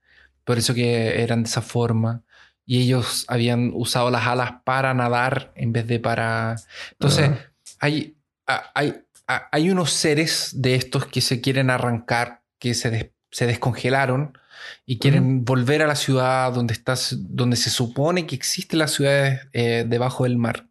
Por 0.44 0.58
eso 0.58 0.74
que 0.74 1.22
eran 1.22 1.42
de 1.44 1.48
esa 1.48 1.62
forma. 1.62 2.22
Y 2.64 2.80
ellos 2.82 3.24
habían 3.28 3.72
usado 3.74 4.10
las 4.10 4.26
alas 4.26 4.54
para 4.64 4.94
nadar 4.94 5.52
en 5.56 5.72
vez 5.72 5.86
de 5.86 5.98
para... 5.98 6.56
Entonces, 6.92 7.30
Ah. 7.30 7.38
hay, 7.80 8.16
hay, 8.74 8.94
hay 9.26 9.70
unos 9.70 9.90
seres 9.92 10.50
de 10.54 10.74
estos 10.74 11.06
que 11.06 11.20
se 11.20 11.40
quieren 11.40 11.70
arrancar, 11.70 12.42
que 12.58 12.74
se, 12.74 12.90
des- 12.90 13.10
se 13.30 13.46
descongelaron 13.46 14.36
y 14.86 14.98
quieren 14.98 15.44
volver 15.44 15.82
a 15.82 15.86
la 15.86 15.96
ciudad 15.96 16.52
donde, 16.52 16.72
estás, 16.74 17.16
donde 17.18 17.56
se 17.56 17.70
supone 17.70 18.26
que 18.26 18.34
existen 18.34 18.78
las 18.78 18.92
ciudades 18.92 19.40
eh, 19.52 19.84
debajo 19.88 20.24
del 20.24 20.36
mar. 20.36 20.66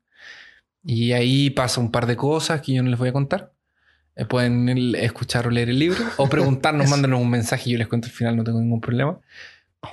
Y 0.84 1.12
ahí 1.12 1.50
pasa 1.50 1.80
un 1.82 1.92
par 1.92 2.06
de 2.08 2.16
cosas 2.16 2.62
que 2.62 2.74
yo 2.74 2.84
no 2.84 2.90
les 2.90 3.00
voy 3.00 3.10
a 3.10 3.14
contar. 3.14 3.52
Eh, 4.16 4.26
pueden 4.26 4.68
escuchar 4.96 5.48
o 5.48 5.50
leer 5.52 5.70
el 5.70 5.80
libro 5.80 6.00
o 6.18 6.28
preguntarnos, 6.30 6.90
mándanos 6.90 7.20
un 7.22 7.30
mensaje 7.30 7.70
y 7.70 7.74
yo 7.74 7.78
les 7.80 7.88
cuento 7.88 8.08
al 8.08 8.14
final, 8.14 8.36
no 8.36 8.44
tengo 8.44 8.60
ningún 8.60 8.82
problema. 8.82 9.20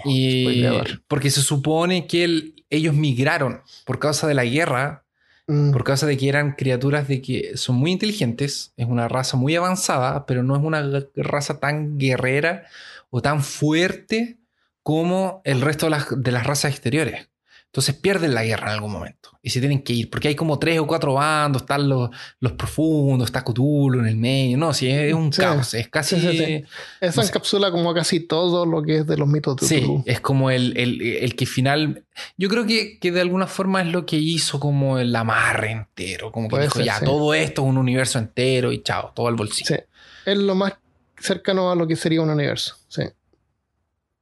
Y 0.04 0.42
spoileador. 0.42 1.02
porque 1.08 1.30
se 1.30 1.40
supone 1.42 2.06
que 2.06 2.24
el- 2.24 2.64
ellos 2.70 2.94
migraron 2.94 3.62
por 3.86 3.98
causa 3.98 4.26
de 4.26 4.34
la 4.34 4.44
guerra 4.44 5.04
Mm, 5.48 5.72
por 5.72 5.82
causa 5.82 6.06
de 6.06 6.18
que 6.18 6.28
eran 6.28 6.52
criaturas 6.52 7.08
de 7.08 7.22
que 7.22 7.56
son 7.56 7.76
muy 7.76 7.90
inteligentes, 7.90 8.74
es 8.76 8.86
una 8.86 9.08
raza 9.08 9.38
muy 9.38 9.56
avanzada, 9.56 10.26
pero 10.26 10.42
no 10.42 10.54
es 10.56 10.62
una 10.62 10.82
raza 11.16 11.58
tan 11.58 11.98
guerrera 11.98 12.66
o 13.10 13.22
tan 13.22 13.42
fuerte 13.42 14.38
como 14.82 15.40
el 15.44 15.62
resto 15.62 15.86
de 15.86 15.90
las, 15.90 16.06
de 16.22 16.32
las 16.32 16.46
razas 16.46 16.72
exteriores. 16.72 17.30
Entonces 17.70 17.94
pierden 17.96 18.32
la 18.34 18.42
guerra 18.44 18.68
en 18.68 18.72
algún 18.74 18.90
momento 18.92 19.38
y 19.42 19.50
se 19.50 19.60
tienen 19.60 19.82
que 19.82 19.92
ir, 19.92 20.08
porque 20.10 20.28
hay 20.28 20.34
como 20.34 20.58
tres 20.58 20.78
o 20.80 20.86
cuatro 20.86 21.12
bandos, 21.14 21.62
están 21.62 21.86
los, 21.86 22.08
los 22.40 22.52
profundos, 22.52 23.26
está 23.28 23.44
Cthulhu 23.44 24.00
en 24.00 24.06
el 24.06 24.16
medio, 24.16 24.56
no, 24.56 24.72
sí, 24.72 24.88
es 24.90 25.12
un 25.12 25.30
Sí. 25.32 25.42
caos, 25.42 25.74
es 25.74 25.86
casi... 25.88 26.18
Sí, 26.18 26.38
sé. 26.38 26.64
encapsula 27.02 27.70
como 27.70 27.92
casi 27.92 28.20
todo 28.20 28.64
lo 28.64 28.82
que 28.82 28.98
es 28.98 29.06
de 29.06 29.18
los 29.18 29.28
mitos 29.28 29.56
de 29.58 29.66
Sí, 29.66 29.80
Cthulhu. 29.82 30.02
es 30.06 30.20
como 30.20 30.50
el, 30.50 30.76
el- 30.78 31.00
el 31.02 31.36
que 31.36 31.44
final. 31.44 32.04
Yo 32.38 32.48
creo 32.48 32.66
que, 32.66 32.98
que 32.98 33.12
de 33.12 33.20
alguna 33.20 33.46
forma 33.46 33.82
es 33.82 33.88
lo 33.88 34.06
que 34.06 34.16
hizo 34.16 34.58
como 34.58 34.98
el 34.98 35.14
amarre 35.14 35.70
entero. 35.72 36.32
Como 36.32 36.48
que 36.48 36.52
Puede 36.52 36.64
dijo, 36.64 36.76
ser, 36.78 36.86
ya, 36.86 37.00
todo 37.00 37.34
esto 37.34 37.62
es 37.62 37.68
un 37.68 37.76
universo 37.76 38.18
entero 38.18 38.72
y 38.72 38.82
chao, 38.82 39.12
todo 39.14 39.28
al 39.28 39.36
bolsillo. 39.36 39.76
Sí. 39.76 39.82
Es 40.24 40.38
lo 40.38 40.54
más 40.54 40.72
cercano 41.18 41.70
a 41.70 41.74
lo 41.74 41.86
que 41.86 41.96
sería 41.96 42.22
un 42.22 42.30
universo. 42.30 42.76
Sí. 42.88 43.02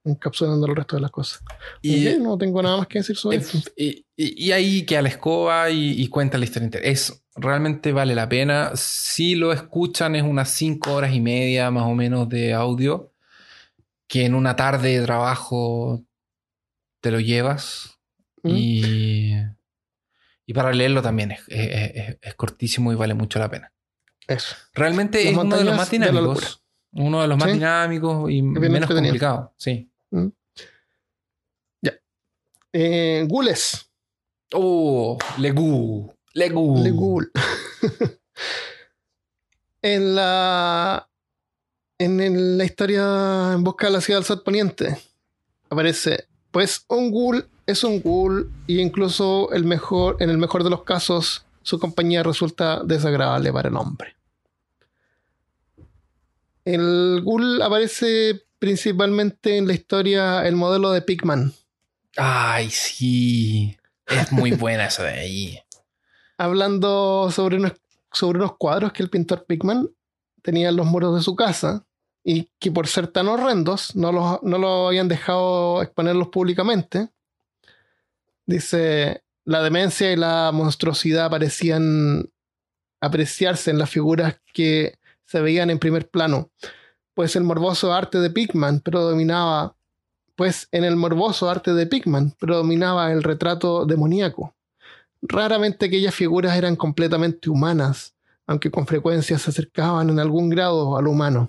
Encapsulando 0.07 0.67
el 0.67 0.77
resto 0.77 0.97
de 0.97 1.03
las 1.03 1.11
cosas. 1.11 1.43
Y, 1.83 2.07
no 2.21 2.39
tengo 2.39 2.63
nada 2.63 2.77
más 2.79 2.87
que 2.87 3.01
decir 3.01 3.17
sobre 3.17 3.37
y, 3.37 3.41
eso. 3.41 3.59
y- 3.77 4.05
y 4.17 4.53
ahí 4.53 4.87
queda 4.87 5.03
la 5.03 5.09
escoba 5.11 5.69
y, 5.69 6.01
y 6.01 6.09
cuenta 6.09 6.39
la 6.39 6.45
historia 6.45 6.65
entera. 6.67 6.85
Es 6.87 7.23
realmente 7.35 7.93
vale 7.93 8.15
la 8.15 8.29
pena. 8.29 8.71
Si 8.77 9.35
lo 9.35 9.53
escuchan, 9.53 10.15
es 10.17 10.23
unas 10.23 10.51
cinco 10.53 10.95
horas 10.95 11.13
y 11.13 11.21
media 11.21 11.71
más 11.71 11.85
o 11.85 11.95
menos 11.95 12.29
de 12.29 12.55
audio. 12.55 13.13
Que 14.09 14.25
en 14.25 14.35
una 14.37 14.55
tarde 14.57 14.99
de 15.01 15.05
trabajo 15.05 16.05
te 17.01 17.11
lo 17.11 17.19
llevas. 17.21 17.99
Mm. 18.45 18.51
Y, 18.55 19.33
y 20.47 20.55
para 20.55 20.73
leerlo 20.73 21.03
también 21.03 21.33
es, 21.33 21.41
es- 21.49 21.91
es- 21.97 22.19
es 22.23 22.35
cortísimo 22.37 22.93
y 22.93 22.95
vale 22.95 23.15
mucho 23.15 23.39
la 23.41 23.51
pena. 23.51 23.73
Eso. 24.29 24.55
Realmente 24.73 25.19
Las 25.25 25.33
es 25.33 25.39
uno 25.39 25.57
de 25.59 25.65
los 25.65 25.77
más 25.77 25.91
dinámicos. 25.91 26.63
uno 26.93 27.21
de 27.23 27.29
los 27.29 27.37
más 27.39 27.49
Sí. 27.49 27.55
dinámicos 27.55 28.31
y 28.31 28.43
menos 28.43 28.89
complicado. 28.89 29.53
Sí. 29.59 29.91
Eh, 32.79 33.25
Gules. 33.27 33.91
Oh, 34.53 35.17
Legu. 35.39 36.13
Legu. 36.35 36.83
Legul. 36.83 37.33
en 39.83 40.15
la. 40.15 41.09
En 41.99 42.59
la 42.59 42.65
historia 42.65 43.55
En 43.55 43.65
Busca 43.65 43.87
de 43.87 43.93
la 43.95 44.03
Ciudad 44.03 44.19
del 44.19 44.27
Sol 44.27 44.43
Poniente 44.43 44.99
aparece, 45.71 46.27
pues 46.51 46.85
un 46.89 47.11
ghoul 47.11 47.49
es 47.67 47.83
un 47.85 48.01
ghoul 48.01 48.51
y 48.67 48.81
incluso 48.81 49.51
el 49.53 49.65
mejor, 49.65 50.17
en 50.21 50.31
el 50.31 50.39
mejor 50.39 50.63
de 50.63 50.71
los 50.71 50.83
casos 50.83 51.45
su 51.63 51.79
compañía 51.81 52.23
resulta 52.23 52.83
desagradable 52.85 53.53
para 53.53 53.69
el 53.69 53.77
hombre. 53.77 54.15
El 56.65 57.23
ghoul 57.25 57.63
aparece 57.63 58.46
principalmente 58.59 59.57
en 59.57 59.67
la 59.67 59.75
historia 59.75 60.47
el 60.47 60.57
modelo 60.57 60.91
de 60.93 61.03
Pigman, 61.03 61.53
Ay, 62.17 62.71
sí. 62.71 63.77
Es 64.07 64.33
muy 64.33 64.53
buena 64.53 64.87
esa 64.87 65.05
de 65.05 65.11
ahí. 65.11 65.59
hablando 66.39 67.31
sobre 67.31 67.57
unos, 67.57 67.73
sobre 68.13 68.39
unos 68.39 68.57
cuadros 68.57 68.93
que 68.93 69.03
el 69.03 69.11
pintor 69.11 69.45
Pigman 69.47 69.89
tenía 70.43 70.71
en 70.71 70.77
los 70.77 70.87
muros 70.87 71.15
de 71.15 71.23
su 71.23 71.35
casa 71.37 71.85
y 72.25 72.51
que 72.59 72.73
por 72.73 72.87
ser 72.89 73.09
tan 73.09 73.29
horrendos 73.29 73.95
no 73.95 74.13
los, 74.13 74.43
no 74.43 74.59
lo 74.59 74.89
habían 74.89 75.09
dejado 75.09 75.83
exponerlos 75.83 76.29
públicamente. 76.29 77.09
Dice, 78.47 79.23
la 79.45 79.63
demencia 79.63 80.13
y 80.13 80.17
la 80.17 80.51
monstruosidad 80.53 81.31
parecían 81.31 82.31
apreciarse 83.01 83.71
en 83.71 83.79
las 83.79 83.91
figuras 83.91 84.41
que 84.53 84.99
se 85.25 85.41
veían 85.41 85.71
en 85.71 85.79
primer 85.79 86.09
plano, 86.09 86.51
pues 87.17 87.35
el 87.35 87.45
morboso 87.45 87.95
arte 87.95 88.19
de 88.19 88.29
Pigman 88.29 88.81
predominaba, 88.81 89.75
pues 90.35 90.69
en 90.71 90.85
el 90.85 90.97
morboso 90.97 91.49
arte 91.49 91.73
de 91.73 91.87
Pigman 91.87 92.35
predominaba 92.39 93.11
el 93.11 93.23
retrato 93.23 93.87
demoníaco. 93.87 94.55
Raramente 95.23 95.87
aquellas 95.87 96.15
figuras 96.15 96.55
eran 96.59 96.77
completamente 96.77 97.49
humanas, 97.49 98.15
aunque 98.47 98.71
con 98.71 98.87
frecuencia 98.87 99.39
se 99.39 99.49
acercaban 99.49 100.11
en 100.11 100.19
algún 100.19 100.51
grado 100.51 100.95
a 100.99 101.01
lo 101.01 101.11
humano. 101.11 101.49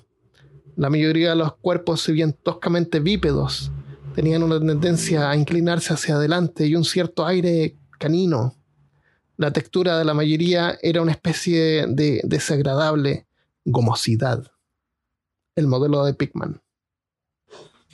La 0.77 0.89
mayoría 0.89 1.31
de 1.31 1.35
los 1.35 1.57
cuerpos, 1.57 2.01
si 2.01 2.13
bien 2.13 2.31
toscamente 2.31 3.01
bípedos, 3.01 3.69
tenían 4.15 4.43
una 4.43 4.59
tendencia 4.59 5.29
a 5.29 5.35
inclinarse 5.35 5.93
hacia 5.93 6.15
adelante 6.15 6.65
y 6.65 6.77
un 6.77 6.85
cierto 6.85 7.25
aire 7.25 7.75
canino. 7.99 8.55
La 9.35 9.51
textura 9.51 9.99
de 9.99 10.05
la 10.05 10.13
mayoría 10.13 10.77
era 10.81 11.01
una 11.01 11.11
especie 11.11 11.87
de 11.87 12.21
desagradable 12.23 13.27
gomosidad. 13.65 14.49
El 15.57 15.67
modelo 15.67 16.05
de 16.05 16.13
Pigman. 16.13 16.61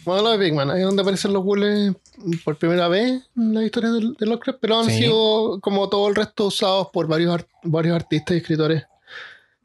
Modelo 0.06 0.38
de 0.38 0.46
Pigman, 0.46 0.70
ahí 0.70 0.82
es 0.82 0.86
donde 0.86 1.02
aparecen 1.02 1.34
los 1.34 1.44
ghouls 1.44 1.96
por 2.44 2.58
primera 2.58 2.88
vez 2.88 3.24
en 3.36 3.54
la 3.56 3.64
historia 3.64 3.90
de, 3.90 4.14
de 4.20 4.26
Lovecraft, 4.28 4.60
pero 4.62 4.80
han 4.80 4.90
sido, 4.92 5.60
como 5.62 5.90
todo 5.90 6.08
el 6.10 6.16
resto, 6.16 6.46
usados 6.46 6.90
por 6.94 7.08
varios, 7.08 7.44
varios 7.64 7.96
artistas 7.96 8.36
y 8.36 8.40
escritores 8.40 8.84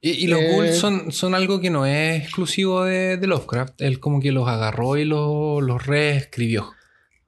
y, 0.00 0.28
los 0.28 0.40
ghouls 0.40 0.70
eh, 0.70 0.74
son, 0.74 1.12
son 1.12 1.34
algo 1.34 1.60
que 1.60 1.70
no 1.70 1.84
es 1.84 2.22
exclusivo 2.22 2.84
de, 2.84 3.16
de 3.16 3.26
Lovecraft. 3.26 3.80
Él 3.80 3.98
como 3.98 4.20
que 4.20 4.30
los 4.30 4.46
agarró 4.46 4.96
y 4.96 5.04
los, 5.04 5.62
los 5.62 5.86
reescribió. 5.86 6.72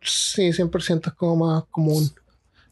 Sí, 0.01 0.51
100% 0.51 1.09
es 1.09 1.13
como 1.15 1.47
más 1.47 1.65
común. 1.71 2.11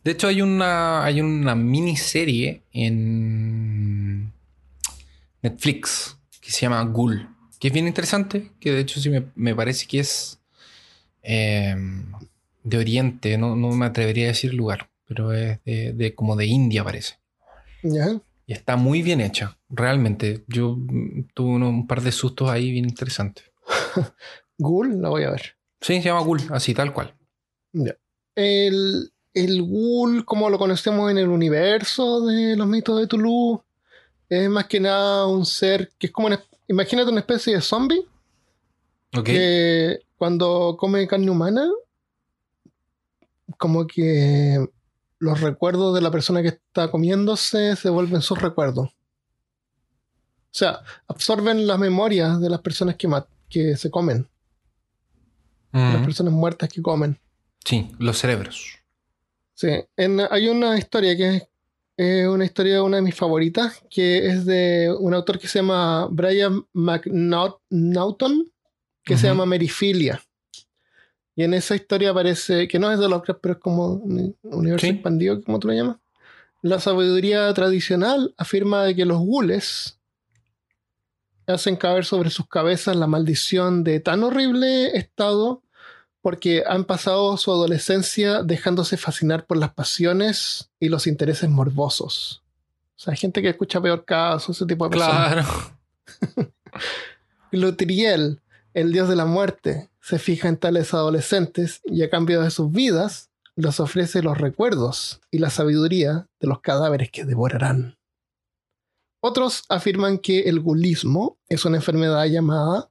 De 0.05 0.13
hecho, 0.13 0.29
hay 0.29 0.41
una, 0.41 1.05
hay 1.05 1.21
una 1.21 1.55
miniserie 1.55 2.63
en 2.73 4.33
Netflix 5.43 6.17
que 6.41 6.51
se 6.53 6.63
llama 6.63 6.83
Ghoul, 6.85 7.29
que 7.59 7.69
es 7.69 7.75
bien 7.75 7.87
interesante, 7.87 8.51
que 8.61 8.73
de 8.73 8.81
hecho 8.81 9.01
sí 9.01 9.11
me, 9.35 9.55
parece 9.55 9.87
que 9.87 10.01
es 10.01 10.39
em, 11.23 12.13
de 12.63 12.79
Oriente, 12.79 13.39
no, 13.39 13.55
me 13.57 13.87
atrevería 13.87 14.27
a 14.27 14.29
decir 14.29 14.55
lugar, 14.55 14.91
pero 15.07 15.33
es 15.33 15.59
de, 15.65 15.93
de 15.93 16.15
como 16.15 16.37
de 16.37 16.47
India 16.47 16.85
parece. 16.85 17.15
Ya. 17.83 18.21
Y 18.47 18.55
está 18.55 18.77
muy 18.77 19.03
bien 19.03 19.21
hecha, 19.21 19.59
realmente. 19.69 20.43
Yo 20.47 20.77
mm, 20.79 21.29
tuve 21.35 21.57
un 21.67 21.87
par 21.87 22.01
de 22.01 22.13
sustos 22.13 22.49
ahí 22.49 22.71
bien 22.71 22.87
interesantes. 22.87 23.45
Ghoul, 24.59 25.03
la 25.03 25.11
voy 25.11 25.25
a 25.25 25.31
ver. 25.31 25.57
Sí, 25.81 26.01
se 26.01 26.09
llama 26.09 26.23
Ghoul, 26.23 26.41
así 26.51 26.75
tal 26.75 26.93
cual. 26.93 27.15
El, 28.35 29.13
el 29.35 29.63
Ghoul, 29.63 30.25
como 30.25 30.49
lo 30.49 30.59
conocemos 30.59 31.11
en 31.11 31.19
el 31.19 31.29
universo 31.29 32.25
de 32.27 32.57
los 32.57 32.67
mitos 32.67 32.99
de 32.99 33.07
Tulu, 33.07 33.63
es 34.29 34.49
más 34.49 34.67
que 34.67 34.81
nada 34.81 35.27
un 35.27 35.45
ser 35.45 35.93
que 35.99 36.09
es 36.09 36.13
como 36.13 36.29
una, 36.29 36.43
imagínate 36.69 37.11
una 37.11 37.21
especie 37.21 37.55
de 37.55 37.61
zombie. 37.61 38.07
Que 39.25 40.01
cuando 40.17 40.77
come 40.79 41.09
carne 41.09 41.31
humana, 41.31 41.69
como 43.57 43.87
que 43.87 44.69
los 45.19 45.41
recuerdos 45.41 45.95
de 45.95 46.01
la 46.01 46.11
persona 46.11 46.43
que 46.43 46.49
está 46.49 46.91
comiéndose 46.91 47.75
se 47.75 47.91
vuelven 47.91 48.21
sus 48.21 48.41
recuerdos. 48.41 48.89
O 48.89 50.55
sea, 50.59 50.83
absorben 51.07 51.67
las 51.67 51.79
memorias 51.79 52.41
de 52.41 52.51
las 52.51 52.61
personas 52.61 52.97
que, 52.97 53.09
que 53.49 53.77
se 53.77 53.91
comen. 53.91 54.29
Las 55.73 56.05
personas 56.05 56.33
muertas 56.33 56.69
que 56.69 56.83
comen. 56.83 57.19
Sí, 57.65 57.91
los 57.99 58.19
cerebros. 58.19 58.79
Sí, 59.55 59.69
hay 59.97 60.49
una 60.49 60.79
historia 60.79 61.17
que 61.17 61.37
es 61.37 61.48
una 61.99 62.45
historia 62.45 62.75
de 62.75 62.81
una 62.81 62.99
de 62.99 63.03
mis 63.03 63.15
favoritas, 63.15 63.83
que 63.91 64.27
es 64.29 64.47
de 64.47 64.95
un 65.01 65.15
autor 65.15 65.39
que 65.39 65.49
se 65.49 65.59
llama 65.59 66.07
Brian 66.11 66.65
McNaughton, 66.73 68.53
que 69.05 69.17
se 69.17 69.27
llama 69.27 69.47
Merifilia. 69.47 70.23
Y 71.35 71.43
en 71.43 71.55
esa 71.55 71.75
historia 71.75 72.11
aparece, 72.11 72.69
que 72.69 72.79
no 72.79 72.93
es 72.93 72.99
de 72.99 73.09
Lovecraft, 73.09 73.41
pero 73.41 73.55
es 73.55 73.61
como 73.61 73.95
un 73.95 74.37
universo 74.43 74.87
expandido, 74.87 75.43
como 75.43 75.59
tú 75.59 75.69
lo 75.69 75.75
llamas. 75.75 75.97
La 76.63 76.81
sabiduría 76.81 77.53
tradicional 77.55 78.35
afirma 78.37 78.85
de 78.85 78.95
que 78.95 79.05
los 79.05 79.19
gules 79.19 79.99
hacen 81.47 81.77
caer 81.77 82.05
sobre 82.05 82.31
sus 82.31 82.49
cabezas 82.49 82.97
la 82.97 83.07
maldición 83.07 83.85
de 83.85 84.01
tan 84.01 84.23
horrible 84.23 84.97
estado 84.97 85.63
porque 86.29 86.63
han 86.67 86.85
pasado 86.85 87.39
su 87.39 87.51
adolescencia 87.51 88.43
dejándose 88.43 88.99
fascinar 88.99 89.47
por 89.47 89.57
las 89.57 89.73
pasiones 89.73 90.69
y 90.79 90.91
los 90.91 91.07
intereses 91.07 91.49
morbosos. 91.49 92.43
O 92.97 92.99
sea, 92.99 93.13
hay 93.13 93.17
gente 93.17 93.41
que 93.41 93.49
escucha 93.49 93.81
peor 93.81 94.05
caso, 94.05 94.53
ese 94.53 94.67
tipo 94.67 94.85
de 94.85 94.91
personas. 94.91 95.47
Claro. 96.21 96.53
Lutriel, 97.51 98.43
el 98.75 98.93
dios 98.93 99.09
de 99.09 99.17
la 99.17 99.25
muerte, 99.25 99.89
se 100.03 100.19
fija 100.19 100.49
en 100.49 100.59
tales 100.59 100.93
adolescentes 100.93 101.81
y 101.87 102.03
a 102.03 102.11
cambio 102.11 102.43
de 102.43 102.51
sus 102.51 102.71
vidas 102.71 103.31
les 103.57 103.81
ofrece 103.81 104.21
los 104.21 104.37
recuerdos 104.37 105.23
y 105.31 105.39
la 105.39 105.49
sabiduría 105.49 106.29
de 106.41 106.47
los 106.47 106.61
cadáveres 106.61 107.11
que 107.11 107.25
devorarán. 107.25 107.97
Otros 109.21 109.65
afirman 109.71 110.19
que 110.19 110.41
el 110.41 110.61
gulismo 110.61 111.39
es 111.49 111.65
una 111.65 111.79
enfermedad 111.79 112.27
llamada 112.27 112.91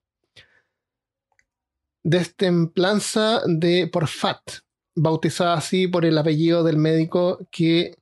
destemplanza 2.08 3.41
de 3.45 3.89
Porfat, 3.91 4.39
bautizada 4.95 5.55
así 5.55 5.89
por 5.89 6.05
el 6.05 6.18
apellido 6.18 6.64
del 6.64 6.78
médico 6.78 7.45
que 7.51 7.97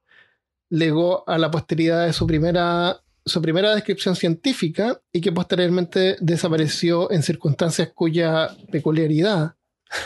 legó 0.69 1.27
a 1.27 1.39
la 1.39 1.49
posteridad 1.49 2.05
de 2.05 2.13
su 2.13 2.27
primera 2.27 3.01
su 3.27 3.41
primera 3.41 3.73
descripción 3.73 4.15
científica 4.15 5.01
y 5.11 5.19
que 5.19 5.31
posteriormente 5.31 6.15
desapareció 6.21 7.11
en 7.11 7.23
circunstancias 7.23 7.91
cuya 7.95 8.55
peculiaridad 8.71 9.55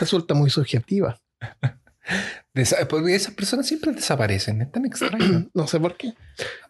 resulta 0.00 0.32
muy 0.32 0.48
subjetiva. 0.48 1.20
Porque 2.88 3.14
esas 3.14 3.34
personas 3.34 3.66
siempre 3.66 3.92
desaparecen, 3.92 4.62
es 4.62 4.72
tan 4.72 4.86
extraño. 4.86 5.50
no 5.54 5.66
sé 5.66 5.78
por 5.78 5.98
qué. 5.98 6.14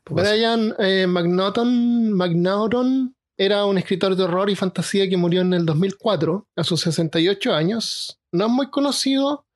Pues 0.03 0.29
Brian 0.29 0.75
eh, 0.81 1.07
McNaughton 1.07 3.15
era 3.43 3.65
un 3.65 3.79
escritor 3.79 4.15
de 4.17 4.25
horror 4.25 4.51
y 4.51 4.55
fantasía 4.55 5.09
que 5.09 5.17
murió 5.17 5.41
en 5.41 5.55
el 5.55 5.65
2004, 5.65 6.47
a 6.57 6.63
sus 6.63 6.83
68 6.83 7.55
años. 7.55 8.21
No 8.33 8.45
es 8.45 8.53
muy 8.53 8.69
conocido, 8.69 9.47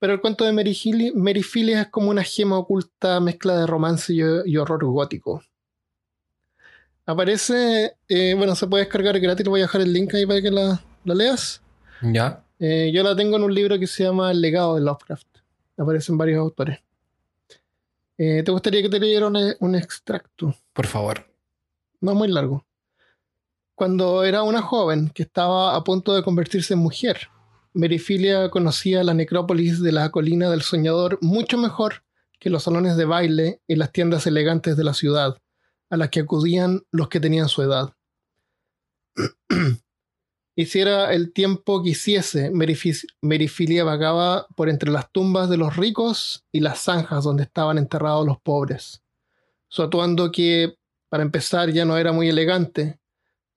pero 0.00 0.12
el 0.12 0.20
cuento 0.20 0.44
de 0.44 0.52
Mary, 0.52 0.74
Phillips 0.74 1.78
es 1.78 1.86
como 1.86 2.10
una 2.10 2.24
gema 2.24 2.58
oculta 2.58 3.20
mezcla 3.20 3.56
de 3.56 3.68
romance 3.68 4.12
y 4.12 4.56
horror 4.56 4.84
gótico. 4.84 5.44
Aparece, 7.06 7.94
eh, 8.08 8.34
bueno, 8.36 8.56
se 8.56 8.66
puede 8.66 8.82
descargar 8.82 9.20
gratis, 9.20 9.46
voy 9.46 9.60
a 9.60 9.66
dejar 9.66 9.82
el 9.82 9.92
link 9.92 10.12
ahí 10.14 10.26
para 10.26 10.42
que 10.42 10.50
la, 10.50 10.82
leas. 11.04 11.62
Ya. 12.02 12.42
Eh, 12.58 12.90
yo 12.92 13.04
la 13.04 13.14
tengo 13.14 13.36
en 13.36 13.44
un 13.44 13.54
libro 13.54 13.78
que 13.78 13.86
se 13.86 14.02
llama 14.02 14.32
El 14.32 14.40
legado 14.40 14.74
de 14.74 14.80
Lovecraft. 14.80 15.28
Aparecen 15.76 16.18
varios 16.18 16.40
autores. 16.40 16.80
Eh, 18.18 18.42
¿Te 18.42 18.50
gustaría 18.50 18.82
que 18.82 18.88
te 18.88 18.98
leyera 18.98 19.28
un, 19.28 19.76
extracto? 19.76 20.56
Por 20.72 20.88
favor. 20.88 21.24
No 22.00 22.16
muy 22.16 22.26
largo. 22.26 22.66
Cuando 23.78 24.24
era 24.24 24.42
una 24.42 24.60
joven 24.60 25.08
que 25.14 25.22
estaba 25.22 25.76
a 25.76 25.84
punto 25.84 26.12
de 26.12 26.24
convertirse 26.24 26.74
en 26.74 26.80
mujer, 26.80 27.28
Merifilia 27.72 28.50
conocía 28.50 29.04
la 29.04 29.14
necrópolis 29.14 29.80
de 29.80 29.92
la 29.92 30.10
colina 30.10 30.50
del 30.50 30.62
soñador 30.62 31.20
mucho 31.22 31.58
mejor 31.58 32.02
que 32.40 32.50
los 32.50 32.64
salones 32.64 32.96
de 32.96 33.04
baile 33.04 33.62
y 33.68 33.76
las 33.76 33.92
tiendas 33.92 34.26
elegantes 34.26 34.76
de 34.76 34.82
la 34.82 34.94
ciudad 34.94 35.38
a 35.90 35.96
las 35.96 36.08
que 36.08 36.18
acudían 36.18 36.82
los 36.90 37.08
que 37.08 37.20
tenían 37.20 37.48
su 37.48 37.62
edad. 37.62 37.94
Hiciera 40.56 41.12
el 41.12 41.32
tiempo 41.32 41.80
que 41.84 41.90
hiciese, 41.90 42.50
Merifilia 42.50 43.84
vagaba 43.84 44.48
por 44.56 44.68
entre 44.68 44.90
las 44.90 45.12
tumbas 45.12 45.48
de 45.48 45.56
los 45.56 45.76
ricos 45.76 46.44
y 46.50 46.58
las 46.58 46.80
zanjas 46.80 47.22
donde 47.22 47.44
estaban 47.44 47.78
enterrados 47.78 48.26
los 48.26 48.40
pobres. 48.40 49.04
Su 49.68 49.84
atuendo 49.84 50.32
que, 50.32 50.74
para 51.08 51.22
empezar, 51.22 51.70
ya 51.70 51.84
no 51.84 51.96
era 51.96 52.10
muy 52.10 52.28
elegante, 52.28 52.97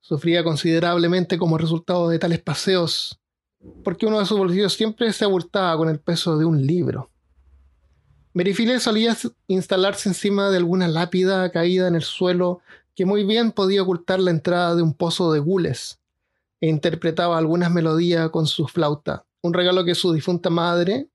sufría 0.01 0.43
considerablemente 0.43 1.37
como 1.37 1.57
resultado 1.57 2.09
de 2.09 2.19
tales 2.19 2.41
paseos, 2.41 3.19
porque 3.83 4.05
uno 4.05 4.19
de 4.19 4.25
sus 4.25 4.37
bolsillos 4.37 4.73
siempre 4.73 5.13
se 5.13 5.23
abultaba 5.23 5.77
con 5.77 5.89
el 5.89 5.99
peso 5.99 6.37
de 6.37 6.45
un 6.45 6.65
libro. 6.65 7.09
Merifile 8.33 8.79
solía 8.79 9.15
instalarse 9.47 10.09
encima 10.09 10.49
de 10.49 10.57
alguna 10.57 10.87
lápida 10.87 11.51
caída 11.51 11.87
en 11.87 11.95
el 11.95 12.01
suelo 12.01 12.61
que 12.95 13.05
muy 13.05 13.23
bien 13.23 13.51
podía 13.51 13.83
ocultar 13.83 14.19
la 14.19 14.31
entrada 14.31 14.75
de 14.75 14.81
un 14.81 14.93
pozo 14.93 15.31
de 15.31 15.39
gules, 15.39 15.99
e 16.59 16.67
interpretaba 16.67 17.37
algunas 17.37 17.71
melodías 17.71 18.29
con 18.29 18.47
su 18.47 18.67
flauta, 18.67 19.25
un 19.41 19.53
regalo 19.53 19.83
que 19.85 19.95
su 19.95 20.13
difunta 20.13 20.49
madre 20.49 21.09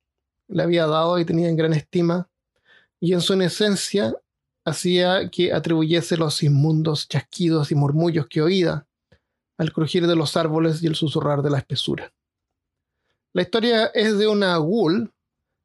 le 0.48 0.62
había 0.62 0.86
dado 0.86 1.18
y 1.18 1.24
tenía 1.24 1.48
en 1.48 1.56
gran 1.56 1.72
estima, 1.72 2.28
y 3.00 3.12
en 3.12 3.20
su 3.20 3.34
esencia 3.34 4.14
hacía 4.66 5.30
que 5.30 5.52
atribuyese 5.52 6.16
los 6.16 6.42
inmundos 6.42 7.08
chasquidos 7.08 7.70
y 7.70 7.76
murmullos 7.76 8.26
que 8.26 8.42
oía 8.42 8.84
al 9.56 9.72
crujir 9.72 10.06
de 10.06 10.16
los 10.16 10.36
árboles 10.36 10.82
y 10.82 10.88
el 10.88 10.96
susurrar 10.96 11.40
de 11.40 11.50
la 11.50 11.58
espesura. 11.58 12.12
La 13.32 13.42
historia 13.42 13.86
es 13.94 14.18
de 14.18 14.26
una 14.26 14.56
ghoul, 14.56 15.12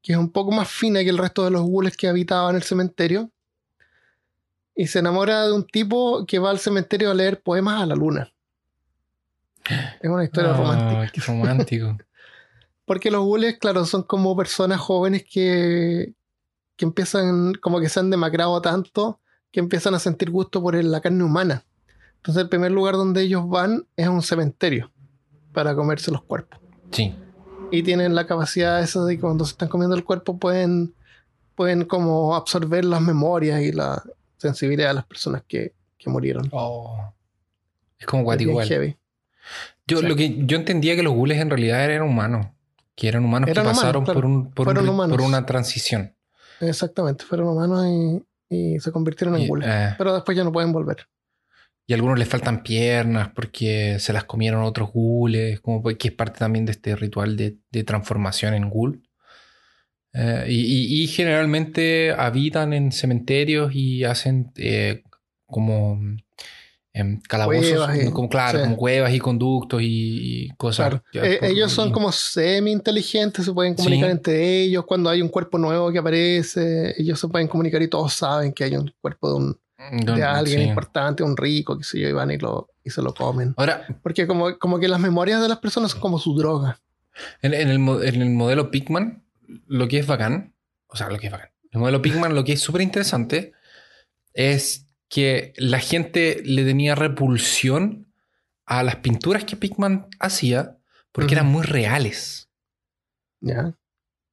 que 0.02 0.14
es 0.14 0.18
un 0.18 0.32
poco 0.32 0.52
más 0.52 0.70
fina 0.70 1.02
que 1.04 1.10
el 1.10 1.18
resto 1.18 1.44
de 1.44 1.52
los 1.52 1.64
ghouls 1.64 1.98
que 1.98 2.08
habitaban 2.08 2.56
el 2.56 2.64
cementerio, 2.64 3.32
y 4.76 4.88
se 4.88 5.00
enamora 5.00 5.48
de 5.48 5.54
un 5.54 5.66
tipo 5.66 6.26
que 6.26 6.40
va 6.40 6.52
al 6.52 6.60
cementerio 6.60 7.12
a 7.12 7.14
leer 7.14 7.42
poemas 7.42 7.82
a 7.82 7.86
la 7.88 7.96
luna. 7.96 8.32
Es 10.02 10.10
una 10.10 10.24
historia 10.24 10.52
Ah, 10.52 10.58
romántica. 10.58 11.12
Qué 11.12 11.22
romántico. 11.22 11.98
Porque 12.86 13.12
los 13.12 13.26
ghouls, 13.26 13.58
claro, 13.60 13.86
son 13.86 14.04
como 14.04 14.36
personas 14.38 14.80
jóvenes 14.80 15.26
que, 15.30 16.14
que 16.82 16.86
empiezan, 16.86 17.54
como 17.62 17.80
que 17.80 17.90
se 17.90 18.00
han 18.00 18.10
demacrado 18.10 18.60
tanto, 18.60 19.20
que 19.52 19.60
empiezan 19.60 19.94
a 19.94 20.00
sentir 20.00 20.32
gusto 20.32 20.64
por 20.64 20.74
la 20.84 21.00
carne 21.00 21.24
humana. 21.24 21.64
Entonces 22.16 22.42
el 22.42 22.50
primer 22.50 22.72
lugar 22.72 22.96
donde 22.96 23.22
ellos 23.22 23.48
van 23.48 23.86
es 23.96 24.08
un 24.08 24.24
cementerio 24.24 24.92
para 25.54 25.76
comerse 25.76 26.10
los 26.10 26.24
cuerpos. 26.24 26.60
Sí. 26.92 27.14
Y 27.70 27.84
tienen 27.84 28.16
la 28.16 28.26
capacidad 28.26 28.82
esa 28.82 29.06
de 29.06 29.16
que 29.16 29.22
cuando 29.22 29.46
se 29.46 29.52
están 29.52 29.70
comiendo 29.70 29.96
el 29.96 30.04
cuerpo 30.04 30.40
pueden, 30.40 30.96
pueden 31.54 31.86
como 31.86 32.34
absorber 32.34 32.84
las 32.84 33.00
memorias 33.00 33.62
y 33.62 33.72
la 33.72 34.02
sensibilidad 34.38 34.88
de 34.88 34.96
las 34.96 35.06
personas 35.06 35.44
que, 35.48 35.76
que 36.00 36.10
murieron. 36.10 36.50
Oh. 36.52 37.14
Es 38.00 38.08
como 38.08 38.22
Es 38.22 38.26
guático 38.26 38.48
bien 38.48 38.54
igual. 38.54 38.68
heavy. 38.68 38.98
Yo, 39.86 40.02
lo 40.02 40.16
que, 40.16 40.48
yo 40.48 40.58
entendía 40.58 40.96
que 40.96 41.04
los 41.04 41.14
ghouls 41.14 41.36
en 41.36 41.52
realidad 41.52 41.86
eran 41.86 42.08
humanos. 42.08 42.48
Que 42.96 43.08
eran 43.08 43.24
humanos 43.24 43.50
Eran 43.52 43.66
que 43.66 43.70
humanos, 43.70 43.82
pasaron 43.82 44.04
claro. 44.04 44.20
por, 44.20 44.26
un, 44.26 44.36
un 44.36 45.10
por 45.12 45.22
una 45.22 45.46
transición. 45.46 46.16
Exactamente, 46.62 47.26
fueron 47.26 47.50
humanos 47.50 47.86
y, 48.50 48.76
y 48.76 48.80
se 48.80 48.92
convirtieron 48.92 49.36
en 49.36 49.48
ghouls. 49.48 49.66
eh, 49.68 49.96
Pero 49.98 50.14
después 50.14 50.38
ya 50.38 50.44
no 50.44 50.52
pueden 50.52 50.72
volver. 50.72 51.06
y 51.88 51.94
a 51.94 51.96
algunos 51.96 52.18
les 52.20 52.28
faltan 52.30 52.64
piernas 52.64 53.30
porque 53.36 53.98
se 54.00 54.14
las 54.14 54.24
comieron 54.24 54.64
otros 54.64 54.92
ghouls, 54.94 55.60
como 55.62 55.84
que 55.84 56.08
es 56.08 56.14
parte 56.14 56.40
también 56.40 56.66
de 56.66 56.72
este 56.72 56.96
ritual 56.96 57.36
de, 57.36 57.58
de 57.72 57.84
transformación 57.84 58.54
en 58.54 58.70
ghoul. 58.70 59.02
Eh, 60.14 60.46
y, 60.50 60.60
y- 61.00 61.04
y 61.04 61.08
generalmente 61.08 62.12
habitan 62.12 62.74
en 62.74 62.92
cementerios 62.92 63.74
y 63.74 64.04
hacen 64.04 64.52
eh, 64.58 65.04
como 65.46 66.00
em, 66.94 67.20
calabozos, 67.22 67.70
Cuevas 67.72 68.10
como, 68.12 68.30
claro, 68.30 68.60
sí. 68.60 68.64
como 68.66 68.78
cuevas 68.78 69.14
y 69.14 69.20
conductos 69.20 69.82
y, 69.82 70.46
y 70.46 70.50
cosas. 70.58 71.02
Claro. 71.12 71.28
Eh, 71.28 71.40
ellos 71.44 71.72
son 71.72 71.92
como 71.92 72.12
semi-inteligentes, 72.12 73.46
se 73.46 73.54
pueden 73.54 73.76
comunicar 73.76 74.10
Sí. 74.10 74.12
entre 74.12 74.62
ellos. 74.64 74.86
Cuando 74.86 75.10
hay 75.10 75.22
un 75.22 75.30
cuerpo 75.30 75.58
nuevo 75.58 75.92
que 75.92 76.00
aparece, 76.00 76.94
ellos 77.02 77.20
se 77.20 77.28
pueden 77.28 77.48
comunicar 77.48 77.82
y 77.82 77.88
todos 77.88 78.14
saben 78.14 78.52
que 78.54 78.64
hay 78.66 78.76
un 78.76 78.94
cuerpo 79.02 79.30
de, 79.30 79.36
un, 79.36 79.60
de 80.06 80.14
de- 80.14 80.24
alguien 80.24 80.60
sí. 80.62 80.66
importante, 80.68 81.24
un 81.24 81.38
rico, 81.38 81.78
que 81.78 81.84
se 81.84 82.00
yo, 82.00 82.10
y 82.10 82.12
van 82.14 82.32
y, 82.32 82.38
lo, 82.38 82.70
y 82.84 82.90
se 82.90 83.02
lo 83.02 83.14
comen. 83.14 83.54
Ahora, 83.58 83.86
Porque 84.04 84.28
como, 84.28 84.58
como 84.60 84.80
que 84.80 84.88
las 84.88 85.00
memorias 85.00 85.42
de 85.42 85.48
las 85.48 85.60
personas 85.60 85.92
son 85.92 86.02
como 86.02 86.20
su 86.20 86.36
droga. 86.38 86.80
En, 87.42 87.54
en 87.54 87.70
el, 87.70 88.04
en 88.06 88.22
el 88.22 88.30
modelo 88.32 88.70
Pigman, 88.72 89.24
lo 89.68 89.88
que 89.88 90.00
es 90.00 90.08
bacán, 90.08 90.54
o 90.88 90.96
sea, 90.96 91.10
lo 91.10 91.18
que 91.20 91.28
es 91.28 91.32
bacán, 91.32 91.50
el 91.72 91.80
modelo 91.80 92.02
Pigman, 92.02 92.36
lo 92.36 92.44
que 92.44 92.54
es 92.54 92.62
súper 92.62 92.82
interesante 92.82 93.54
es 94.34 94.88
que 95.14 95.52
la 95.58 95.80
gente 95.80 96.42
le 96.46 96.64
tenía 96.64 96.96
repulsión 96.96 98.08
a 98.66 98.82
las 98.82 98.96
pinturas 98.98 99.44
que 99.44 99.58
Pigman 99.58 100.08
hacía 100.20 100.78
porque 101.12 101.34
eran 101.34 101.48
muy 101.48 101.64
reales. 101.64 102.48
¿Ya? 103.42 103.76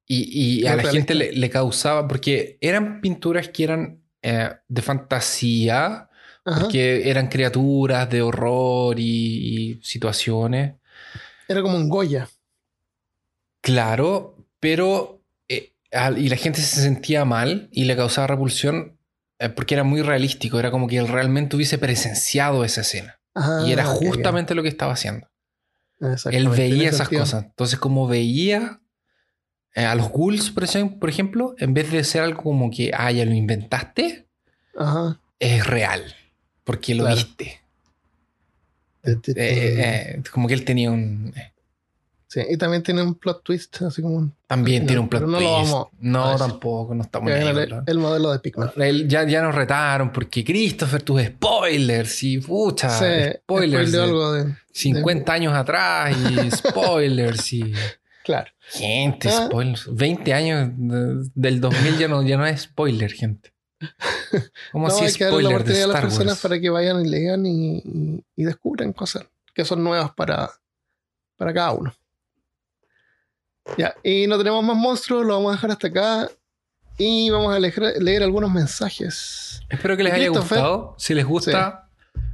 Y, 0.07 0.61
y 0.61 0.65
a 0.67 0.77
la 0.77 0.89
gente 0.89 1.15
le, 1.15 1.33
le 1.33 1.49
causaba, 1.49 2.07
porque 2.07 2.57
eran 2.61 3.01
pinturas 3.01 3.49
que 3.49 3.63
eran 3.65 4.01
eh, 4.21 4.51
de 4.69 4.81
fantasía, 4.81 6.09
Ajá. 6.45 6.67
que 6.69 7.09
eran 7.09 7.27
criaturas 7.27 8.09
de 8.09 8.21
horror 8.21 8.97
y- 8.99 9.03
y 9.73 9.79
situaciones. 9.83 10.75
Era 11.49 11.61
como 11.61 11.75
un 11.75 11.89
Goya. 11.89 12.29
Claro, 13.61 14.37
pero 14.61 15.21
eh, 15.49 15.73
y 16.17 16.29
la 16.29 16.37
gente 16.37 16.61
se 16.61 16.81
sentía 16.81 17.25
mal 17.25 17.67
y 17.73 17.83
le 17.83 17.95
causaba 17.97 18.27
repulsión 18.27 18.97
porque 19.55 19.73
era 19.75 19.83
muy 19.83 20.01
realístico, 20.01 20.59
era 20.59 20.71
como 20.71 20.87
que 20.87 20.97
él 20.97 21.07
realmente 21.07 21.55
hubiese 21.55 21.77
presenciado 21.77 22.65
esa 22.65 22.81
escena 22.81 23.19
Ajá, 23.33 23.65
y 23.65 23.71
era 23.71 23.85
justamente 23.85 24.53
lo 24.55 24.63
que 24.63 24.69
estaba 24.69 24.93
haciendo. 24.93 25.29
Él 26.31 26.49
veía 26.49 26.89
esas 26.89 27.07
sentido. 27.07 27.21
cosas, 27.23 27.43
entonces 27.45 27.79
como 27.79 28.07
veía 28.07 28.81
eh, 29.75 29.85
a 29.85 29.95
los 29.95 30.09
ghouls, 30.09 30.49
por 30.51 30.63
ejem- 30.65 30.97
por 30.99 31.09
ejemplo, 31.09 31.55
en 31.59 31.73
vez 31.73 31.91
de 31.91 32.03
ser 32.03 32.23
algo 32.23 32.41
como 32.43 32.69
que, 32.71 32.91
ah, 32.93 33.11
ya 33.11 33.23
lo 33.25 33.33
inventaste, 33.33 34.27
Ajá. 34.77 35.19
es 35.39 35.65
real, 35.67 36.03
porque 36.63 36.95
lo 36.95 37.03
Claro. 37.03 37.15
viste. 37.17 37.61
Eh, 39.03 39.23
eh, 39.35 40.21
como 40.31 40.47
que 40.47 40.53
él 40.53 40.65
tenía 40.65 40.91
un... 40.91 41.33
Sí, 42.31 42.41
y 42.47 42.57
también 42.57 42.83
tiene 42.83 43.01
un 43.01 43.15
plot 43.15 43.41
twist, 43.43 43.81
así 43.81 44.03
como 44.03 44.17
un, 44.17 44.35
también 44.45 44.83
No, 44.83 44.87
tiene 44.87 44.99
un 45.01 45.09
plot 45.09 45.21
pero 45.23 45.31
no 45.31 45.39
lo 45.39 45.47
twist. 45.57 45.71
vamos 45.71 45.87
no, 45.99 46.35
tampoco, 46.37 46.93
no 46.93 47.01
estamos 47.01 47.31
en 47.31 47.41
el, 47.47 47.83
el 47.87 47.97
modelo 47.97 48.31
de 48.31 48.37
Pikmin. 48.37 48.69
El- 48.77 49.07
ya, 49.09 49.23
ya 49.23 49.41
nos 49.41 49.55
retaron 49.55 50.11
porque 50.13 50.43
Christopher, 50.45 51.01
tus 51.01 51.23
spoilers 51.23 52.21
y 52.23 52.37
pucha, 52.37 52.89
Sí, 52.91 53.33
spoilers 53.39 53.91
de 53.91 53.99
algo 54.03 54.31
de. 54.33 54.53
50 54.71 55.33
años 55.33 55.53
atrás 55.55 56.15
y 56.15 56.51
spoilers 56.55 57.51
y 57.53 57.73
Claro. 58.23 58.51
gente, 58.69 59.27
Ah. 59.29 59.45
spoilers. 59.47 59.87
20 59.95 60.31
años 60.31 60.69
de- 60.77 61.29
del 61.33 61.59
2000 61.59 61.97
ya 61.97 62.07
no, 62.07 62.21
ya 62.21 62.37
no 62.37 62.45
es 62.45 62.61
spoiler, 62.61 63.11
gente. 63.11 63.53
¿Cómo 64.71 64.87
No, 64.87 64.93
así 64.93 65.05
hay 65.05 65.13
que 65.13 65.23
darle 65.23 65.41
la 65.41 65.49
spoiler 65.49 65.49
de 65.49 65.55
oportunidad 65.55 65.83
a 65.83 65.87
las 65.87 65.95
Star 65.95 66.03
personas 66.03 66.33
Wars? 66.33 66.41
para 66.41 66.61
que 66.61 66.69
vayan 66.69 67.03
y 67.03 67.09
lean 67.09 67.45
y, 67.47 67.77
y- 67.79 68.23
y 68.35 68.43
descubran 68.43 68.93
cosas 68.93 69.23
que 69.55 69.65
son 69.65 69.83
nuevas 69.83 70.11
para, 70.11 70.51
para 71.37 71.51
cada 71.55 71.71
uno. 71.71 71.91
Ya, 73.77 73.93
y 74.03 74.25
no 74.27 74.37
tenemos 74.37 74.63
más 74.63 74.75
monstruos, 74.75 75.25
lo 75.25 75.33
vamos 75.35 75.51
a 75.51 75.55
dejar 75.55 75.71
hasta 75.71 75.87
acá. 75.87 76.29
Y 76.97 77.29
vamos 77.29 77.53
a 77.55 77.59
leer, 77.59 77.93
leer 78.01 78.23
algunos 78.23 78.51
mensajes. 78.51 79.61
Espero 79.69 79.95
que 79.95 80.03
les 80.03 80.13
haya 80.13 80.27
gustado. 80.29 80.95
Si 80.97 81.13
les 81.13 81.25
gusta, 81.25 81.87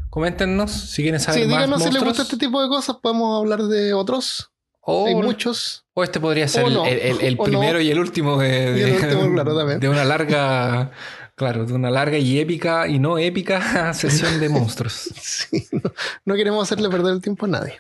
coméntenos 0.09 0.71
si 0.71 1.03
quieren 1.03 1.19
saber 1.19 1.41
Sí, 1.43 1.47
más 1.47 1.57
díganos 1.57 1.84
si 1.84 1.91
les 1.91 2.03
gusta 2.03 2.23
este 2.23 2.38
tipo 2.38 2.61
de 2.61 2.67
cosas, 2.67 2.95
podemos 3.01 3.39
hablar 3.39 3.63
de 3.63 3.93
otros. 3.93 4.51
o, 4.82 5.07
Hay 5.07 5.15
muchos. 5.15 5.86
o 5.93 6.03
este 6.03 6.19
podría 6.19 6.47
ser 6.47 6.65
el, 6.65 6.73
no, 6.73 6.86
el- 6.86 6.99
el- 6.99 7.21
el 7.21 7.36
o 7.39 7.43
primero 7.43 7.73
no. 7.73 7.82
y 7.82 7.91
el 7.91 7.99
último 7.99 8.38
de, 8.39 8.67
el 8.67 8.76
de- 8.76 8.91
último, 9.07 9.34
claro, 9.34 9.55
de 9.80 9.89
una 9.89 10.03
larga, 10.05 10.91
claro, 11.36 11.65
de 11.65 11.73
una 11.73 11.89
larga 11.91 12.17
y 12.17 12.39
épica 12.39 12.88
y 12.88 12.97
no 12.99 13.17
épica 13.19 13.93
sesión 13.93 14.39
de 14.39 14.49
monstruos. 14.49 14.93
Sí, 15.21 15.67
no, 15.71 15.91
no 16.26 16.36
queremos 16.36 16.63
hacerle 16.63 16.89
perder 16.89 17.13
el 17.13 17.21
tiempo 17.21 17.45
a 17.45 17.49
nadie. 17.49 17.78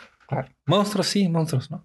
Monstruos 0.65 1.07
sí, 1.07 1.27
monstruos, 1.29 1.69
¿no? 1.71 1.83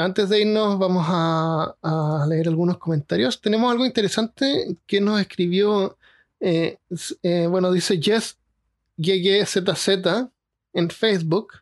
Antes 0.00 0.28
de 0.30 0.40
irnos, 0.40 0.78
vamos 0.78 1.06
a, 1.08 1.74
a 1.82 2.26
leer 2.26 2.48
algunos 2.48 2.78
comentarios. 2.78 3.40
Tenemos 3.40 3.70
algo 3.70 3.84
interesante 3.84 4.76
que 4.86 5.00
nos 5.00 5.20
escribió, 5.20 5.96
eh, 6.40 6.78
eh, 7.22 7.46
bueno, 7.48 7.70
dice 7.70 8.00
Jess 8.00 8.38
GGZZ 8.96 9.88
en 10.72 10.90
Facebook. 10.90 11.54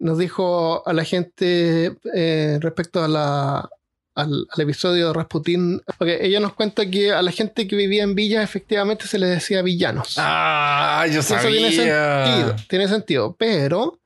Nos 0.00 0.18
dijo 0.18 0.82
a 0.86 0.92
la 0.92 1.04
gente 1.04 1.96
eh, 2.14 2.58
respecto 2.60 3.04
a 3.04 3.08
la, 3.08 3.70
al, 4.14 4.46
al 4.50 4.60
episodio 4.60 5.08
de 5.08 5.12
Rasputin. 5.12 5.82
Ok, 5.98 6.08
ella 6.20 6.40
nos 6.40 6.54
cuenta 6.54 6.88
que 6.90 7.12
a 7.12 7.22
la 7.22 7.30
gente 7.30 7.68
que 7.68 7.76
vivía 7.76 8.02
en 8.02 8.14
villas 8.14 8.42
efectivamente 8.42 9.06
se 9.06 9.18
les 9.18 9.30
decía 9.30 9.62
villanos. 9.62 10.14
Ah, 10.16 11.04
yo 11.06 11.16
Y 11.16 11.18
eso 11.18 11.36
tiene 11.38 11.70
sentido, 11.70 12.48
sabía. 12.48 12.56
tiene 12.68 12.88
sentido, 12.88 13.36
pero 13.38 13.99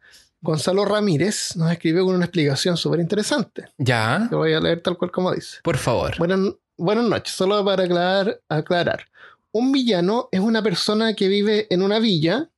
Gonzalo 0.44 0.84
Ramírez 0.84 1.56
nos 1.56 1.72
escribió 1.72 2.04
con 2.04 2.16
una 2.16 2.26
explicación 2.26 2.76
súper 2.76 3.00
interesante. 3.00 3.70
Ya, 3.78 4.28
Lo 4.30 4.38
voy 4.38 4.52
a 4.52 4.60
leer 4.60 4.82
tal 4.82 4.98
cual 4.98 5.10
como 5.10 5.32
dice. 5.32 5.56
por 5.62 5.78
favor. 5.78 6.18
Buenas, 6.18 6.38
buenas 6.76 7.04
noches, 7.06 7.34
solo 7.34 7.64
para 7.64 7.84
aclarar, 7.84 8.42
aclarar. 8.50 9.06
Un 9.52 9.72
villano 9.72 10.28
es 10.30 10.40
una 10.40 10.62
persona 10.62 11.14
que 11.14 11.28
vive 11.28 11.66
en 11.70 11.80
una 11.80 11.98
villa 11.98 12.50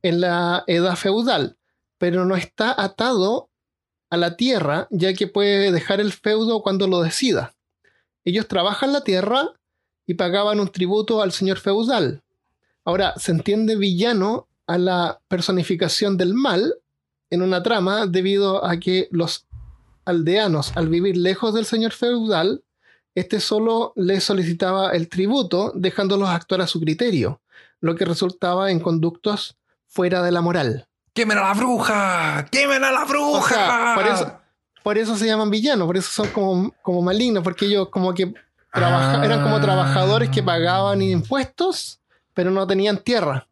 en 0.00 0.22
la 0.22 0.64
edad 0.66 0.96
feudal, 0.96 1.58
pero 1.98 2.24
no 2.24 2.34
está 2.34 2.74
atado 2.82 3.50
a 4.08 4.16
la 4.16 4.38
tierra, 4.38 4.88
ya 4.90 5.12
que 5.12 5.26
puede 5.26 5.70
dejar 5.70 6.00
el 6.00 6.14
feudo 6.14 6.62
cuando 6.62 6.86
lo 6.86 7.02
decida. 7.02 7.54
Ellos 8.24 8.48
trabajan 8.48 8.90
la 8.90 9.04
tierra 9.04 9.50
y 10.06 10.14
pagaban 10.14 10.60
un 10.60 10.68
tributo 10.68 11.20
al 11.20 11.32
señor 11.32 11.58
feudal. 11.58 12.22
Ahora, 12.86 13.12
se 13.18 13.32
entiende 13.32 13.76
villano 13.76 14.48
a 14.66 14.78
la 14.78 15.20
personificación 15.28 16.16
del 16.16 16.32
mal 16.32 16.74
en 17.32 17.42
una 17.42 17.62
trama 17.62 18.06
debido 18.06 18.64
a 18.64 18.76
que 18.78 19.08
los 19.10 19.46
aldeanos, 20.04 20.72
al 20.76 20.88
vivir 20.88 21.16
lejos 21.16 21.54
del 21.54 21.64
señor 21.64 21.92
feudal, 21.92 22.62
este 23.14 23.40
solo 23.40 23.92
les 23.96 24.24
solicitaba 24.24 24.90
el 24.90 25.08
tributo, 25.08 25.72
dejándolos 25.74 26.28
actuar 26.28 26.60
a 26.60 26.66
su 26.66 26.80
criterio, 26.80 27.40
lo 27.80 27.94
que 27.94 28.04
resultaba 28.04 28.70
en 28.70 28.80
conductos 28.80 29.56
fuera 29.86 30.22
de 30.22 30.32
la 30.32 30.40
moral. 30.40 30.86
¡Quemen 31.14 31.38
a 31.38 31.42
la 31.42 31.54
bruja! 31.54 32.46
¡Quemen 32.50 32.84
a 32.84 32.90
la 32.92 33.04
bruja! 33.04 33.38
O 33.38 33.48
sea, 33.48 33.92
por 33.94 34.06
eso, 34.06 34.32
por 34.82 34.98
eso 34.98 35.16
se 35.16 35.26
llaman 35.26 35.50
villanos, 35.50 35.86
por 35.86 35.96
eso 35.96 36.10
son 36.10 36.28
como, 36.28 36.72
como 36.82 37.02
malignos, 37.02 37.42
porque 37.44 37.66
ellos 37.66 37.88
como 37.90 38.14
que 38.14 38.32
trabaja- 38.72 39.20
Ah. 39.20 39.24
eran 39.24 39.42
como 39.42 39.60
trabajadores 39.60 40.30
que 40.30 40.42
pagaban 40.42 41.02
impuestos, 41.02 42.00
pero 42.34 42.50
no 42.50 42.66
tenían 42.66 42.96
tierra. 42.98 43.46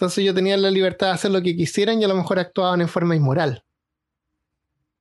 Entonces 0.00 0.18
ellos 0.22 0.34
tenían 0.34 0.62
la 0.62 0.70
libertad 0.70 1.08
de 1.08 1.12
hacer 1.12 1.30
lo 1.30 1.42
que 1.42 1.54
quisieran 1.54 2.00
y 2.00 2.04
a 2.04 2.08
lo 2.08 2.14
mejor 2.14 2.38
actuaban 2.38 2.80
en 2.80 2.88
forma 2.88 3.14
inmoral. 3.14 3.62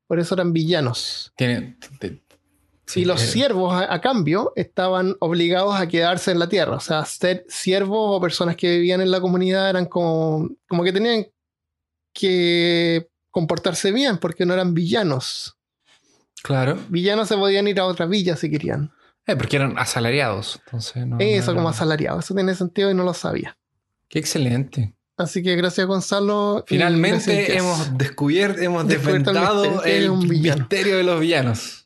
Por 0.08 0.20
eso 0.20 0.36
eran 0.36 0.52
villanos. 0.52 1.32
Tiene, 1.38 1.78
te- 2.02 2.22
sí, 2.86 3.02
y 3.02 3.06
los 3.06 3.22
siervos, 3.22 3.74
a, 3.74 3.94
a 3.94 4.02
cambio, 4.02 4.52
estaban 4.58 5.16
obligados 5.22 5.80
a 5.80 5.88
quedarse 5.88 6.32
en 6.32 6.40
la 6.40 6.50
tierra. 6.50 6.76
O 6.76 6.80
sea, 6.82 7.06
ser 7.06 7.46
siervos 7.48 8.18
o 8.18 8.20
personas 8.20 8.58
que 8.58 8.72
vivían 8.72 9.00
en 9.00 9.10
la 9.10 9.22
comunidad 9.22 9.70
eran 9.70 9.86
como, 9.86 10.50
como 10.68 10.84
que 10.84 10.92
tenían 10.92 11.26
que 12.12 13.08
comportarse 13.32 13.92
bien 13.94 14.18
porque 14.18 14.46
no 14.46 14.54
eran 14.54 14.74
villanos. 14.74 15.56
Claro. 16.44 16.78
Villanos 16.90 17.30
se 17.30 17.38
podían 17.38 17.68
ir 17.70 17.80
a 17.80 17.86
otra 17.86 18.06
villa 18.06 18.36
si 18.36 18.50
querían. 18.52 18.92
Eh, 19.28 19.36
porque 19.38 19.56
eran 19.56 19.78
asalariados. 19.78 20.60
Entonces, 20.66 21.06
no, 21.08 21.16
no 21.16 21.22
Eso 21.22 21.54
como 21.54 21.62
eran- 21.70 21.74
asalariado. 21.74 22.20
Eso 22.20 22.34
tiene 22.36 22.54
sentido 22.56 22.92
y 22.92 22.94
no 22.96 23.04
lo 23.06 23.14
sabía. 23.14 23.56
Qué 24.10 24.20
excelente. 24.20 24.96
Así 25.18 25.44
que 25.44 25.56
gracias 25.56 25.86
Gonzalo. 25.86 26.64
Finalmente 26.66 27.56
hemos 27.58 27.98
descubierto, 27.98 28.62
hemos 28.62 28.84
el 28.84 28.88
desventado 28.88 29.70
misterio 29.70 29.82
de 29.82 29.98
el 29.98 30.28
villano. 30.28 30.60
misterio 30.60 30.98
de 30.98 31.04
los 31.04 31.20
villanos. 31.20 31.80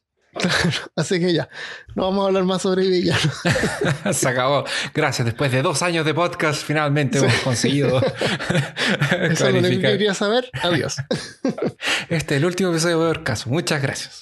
Así 0.95 1.19
que 1.19 1.33
ya, 1.33 1.47
no 1.95 2.03
vamos 2.03 2.23
a 2.23 2.27
hablar 2.27 2.43
más 2.43 2.61
sobre 2.61 2.87
villanos. 2.87 3.41
Se 4.13 4.27
acabó. 4.27 4.65
Gracias. 4.93 5.25
Después 5.25 5.51
de 5.51 5.61
dos 5.61 5.81
años 5.81 6.05
de 6.05 6.13
podcast, 6.13 6.63
finalmente 6.63 7.19
hemos 7.19 7.33
conseguido 7.41 8.01
Eso 9.21 9.47
es 9.47 9.61
lo 9.61 9.61
que 9.61 9.79
quería 9.79 10.13
saber. 10.13 10.49
Adiós. 10.61 10.97
Este 12.09 12.35
es 12.35 12.41
el 12.41 12.45
último 12.45 12.71
episodio 12.71 12.99
de 12.99 13.07
Ver 13.07 13.23
Caso. 13.23 13.49
Muchas 13.49 13.81
gracias. 13.81 14.21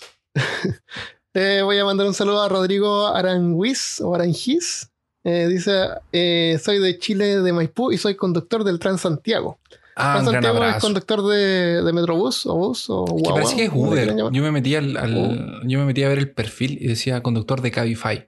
Eh, 1.34 1.62
voy 1.64 1.78
a 1.78 1.86
mandar 1.86 2.08
un 2.08 2.14
saludo 2.14 2.44
a 2.44 2.50
Rodrigo 2.50 3.08
Aranguiz 3.08 4.02
o 4.02 4.14
Aranjiz. 4.16 4.91
Eh, 5.24 5.48
dice, 5.48 5.88
eh, 6.12 6.60
soy 6.64 6.80
de 6.80 6.98
Chile, 6.98 7.42
de 7.42 7.54
Maipú, 7.54 7.92
y 7.92 7.98
soy 7.98 8.16
conductor 8.16 8.64
del 8.64 8.80
Transantiago. 8.80 9.60
Ah, 9.96 10.14
gran 10.14 10.26
Transantiago 10.26 10.64
es 10.66 10.82
conductor 10.82 11.28
de, 11.28 11.84
de 11.84 11.94
Metrobús 11.94 12.46
o 12.46 12.56
bus 12.56 12.86
o 12.90 13.06
Que 13.06 13.12
guagua, 13.12 13.34
parece 13.36 13.56
que 13.58 13.64
es 13.66 13.72
Uber. 13.74 14.16
Yo 14.32 14.42
me 14.42 14.52
metí 14.52 14.76
al, 14.76 14.98
al- 14.98 15.62
yo 15.68 15.80
me 15.80 15.86
metí 15.86 16.02
a 16.04 16.10
ver 16.10 16.18
el 16.18 16.32
perfil 16.32 16.78
y 16.82 16.88
decía 16.88 17.22
conductor 17.22 17.62
de 17.62 17.72
Cabify. 17.72 18.28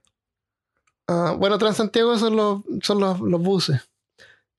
Ah, 1.08 1.36
bueno, 1.38 1.58
Transantiago 1.58 2.18
son 2.18 2.36
los, 2.36 2.62
son 2.84 3.00
los, 3.00 3.20
los 3.22 3.42
buses. 3.42 3.82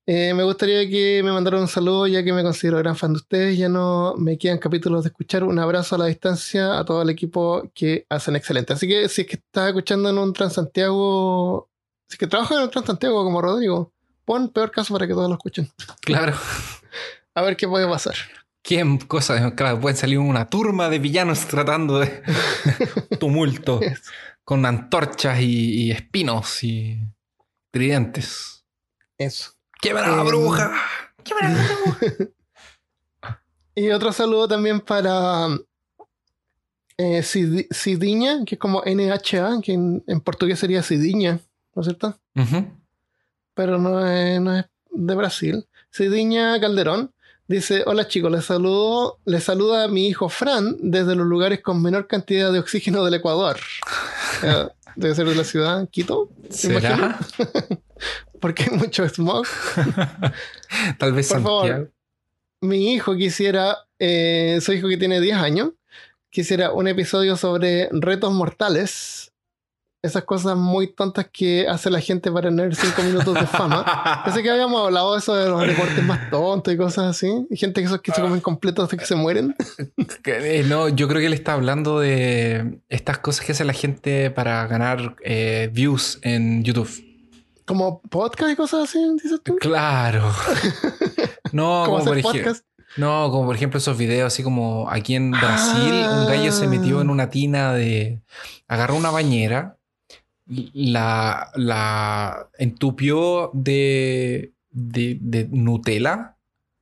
Eh, 0.07 0.35
me 0.35 0.43
gustaría 0.45 0.87
que 0.91 1.23
me 1.25 1.33
mandaran 1.33 1.61
un 1.63 1.69
saludo, 1.69 2.07
ya 2.07 2.23
que 2.23 2.33
me 2.33 2.43
considero 2.43 2.77
gran 2.79 2.97
fan 2.97 3.13
de 3.13 3.19
ustedes. 3.19 3.57
Ya 3.57 3.69
no 3.69 4.15
me 4.19 4.37
quedan 4.37 4.59
capítulos 4.59 5.05
de 5.05 5.09
escuchar. 5.09 5.45
Un 5.45 5.59
abrazo 5.59 5.95
a 5.95 5.99
la 5.99 6.07
distancia 6.07 6.79
a 6.79 6.85
todo 6.85 7.01
el 7.03 7.11
equipo 7.11 7.71
que 7.75 8.05
hacen 8.11 8.35
excelente. 8.37 8.73
Así 8.73 8.87
que 8.89 9.09
si 9.09 9.23
es 9.23 9.27
que 9.29 9.37
estás 9.37 9.69
escuchando 9.69 10.11
en 10.11 10.19
un 10.19 10.33
Transantiago, 10.35 11.71
si 12.09 12.15
es 12.15 12.19
que 12.19 12.27
trabajas 12.27 12.57
en 12.59 12.65
un 12.65 12.71
Transantiago 12.71 13.25
como 13.25 13.41
Rodrigo, 13.43 13.93
pon 14.25 14.49
peor 14.51 14.71
caso 14.71 14.93
para 14.95 15.07
que 15.07 15.13
todos 15.15 15.29
lo 15.29 15.35
escuchen. 15.35 15.71
Claro. 16.01 16.35
A 17.35 17.43
ver 17.43 17.57
qué 17.57 17.67
puede 17.69 17.87
pasar. 17.89 18.15
¿Qué 18.63 18.99
cosas? 19.09 19.53
Claro, 19.55 19.81
pueden 19.81 19.97
salir 19.97 20.19
una 20.19 20.49
turma 20.49 20.89
de 20.89 20.99
villanos 20.99 21.47
tratando 21.47 21.99
de 21.99 22.23
tumulto 23.21 23.81
con 24.45 24.65
antorchas 24.65 25.41
y, 25.41 25.85
y 25.85 25.91
espinos 25.91 26.63
y 26.65 26.99
tridentes. 27.71 28.65
Eso. 29.19 29.53
¡Queman 29.81 30.05
a 30.05 30.09
la 30.17 30.23
Eh, 30.23 30.27
bruja! 30.27 30.73
¡Queman 31.25 31.45
a 31.45 31.51
la 31.63 31.69
bruja! 31.77 32.07
Y 33.77 33.91
otro 33.91 34.13
saludo 34.13 34.47
también 34.47 34.81
para 34.81 35.49
eh, 36.97 37.23
Cidi- 37.25 37.67
Cidiña, 37.75 38.45
que 38.47 38.55
es 38.55 38.59
como 38.61 38.83
NHA, 38.87 39.61
que 39.63 39.73
en, 39.73 40.05
en 40.07 40.21
portugués 40.21 40.61
sería 40.61 40.81
Cidiña, 40.85 41.41
¿no 41.75 41.83
es 41.83 41.87
cierto? 41.87 42.19
Pero 43.55 43.79
no 43.79 44.07
es, 44.07 44.41
no 44.41 44.57
es 44.57 44.65
de 44.91 45.15
Brasil. 45.15 45.67
Cidiña 45.93 46.61
Calderón 46.61 47.13
dice: 47.47 47.83
Hola 47.87 48.09
chicos, 48.09 48.33
les 48.33 48.45
saludo, 48.45 49.19
les 49.25 49.45
saluda 49.45 49.85
a 49.85 49.89
mi 49.89 50.09
hijo 50.09 50.29
Fran 50.29 50.77
desde 50.81 51.15
los 51.15 51.27
lugares 51.27 51.61
con 51.63 51.81
menor 51.83 52.07
cantidad 52.07 52.53
de 52.53 52.59
oxígeno 52.59 53.05
del 53.05 53.15
Ecuador. 53.15 53.59
Eh, 54.43 54.69
Debe 54.97 55.15
ser 55.15 55.27
de 55.27 55.35
la 55.35 55.45
ciudad 55.45 55.89
Quito, 55.89 56.31
¿Será? 56.51 57.19
porque 58.41 58.65
hay 58.65 58.77
mucho 58.77 59.09
smog. 59.09 59.47
Tal 60.99 61.13
vez 61.13 61.29
Por 61.29 61.43
favor. 61.43 61.93
Mi 62.61 62.93
hijo 62.93 63.17
quisiera, 63.17 63.79
eh, 63.99 64.59
su 64.63 64.73
hijo 64.73 64.89
que 64.89 64.97
tiene 64.97 65.21
10 65.21 65.37
años, 65.37 65.71
quisiera 66.31 66.73
un 66.73 66.89
episodio 66.89 67.37
sobre 67.37 67.89
retos 67.93 68.33
mortales. 68.33 69.33
Esas 70.05 70.25
cosas 70.25 70.55
muy 70.55 70.89
tontas 70.89 71.29
que 71.33 71.67
hace 71.67 71.89
la 71.89 71.99
gente 71.99 72.31
para 72.31 72.51
tener 72.51 72.77
5 72.77 73.03
minutos 73.05 73.33
de 73.33 73.47
fama. 73.47 74.21
Pensé 74.27 74.43
que 74.43 74.51
habíamos 74.51 74.85
hablado 74.85 75.15
de 75.15 75.19
eso 75.19 75.35
de 75.35 75.49
los 75.49 75.67
deportes 75.67 76.05
más 76.05 76.29
tontos 76.29 76.75
y 76.75 76.77
cosas 76.77 77.17
así. 77.17 77.47
Y 77.49 77.57
gente 77.57 77.81
que, 77.81 77.87
esos 77.87 78.03
que 78.03 78.13
se 78.13 78.21
comen 78.21 78.43
completos 78.43 78.85
hasta 78.85 78.99
que 78.99 79.07
se 79.07 79.17
mueren. 79.17 79.57
Eh, 80.27 80.65
no, 80.67 80.89
yo 80.89 81.07
creo 81.07 81.21
que 81.21 81.27
él 81.27 81.33
está 81.33 81.53
hablando 81.53 82.01
de 82.01 82.81
estas 82.89 83.19
cosas 83.19 83.45
que 83.45 83.53
hace 83.53 83.65
la 83.65 83.73
gente 83.73 84.31
para 84.31 84.67
ganar 84.67 85.17
eh, 85.23 85.71
views 85.73 86.19
en 86.23 86.65
YouTube. 86.65 86.91
Como 87.65 88.01
podcast 88.03 88.53
y 88.53 88.57
cosas 88.57 88.85
así, 88.85 88.99
dices 89.23 89.41
tú. 89.43 89.57
Claro. 89.57 90.31
No, 91.53 91.85
Como 91.87 92.05
por, 92.05 92.19
ejemplo, 92.19 92.53
no, 92.97 93.31
como 93.31 93.47
por 93.47 93.55
ejemplo 93.55 93.79
esos 93.79 93.97
videos 93.97 94.33
así 94.33 94.43
como 94.43 94.91
aquí 94.91 95.15
en 95.15 95.31
Brasil 95.31 95.93
un 95.93 96.27
gallo 96.27 96.51
se 96.51 96.67
metió 96.67 97.01
en 97.01 97.11
una 97.11 97.31
tina 97.31 97.73
de... 97.73 98.21
Agarró 98.67 98.97
una 98.97 99.11
bañera, 99.11 99.77
la, 100.47 101.51
la 101.55 102.49
entupió 102.59 103.51
de, 103.55 104.53
de, 104.71 105.19
de 105.21 105.49
Nutella 105.51 106.37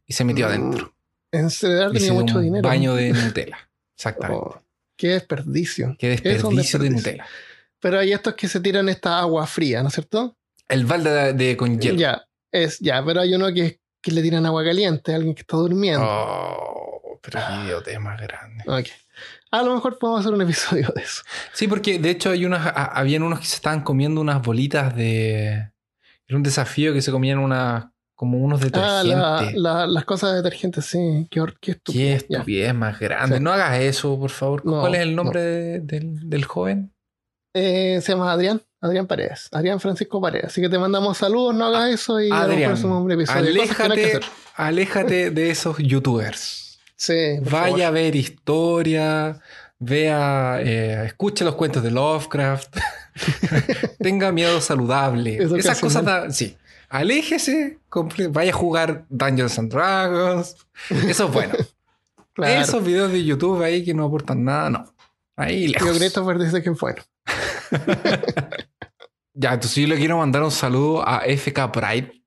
y 0.07 0.13
se 0.13 0.25
metió 0.25 0.47
Mm, 0.47 0.49
adentro. 0.49 0.95
En 1.31 1.51
se 1.51 1.69
tenía 1.93 2.13
mucho 2.13 2.39
un 2.39 2.45
dinero. 2.45 2.69
baño 2.69 2.95
de 2.95 3.13
Nutella. 3.13 3.59
Exactamente. 3.97 4.45
Oh, 4.45 4.63
qué 4.97 5.09
desperdicio. 5.11 5.97
Qué 5.99 6.15
es 6.15 6.23
desperdicio 6.23 6.79
de. 6.79 6.91
Nutella. 6.91 7.27
Pero 7.81 7.99
hay 7.99 8.13
estos 8.13 8.35
que 8.35 8.49
se 8.49 8.61
tiran 8.61 8.89
esta 8.89 9.19
agua 9.19 9.47
fría, 9.47 9.83
¿no 9.83 9.89
es 9.89 9.95
cierto? 9.95 10.37
El 10.69 10.85
balde 10.87 11.11
de, 11.11 11.33
de 11.33 11.57
con 11.57 11.81
hielo. 11.81 11.99
Ya, 11.99 12.25
es, 12.51 12.79
ya, 12.81 13.05
pero 13.05 13.21
hay 13.21 13.35
uno 13.35 13.53
que, 13.53 13.81
que 14.01 14.11
le 14.13 14.23
tiran 14.23 14.47
agua 14.47 14.63
caliente 14.65 15.13
a 15.13 15.17
alguien 15.17 15.35
que 15.35 15.41
está 15.41 15.57
durmiendo. 15.57 16.05
Oh, 16.07 17.19
pero 17.23 17.41
qué 17.41 17.65
idiota 17.65 17.99
más 18.01 18.21
grande. 18.21 18.65
Ok. 18.67 18.87
A 19.53 19.63
lo 19.63 19.75
mejor 19.75 19.99
podemos 19.99 20.21
hacer 20.21 20.33
un 20.33 20.41
episodio 20.43 20.89
de 20.95 21.03
eso. 21.03 21.23
Sí, 21.53 21.69
porque 21.69 21.99
de 21.99 22.11
hecho 22.11 22.31
hay 22.31 22.45
unas, 22.47 22.67
a- 22.67 22.87
habían 22.99 23.23
unos 23.23 23.39
que 23.41 23.47
se 23.47 23.57
estaban 23.57 23.83
comiendo 23.83 24.21
unas 24.21 24.41
bolitas 24.43 24.97
de. 24.97 25.71
Era 26.27 26.37
un 26.37 26.43
desafío 26.43 26.93
que 26.95 27.03
se 27.03 27.11
comían 27.13 27.39
unas, 27.39 27.87
como 28.15 28.39
unos 28.39 28.61
Ah, 28.63 28.65
detergentes. 28.65 29.55
la- 29.61 29.73
la- 29.81 29.87
las 29.87 30.05
cosas 30.05 30.31
de 30.31 30.37
detergentes, 30.37 30.87
sí. 30.87 31.29
Qué, 31.31 31.45
qué 31.61 31.71
estúpido. 31.73 32.03
Qué 32.03 32.13
estupidez 32.15 32.75
más 32.75 32.99
grande. 32.99 33.37
Sí. 33.37 33.43
No 33.43 33.53
hagas 33.53 33.79
eso, 33.81 34.19
por 34.19 34.31
favor. 34.31 34.65
No, 34.65 34.81
¿Cuál 34.81 34.95
es 34.95 35.01
el 35.03 35.15
nombre 35.15 35.41
de- 35.43 35.81
del, 35.81 36.31
del 36.31 36.45
joven? 36.45 36.95
Eh, 37.55 38.01
se 38.03 38.13
llama 38.13 38.33
Adrián. 38.33 38.63
Adrián 38.81 39.07
Paredes. 39.07 39.49
Adrián 39.53 39.79
Francisco 39.79 40.21
Paredes. 40.21 40.47
Así 40.47 40.61
que 40.63 40.69
te 40.71 40.79
mandamos 40.79 41.19
saludos, 41.19 41.55
no 41.55 41.67
hagas 41.67 41.91
eso 41.91 42.19
y 42.21 42.31
a 42.31 42.47
lo 42.47 42.57
mejor 42.57 42.73
Adrián, 42.73 42.85
un 42.87 43.13
episodio. 43.13 43.45
que 43.45 43.53
que 43.53 43.83
Aléjate, 43.83 44.21
aléjate 44.57 45.31
de 45.31 45.51
esos 45.51 45.77
youtubers. 45.79 46.72
Sí, 47.03 47.41
Vaya 47.51 47.89
a 47.89 47.91
ver 47.91 48.15
historia, 48.15 49.41
vea, 49.81 50.61
eh, 50.63 51.07
escuche 51.07 51.45
los 51.45 51.57
cuentos 51.57 51.83
de 51.83 51.91
Lovecraft, 51.91 52.77
tenga 53.99 54.31
miedo 54.31 54.61
saludable. 54.61 55.43
Eso 55.43 55.57
Esas 55.57 55.81
cosas, 55.81 56.05
da- 56.05 56.31
sí. 56.31 56.57
Aléjese, 56.89 57.81
vaya 58.31 58.53
a 58.53 58.55
jugar 58.55 59.05
Dungeons 59.09 59.59
and 59.59 59.73
Dragons. 59.73 60.55
Eso 60.91 61.27
es 61.27 61.33
bueno. 61.33 61.55
Claro. 62.35 62.63
Esos 62.63 62.83
videos 62.83 63.13
de 63.13 63.23
YouTube 63.25 63.63
ahí 63.63 63.85
que 63.85 63.93
no 63.93 64.07
aportan 64.07 64.43
nada, 64.43 64.71
no. 64.71 64.95
Ahí 65.37 65.69
lejos. 65.69 65.87
Yo 65.89 65.95
Christopher 65.99 66.39
dice 66.39 66.63
que 66.63 66.71
bueno. 66.71 67.03
Ya, 69.35 69.55
entonces 69.55 69.75
yo 69.75 69.89
le 69.89 69.97
quiero 69.97 70.19
mandar 70.19 70.43
un 70.43 70.51
saludo 70.51 71.07
a 71.07 71.23
FK 71.27 71.73
Pride 71.73 72.22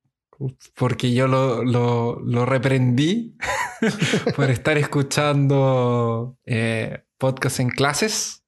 porque 0.76 1.14
yo 1.14 1.28
lo, 1.28 1.64
lo, 1.64 2.20
lo 2.20 2.46
reprendí 2.46 3.38
por 4.36 4.50
estar 4.50 4.78
escuchando 4.78 6.38
eh, 6.46 7.04
podcast 7.18 7.60
en 7.60 7.70
clases. 7.70 8.44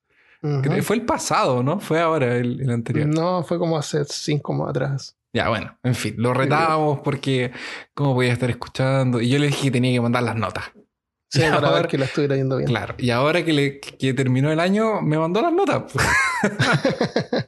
Fue 0.84 0.96
el 0.96 1.06
pasado, 1.06 1.64
¿no? 1.64 1.80
Fue 1.80 2.00
ahora 2.00 2.38
el, 2.38 2.62
el 2.62 2.70
anterior. 2.70 3.08
No, 3.08 3.44
fue 3.44 3.58
como 3.58 3.78
hace 3.78 4.06
cinco 4.06 4.54
más 4.54 4.70
atrás. 4.70 5.18
Ya, 5.34 5.50
bueno, 5.50 5.78
en 5.84 5.94
fin, 5.94 6.16
lo 6.18 6.34
retábamos 6.34 7.00
porque 7.02 7.52
cómo 7.94 8.16
podía 8.16 8.34
estar 8.34 8.50
escuchando. 8.50 9.20
Y 9.20 9.30
yo 9.30 9.40
le 9.40 9.48
dije 9.48 9.64
que 9.64 9.72
tenía 9.72 9.92
que 9.92 10.02
mandar 10.02 10.24
las 10.24 10.36
notas. 10.36 10.66
Sí, 11.30 11.40
para 11.42 11.56
ahora- 11.56 11.72
ver 11.82 11.88
que 11.88 11.98
la 11.98 12.06
estuviera 12.06 12.36
yendo 12.36 12.58
bien. 12.58 12.68
Claro. 12.68 12.96
Y 12.98 13.10
ahora 13.12 13.44
que, 13.44 13.54
le, 13.54 13.80
que 13.80 14.14
terminó 14.14 14.52
el 14.52 14.60
año, 14.60 15.02
me 15.02 15.18
mandó 15.18 15.42
las 15.42 15.54
notas. 15.54 15.84
pues. 15.92 16.06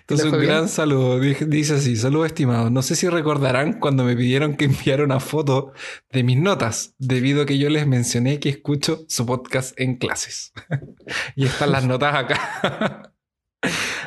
Entonces, 0.00 0.26
un 0.26 0.32
bien? 0.38 0.44
gran 0.50 0.68
saludo. 0.68 1.18
Dice 1.18 1.74
así: 1.74 1.96
Saludos 1.96 2.26
estimados. 2.26 2.70
No 2.70 2.82
sé 2.82 2.94
si 2.94 3.08
recordarán 3.08 3.80
cuando 3.80 4.04
me 4.04 4.14
pidieron 4.14 4.54
que 4.54 4.66
enviara 4.66 5.02
una 5.02 5.18
foto 5.18 5.72
de 6.12 6.22
mis 6.22 6.36
notas, 6.38 6.94
debido 6.98 7.42
a 7.42 7.46
que 7.46 7.58
yo 7.58 7.68
les 7.70 7.86
mencioné 7.86 8.38
que 8.38 8.50
escucho 8.50 9.04
su 9.08 9.24
podcast 9.26 9.78
en 9.80 9.96
clases. 9.96 10.52
y 11.36 11.46
están 11.46 11.72
las 11.72 11.84
notas 11.86 12.14
acá. 12.14 13.12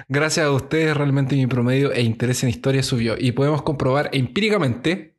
Gracias 0.07 0.45
a 0.45 0.51
ustedes, 0.51 0.95
realmente 0.95 1.36
mi 1.36 1.47
promedio 1.47 1.91
e 1.91 2.01
interés 2.01 2.43
en 2.43 2.49
historia 2.49 2.82
subió. 2.84 3.16
Y 3.18 3.32
podemos 3.34 3.62
comprobar 3.64 4.10
empíricamente 4.14 5.16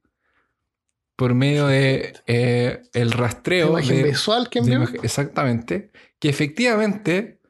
por 1.21 1.35
medio 1.35 1.67
de 1.67 2.15
eh, 2.27 2.81
el 2.95 3.13
rastreo. 3.13 3.67
La 3.75 3.83
imagen 3.83 3.97
de- 3.99 4.09
visual 4.09 4.49
que 4.49 4.61
envió. 4.61 4.83
exactamente. 5.03 5.91
Que 6.19 6.31
efectivamente 6.31 7.41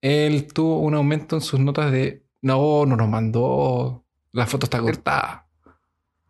él 0.00 0.46
tuvo 0.50 0.78
un 0.80 0.94
aumento 0.94 1.36
en 1.36 1.42
sus 1.42 1.60
notas 1.60 1.92
de 1.92 2.24
no, 2.40 2.86
no 2.86 2.96
nos 2.96 3.10
mandó. 3.10 4.06
La 4.32 4.46
foto 4.46 4.64
está 4.64 4.80
cortada. 4.80 5.46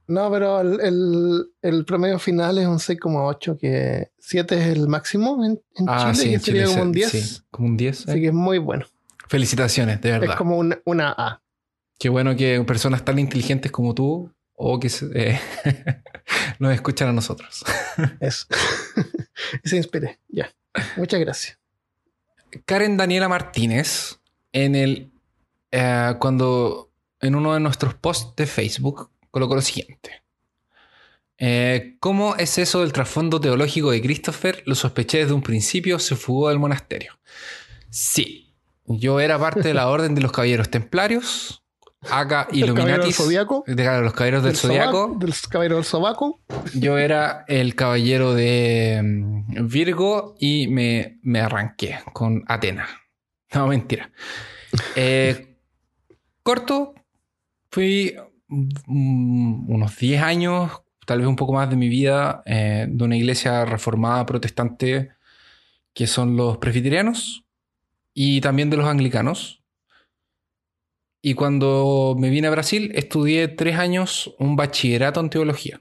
No, 0.09 0.29
pero 0.33 0.61
el, 0.61 0.81
el- 0.81 1.47
el 1.63 1.85
promedio 1.85 2.19
final 2.19 2.59
es 2.59 2.67
un 2.67 2.81
6,8, 2.81 3.57
que 3.57 4.11
7 4.19 4.57
es 4.59 4.67
el 4.77 4.89
máximo 4.89 5.45
en, 5.45 5.63
en 5.77 5.89
Ah, 5.89 6.11
Chile, 6.13 6.15
sí, 6.17 6.29
que 6.31 6.35
en 6.35 6.41
sería 6.41 6.63
Chile 6.65 6.75
como 6.75 6.83
un 6.89 6.95
se- 6.95 6.99
10. 6.99 7.11
sí, 7.13 7.43
como 7.49 7.69
un 7.69 7.77
10. 7.77 8.09
Así 8.09 8.19
eh. 8.19 8.21
que 8.23 8.27
es 8.27 8.35
muy 8.35 8.59
bueno. 8.59 8.87
Felicitaciones, 9.29 10.01
de 10.01 10.11
verdad. 10.11 10.31
Es 10.31 10.37
como 10.37 10.59
una, 10.59 10.81
una 10.85 11.15
A. 11.17 11.41
Qué 12.01 12.09
bueno 12.09 12.35
que 12.35 12.61
personas 12.67 13.05
tan 13.05 13.21
inteligentes 13.21 13.71
como 13.71 13.95
tú 13.95 14.33
o 14.55 14.81
que 14.81 14.91
eh, 15.15 15.41
nos 16.59 16.73
escuchan 16.73 17.09
a 17.09 17.13
nosotros. 17.13 17.65
Eso. 18.21 18.47
se 19.65 19.77
inspiré. 19.77 20.19
Ya. 20.29 20.53
Muchas 20.97 21.21
gracias. 21.21 21.59
Karen 22.65 22.97
Daniela 22.97 23.29
Martínez, 23.29 24.19
en 24.53 24.75
el 24.75 25.13
eh, 25.71 26.15
cuando 26.19 26.93
en 27.21 27.35
uno 27.35 27.55
de 27.55 27.61
nuestros 27.61 27.95
posts 27.95 28.37
de 28.37 28.47
Facebook 28.47 29.11
colocó 29.31 29.55
lo 29.55 29.63
siguiente. 29.63 30.23
Eh, 31.39 31.97
¿Cómo 31.99 32.37
es 32.37 32.59
eso 32.59 32.81
del 32.81 32.93
trasfondo 32.93 33.41
teológico 33.41 33.91
de 33.91 34.03
Christopher? 34.03 34.63
Lo 34.67 34.75
sospeché 34.75 35.19
desde 35.19 35.33
un 35.33 35.43
principio, 35.43 35.99
se 35.99 36.15
fugó 36.15 36.51
del 36.51 36.59
monasterio. 36.59 37.19
Sí, 37.91 38.55
yo 38.85 39.19
era 39.19 39.39
parte 39.39 39.63
de 39.63 39.75
la 39.75 39.89
orden 39.89 40.15
de 40.15 40.21
los 40.21 40.33
caballeros 40.33 40.71
templarios, 40.71 41.62
acá 42.11 42.49
del 42.51 42.61
Illuminatis, 42.61 43.17
zodiaco. 43.17 43.65
de 43.67 44.01
los 44.01 44.13
caballeros 44.13 44.43
del, 44.45 44.57
sobaco, 44.57 45.09
zodiaco. 45.09 45.17
Del 45.19 45.35
caballero 45.49 45.77
del. 45.77 46.35
Yo 46.75 46.99
era 46.99 47.45
el 47.49 47.75
caballero 47.75 48.35
de 48.35 49.01
mm, 49.03 49.69
Virgo 49.69 50.35
y 50.39 50.69
me, 50.69 51.19
me 51.23 51.41
arranqué 51.41 51.99
con 52.13 52.45
Atena. 52.47 52.87
No, 53.55 53.67
mentira. 53.67 54.11
Eh, 54.97 55.59
corto, 56.43 56.95
fui 57.71 58.17
mm, 58.49 59.71
unos 59.71 59.99
10 59.99 60.23
años, 60.23 60.83
tal 61.05 61.19
vez 61.19 61.29
un 61.29 61.37
poco 61.37 61.53
más 61.53 61.69
de 61.69 61.77
mi 61.77 61.91
vida, 61.91 62.43
eh, 62.47 62.87
de 62.89 63.05
una 63.05 63.15
iglesia 63.15 63.67
reformada 63.67 64.25
protestante 64.25 65.11
que 65.95 66.07
son 66.07 66.37
los 66.37 66.59
presbiterianos 66.59 67.45
y 68.15 68.41
también 68.41 68.71
de 68.71 68.77
los 68.77 68.87
anglicanos. 68.87 69.62
Y 71.23 71.35
cuando 71.35 72.17
me 72.19 72.31
vine 72.31 72.49
a 72.49 72.51
Brasil, 72.51 72.91
estudié 72.95 73.47
tres 73.49 73.79
años 73.79 74.35
un 74.41 74.57
bachillerato 74.57 75.21
en 75.21 75.31
teología. 75.31 75.81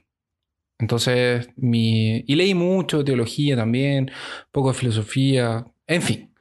Entonces, 0.78 1.48
mi... 1.56 2.24
y 2.26 2.34
leí 2.36 2.54
mucho 2.54 2.98
de 2.98 3.04
teología 3.04 3.56
también, 3.56 4.10
poco 4.52 4.72
de 4.72 4.78
filosofía, 4.78 5.66
en 5.86 6.02
fin. 6.02 6.34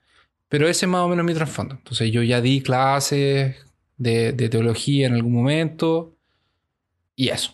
Pero 0.50 0.68
ese 0.68 0.86
es 0.86 0.90
más 0.90 1.02
o 1.02 1.08
menos 1.08 1.26
mi 1.26 1.34
trasfondo. 1.34 1.76
Entonces, 1.76 2.12
yo 2.12 2.22
ya 2.24 2.42
di 2.42 2.62
clases 2.62 3.56
de, 3.98 4.34
de 4.34 4.50
teología 4.50 5.08
en 5.08 5.14
algún 5.16 5.34
momento 5.34 6.16
y 7.16 7.30
eso. 7.30 7.52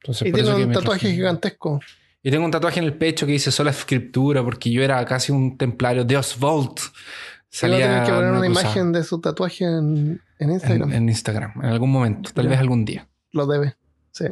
Entonces, 0.00 0.26
Y 0.28 0.30
por 0.32 0.40
tiene 0.40 0.56
eso 0.56 0.66
un 0.66 0.72
tatuaje 0.72 1.06
trasfondo- 1.08 1.14
gigantesco. 1.14 1.80
y 2.22 2.30
tengo 2.30 2.44
un 2.44 2.50
tatuaje 2.50 2.78
en 2.80 2.86
el 2.86 2.94
pecho 2.94 3.26
que 3.26 3.32
dice 3.32 3.50
sola 3.52 3.70
escritura 3.70 4.42
porque 4.42 4.70
yo 4.70 4.82
era 4.82 5.04
casi 5.04 5.30
un 5.30 5.56
templario 5.58 6.04
de 6.04 6.16
Oswald. 6.16 6.74
Se 7.50 7.68
va 7.68 7.76
a 7.76 7.78
tener 7.78 8.04
que 8.04 8.12
poner 8.12 8.32
una 8.32 8.46
imagen 8.46 8.92
de 8.92 9.02
su 9.04 9.20
tatuaje 9.20 9.64
en, 9.64 10.22
en 10.38 10.50
Instagram. 10.50 10.90
en, 10.90 10.96
en 10.96 11.08
Instagram 11.08 11.52
en 11.56 11.68
algún 11.68 11.90
momento, 11.90 12.30
tal 12.32 12.48
vez 12.48 12.58
algún 12.58 12.84
día. 12.84 13.08
Lo 13.32 13.46
debe. 13.46 13.76
Sí. 14.12 14.26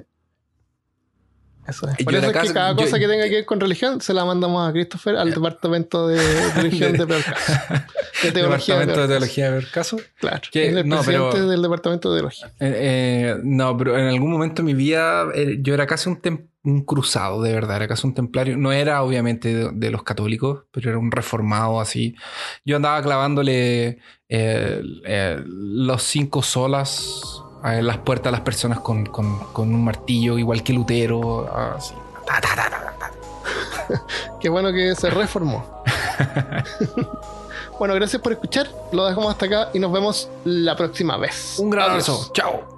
Eso 1.69 1.87
es. 1.89 2.01
Y 2.01 2.05
Por 2.05 2.15
yo 2.15 2.19
eso 2.21 2.31
es 2.31 2.37
que 2.49 2.53
cada 2.55 2.71
yo- 2.71 2.77
cosa 2.79 2.99
que 2.99 3.07
tenga 3.07 3.25
que 3.25 3.35
ver 3.37 3.45
con 3.45 3.61
religión 3.61 4.01
se 4.01 4.15
la 4.15 4.25
mandamos 4.25 4.67
a 4.69 4.73
Christopher 4.73 5.17
al 5.17 5.31
departamento 5.35 6.09
de 6.09 6.17
religión 6.57 6.93
de 6.95 7.07
Peor 7.07 7.23
Caso. 7.23 7.53
De 8.23 8.33
teología 8.33 8.75
de 8.75 8.81
Departamento 8.87 9.01
de 9.03 9.09
teología 9.09 9.45
de 9.45 9.51
ver 9.53 9.71
caso. 9.71 9.97
Claro. 10.19 10.41
Que- 10.51 10.69
es 10.71 10.75
el 10.77 10.89
no, 10.89 10.97
presidente 10.97 11.29
pero- 11.35 11.47
del 11.49 11.63
departamento 11.63 12.11
de 12.13 12.19
teología. 12.19 12.47
Eh, 12.59 12.75
eh, 12.75 13.37
no, 13.45 13.77
pero 13.77 13.97
en 13.97 14.07
algún 14.09 14.33
momento 14.33 14.63
de 14.63 14.67
mi 14.67 14.75
vida 14.75 15.27
eh, 15.35 15.59
yo 15.61 15.73
era 15.75 15.87
casi 15.87 16.09
un, 16.09 16.21
un 16.65 16.85
cruzado, 16.85 17.41
de 17.43 17.53
verdad, 17.53 17.77
era 17.77 17.87
casi 17.87 18.07
un 18.09 18.15
templario. 18.15 18.57
No 18.57 18.73
era 18.73 19.03
obviamente 19.05 19.55
de, 19.55 19.71
de 19.73 19.91
los 19.93 20.03
católicos, 20.03 20.65
pero 20.73 20.89
era 20.91 20.99
un 20.99 21.13
reformado 21.13 21.81
así. 21.81 22.17
Yo 22.65 22.75
andaba 22.77 23.01
clavándole 23.03 23.99
eh, 24.29 24.83
eh, 25.05 25.41
los 25.47 26.03
cinco 26.03 26.43
solas 26.43 27.43
en 27.65 27.87
las 27.87 27.99
puertas 27.99 28.29
a 28.29 28.33
las 28.33 28.41
personas 28.43 28.81
con, 28.81 29.07
con- 29.07 29.39
con 29.53 29.75
un 29.75 29.85
martillo, 29.85 30.39
igual 30.39 30.63
que 30.63 30.73
Lutero. 30.73 31.49
Así. 31.77 31.95
Ta, 32.27 32.41
ta, 32.41 32.49
ta, 32.55 32.71
ta, 32.71 32.95
ta. 32.99 34.03
Qué 34.41 34.49
bueno 34.49 34.73
que 34.73 34.95
se 34.95 35.11
reformó. 35.11 35.83
bueno, 37.79 37.95
gracias 37.95 38.21
por 38.23 38.33
escuchar. 38.33 38.69
Lo 38.93 39.07
dejamos 39.07 39.31
hasta 39.33 39.47
acá 39.47 39.69
y 39.73 39.79
nos 39.79 39.91
vemos 39.93 40.29
la 40.45 40.77
próxima 40.77 41.17
vez. 41.17 41.59
Un 41.59 41.71
gran 41.71 41.91
abrazo. 41.91 42.31
Chao. 42.33 42.78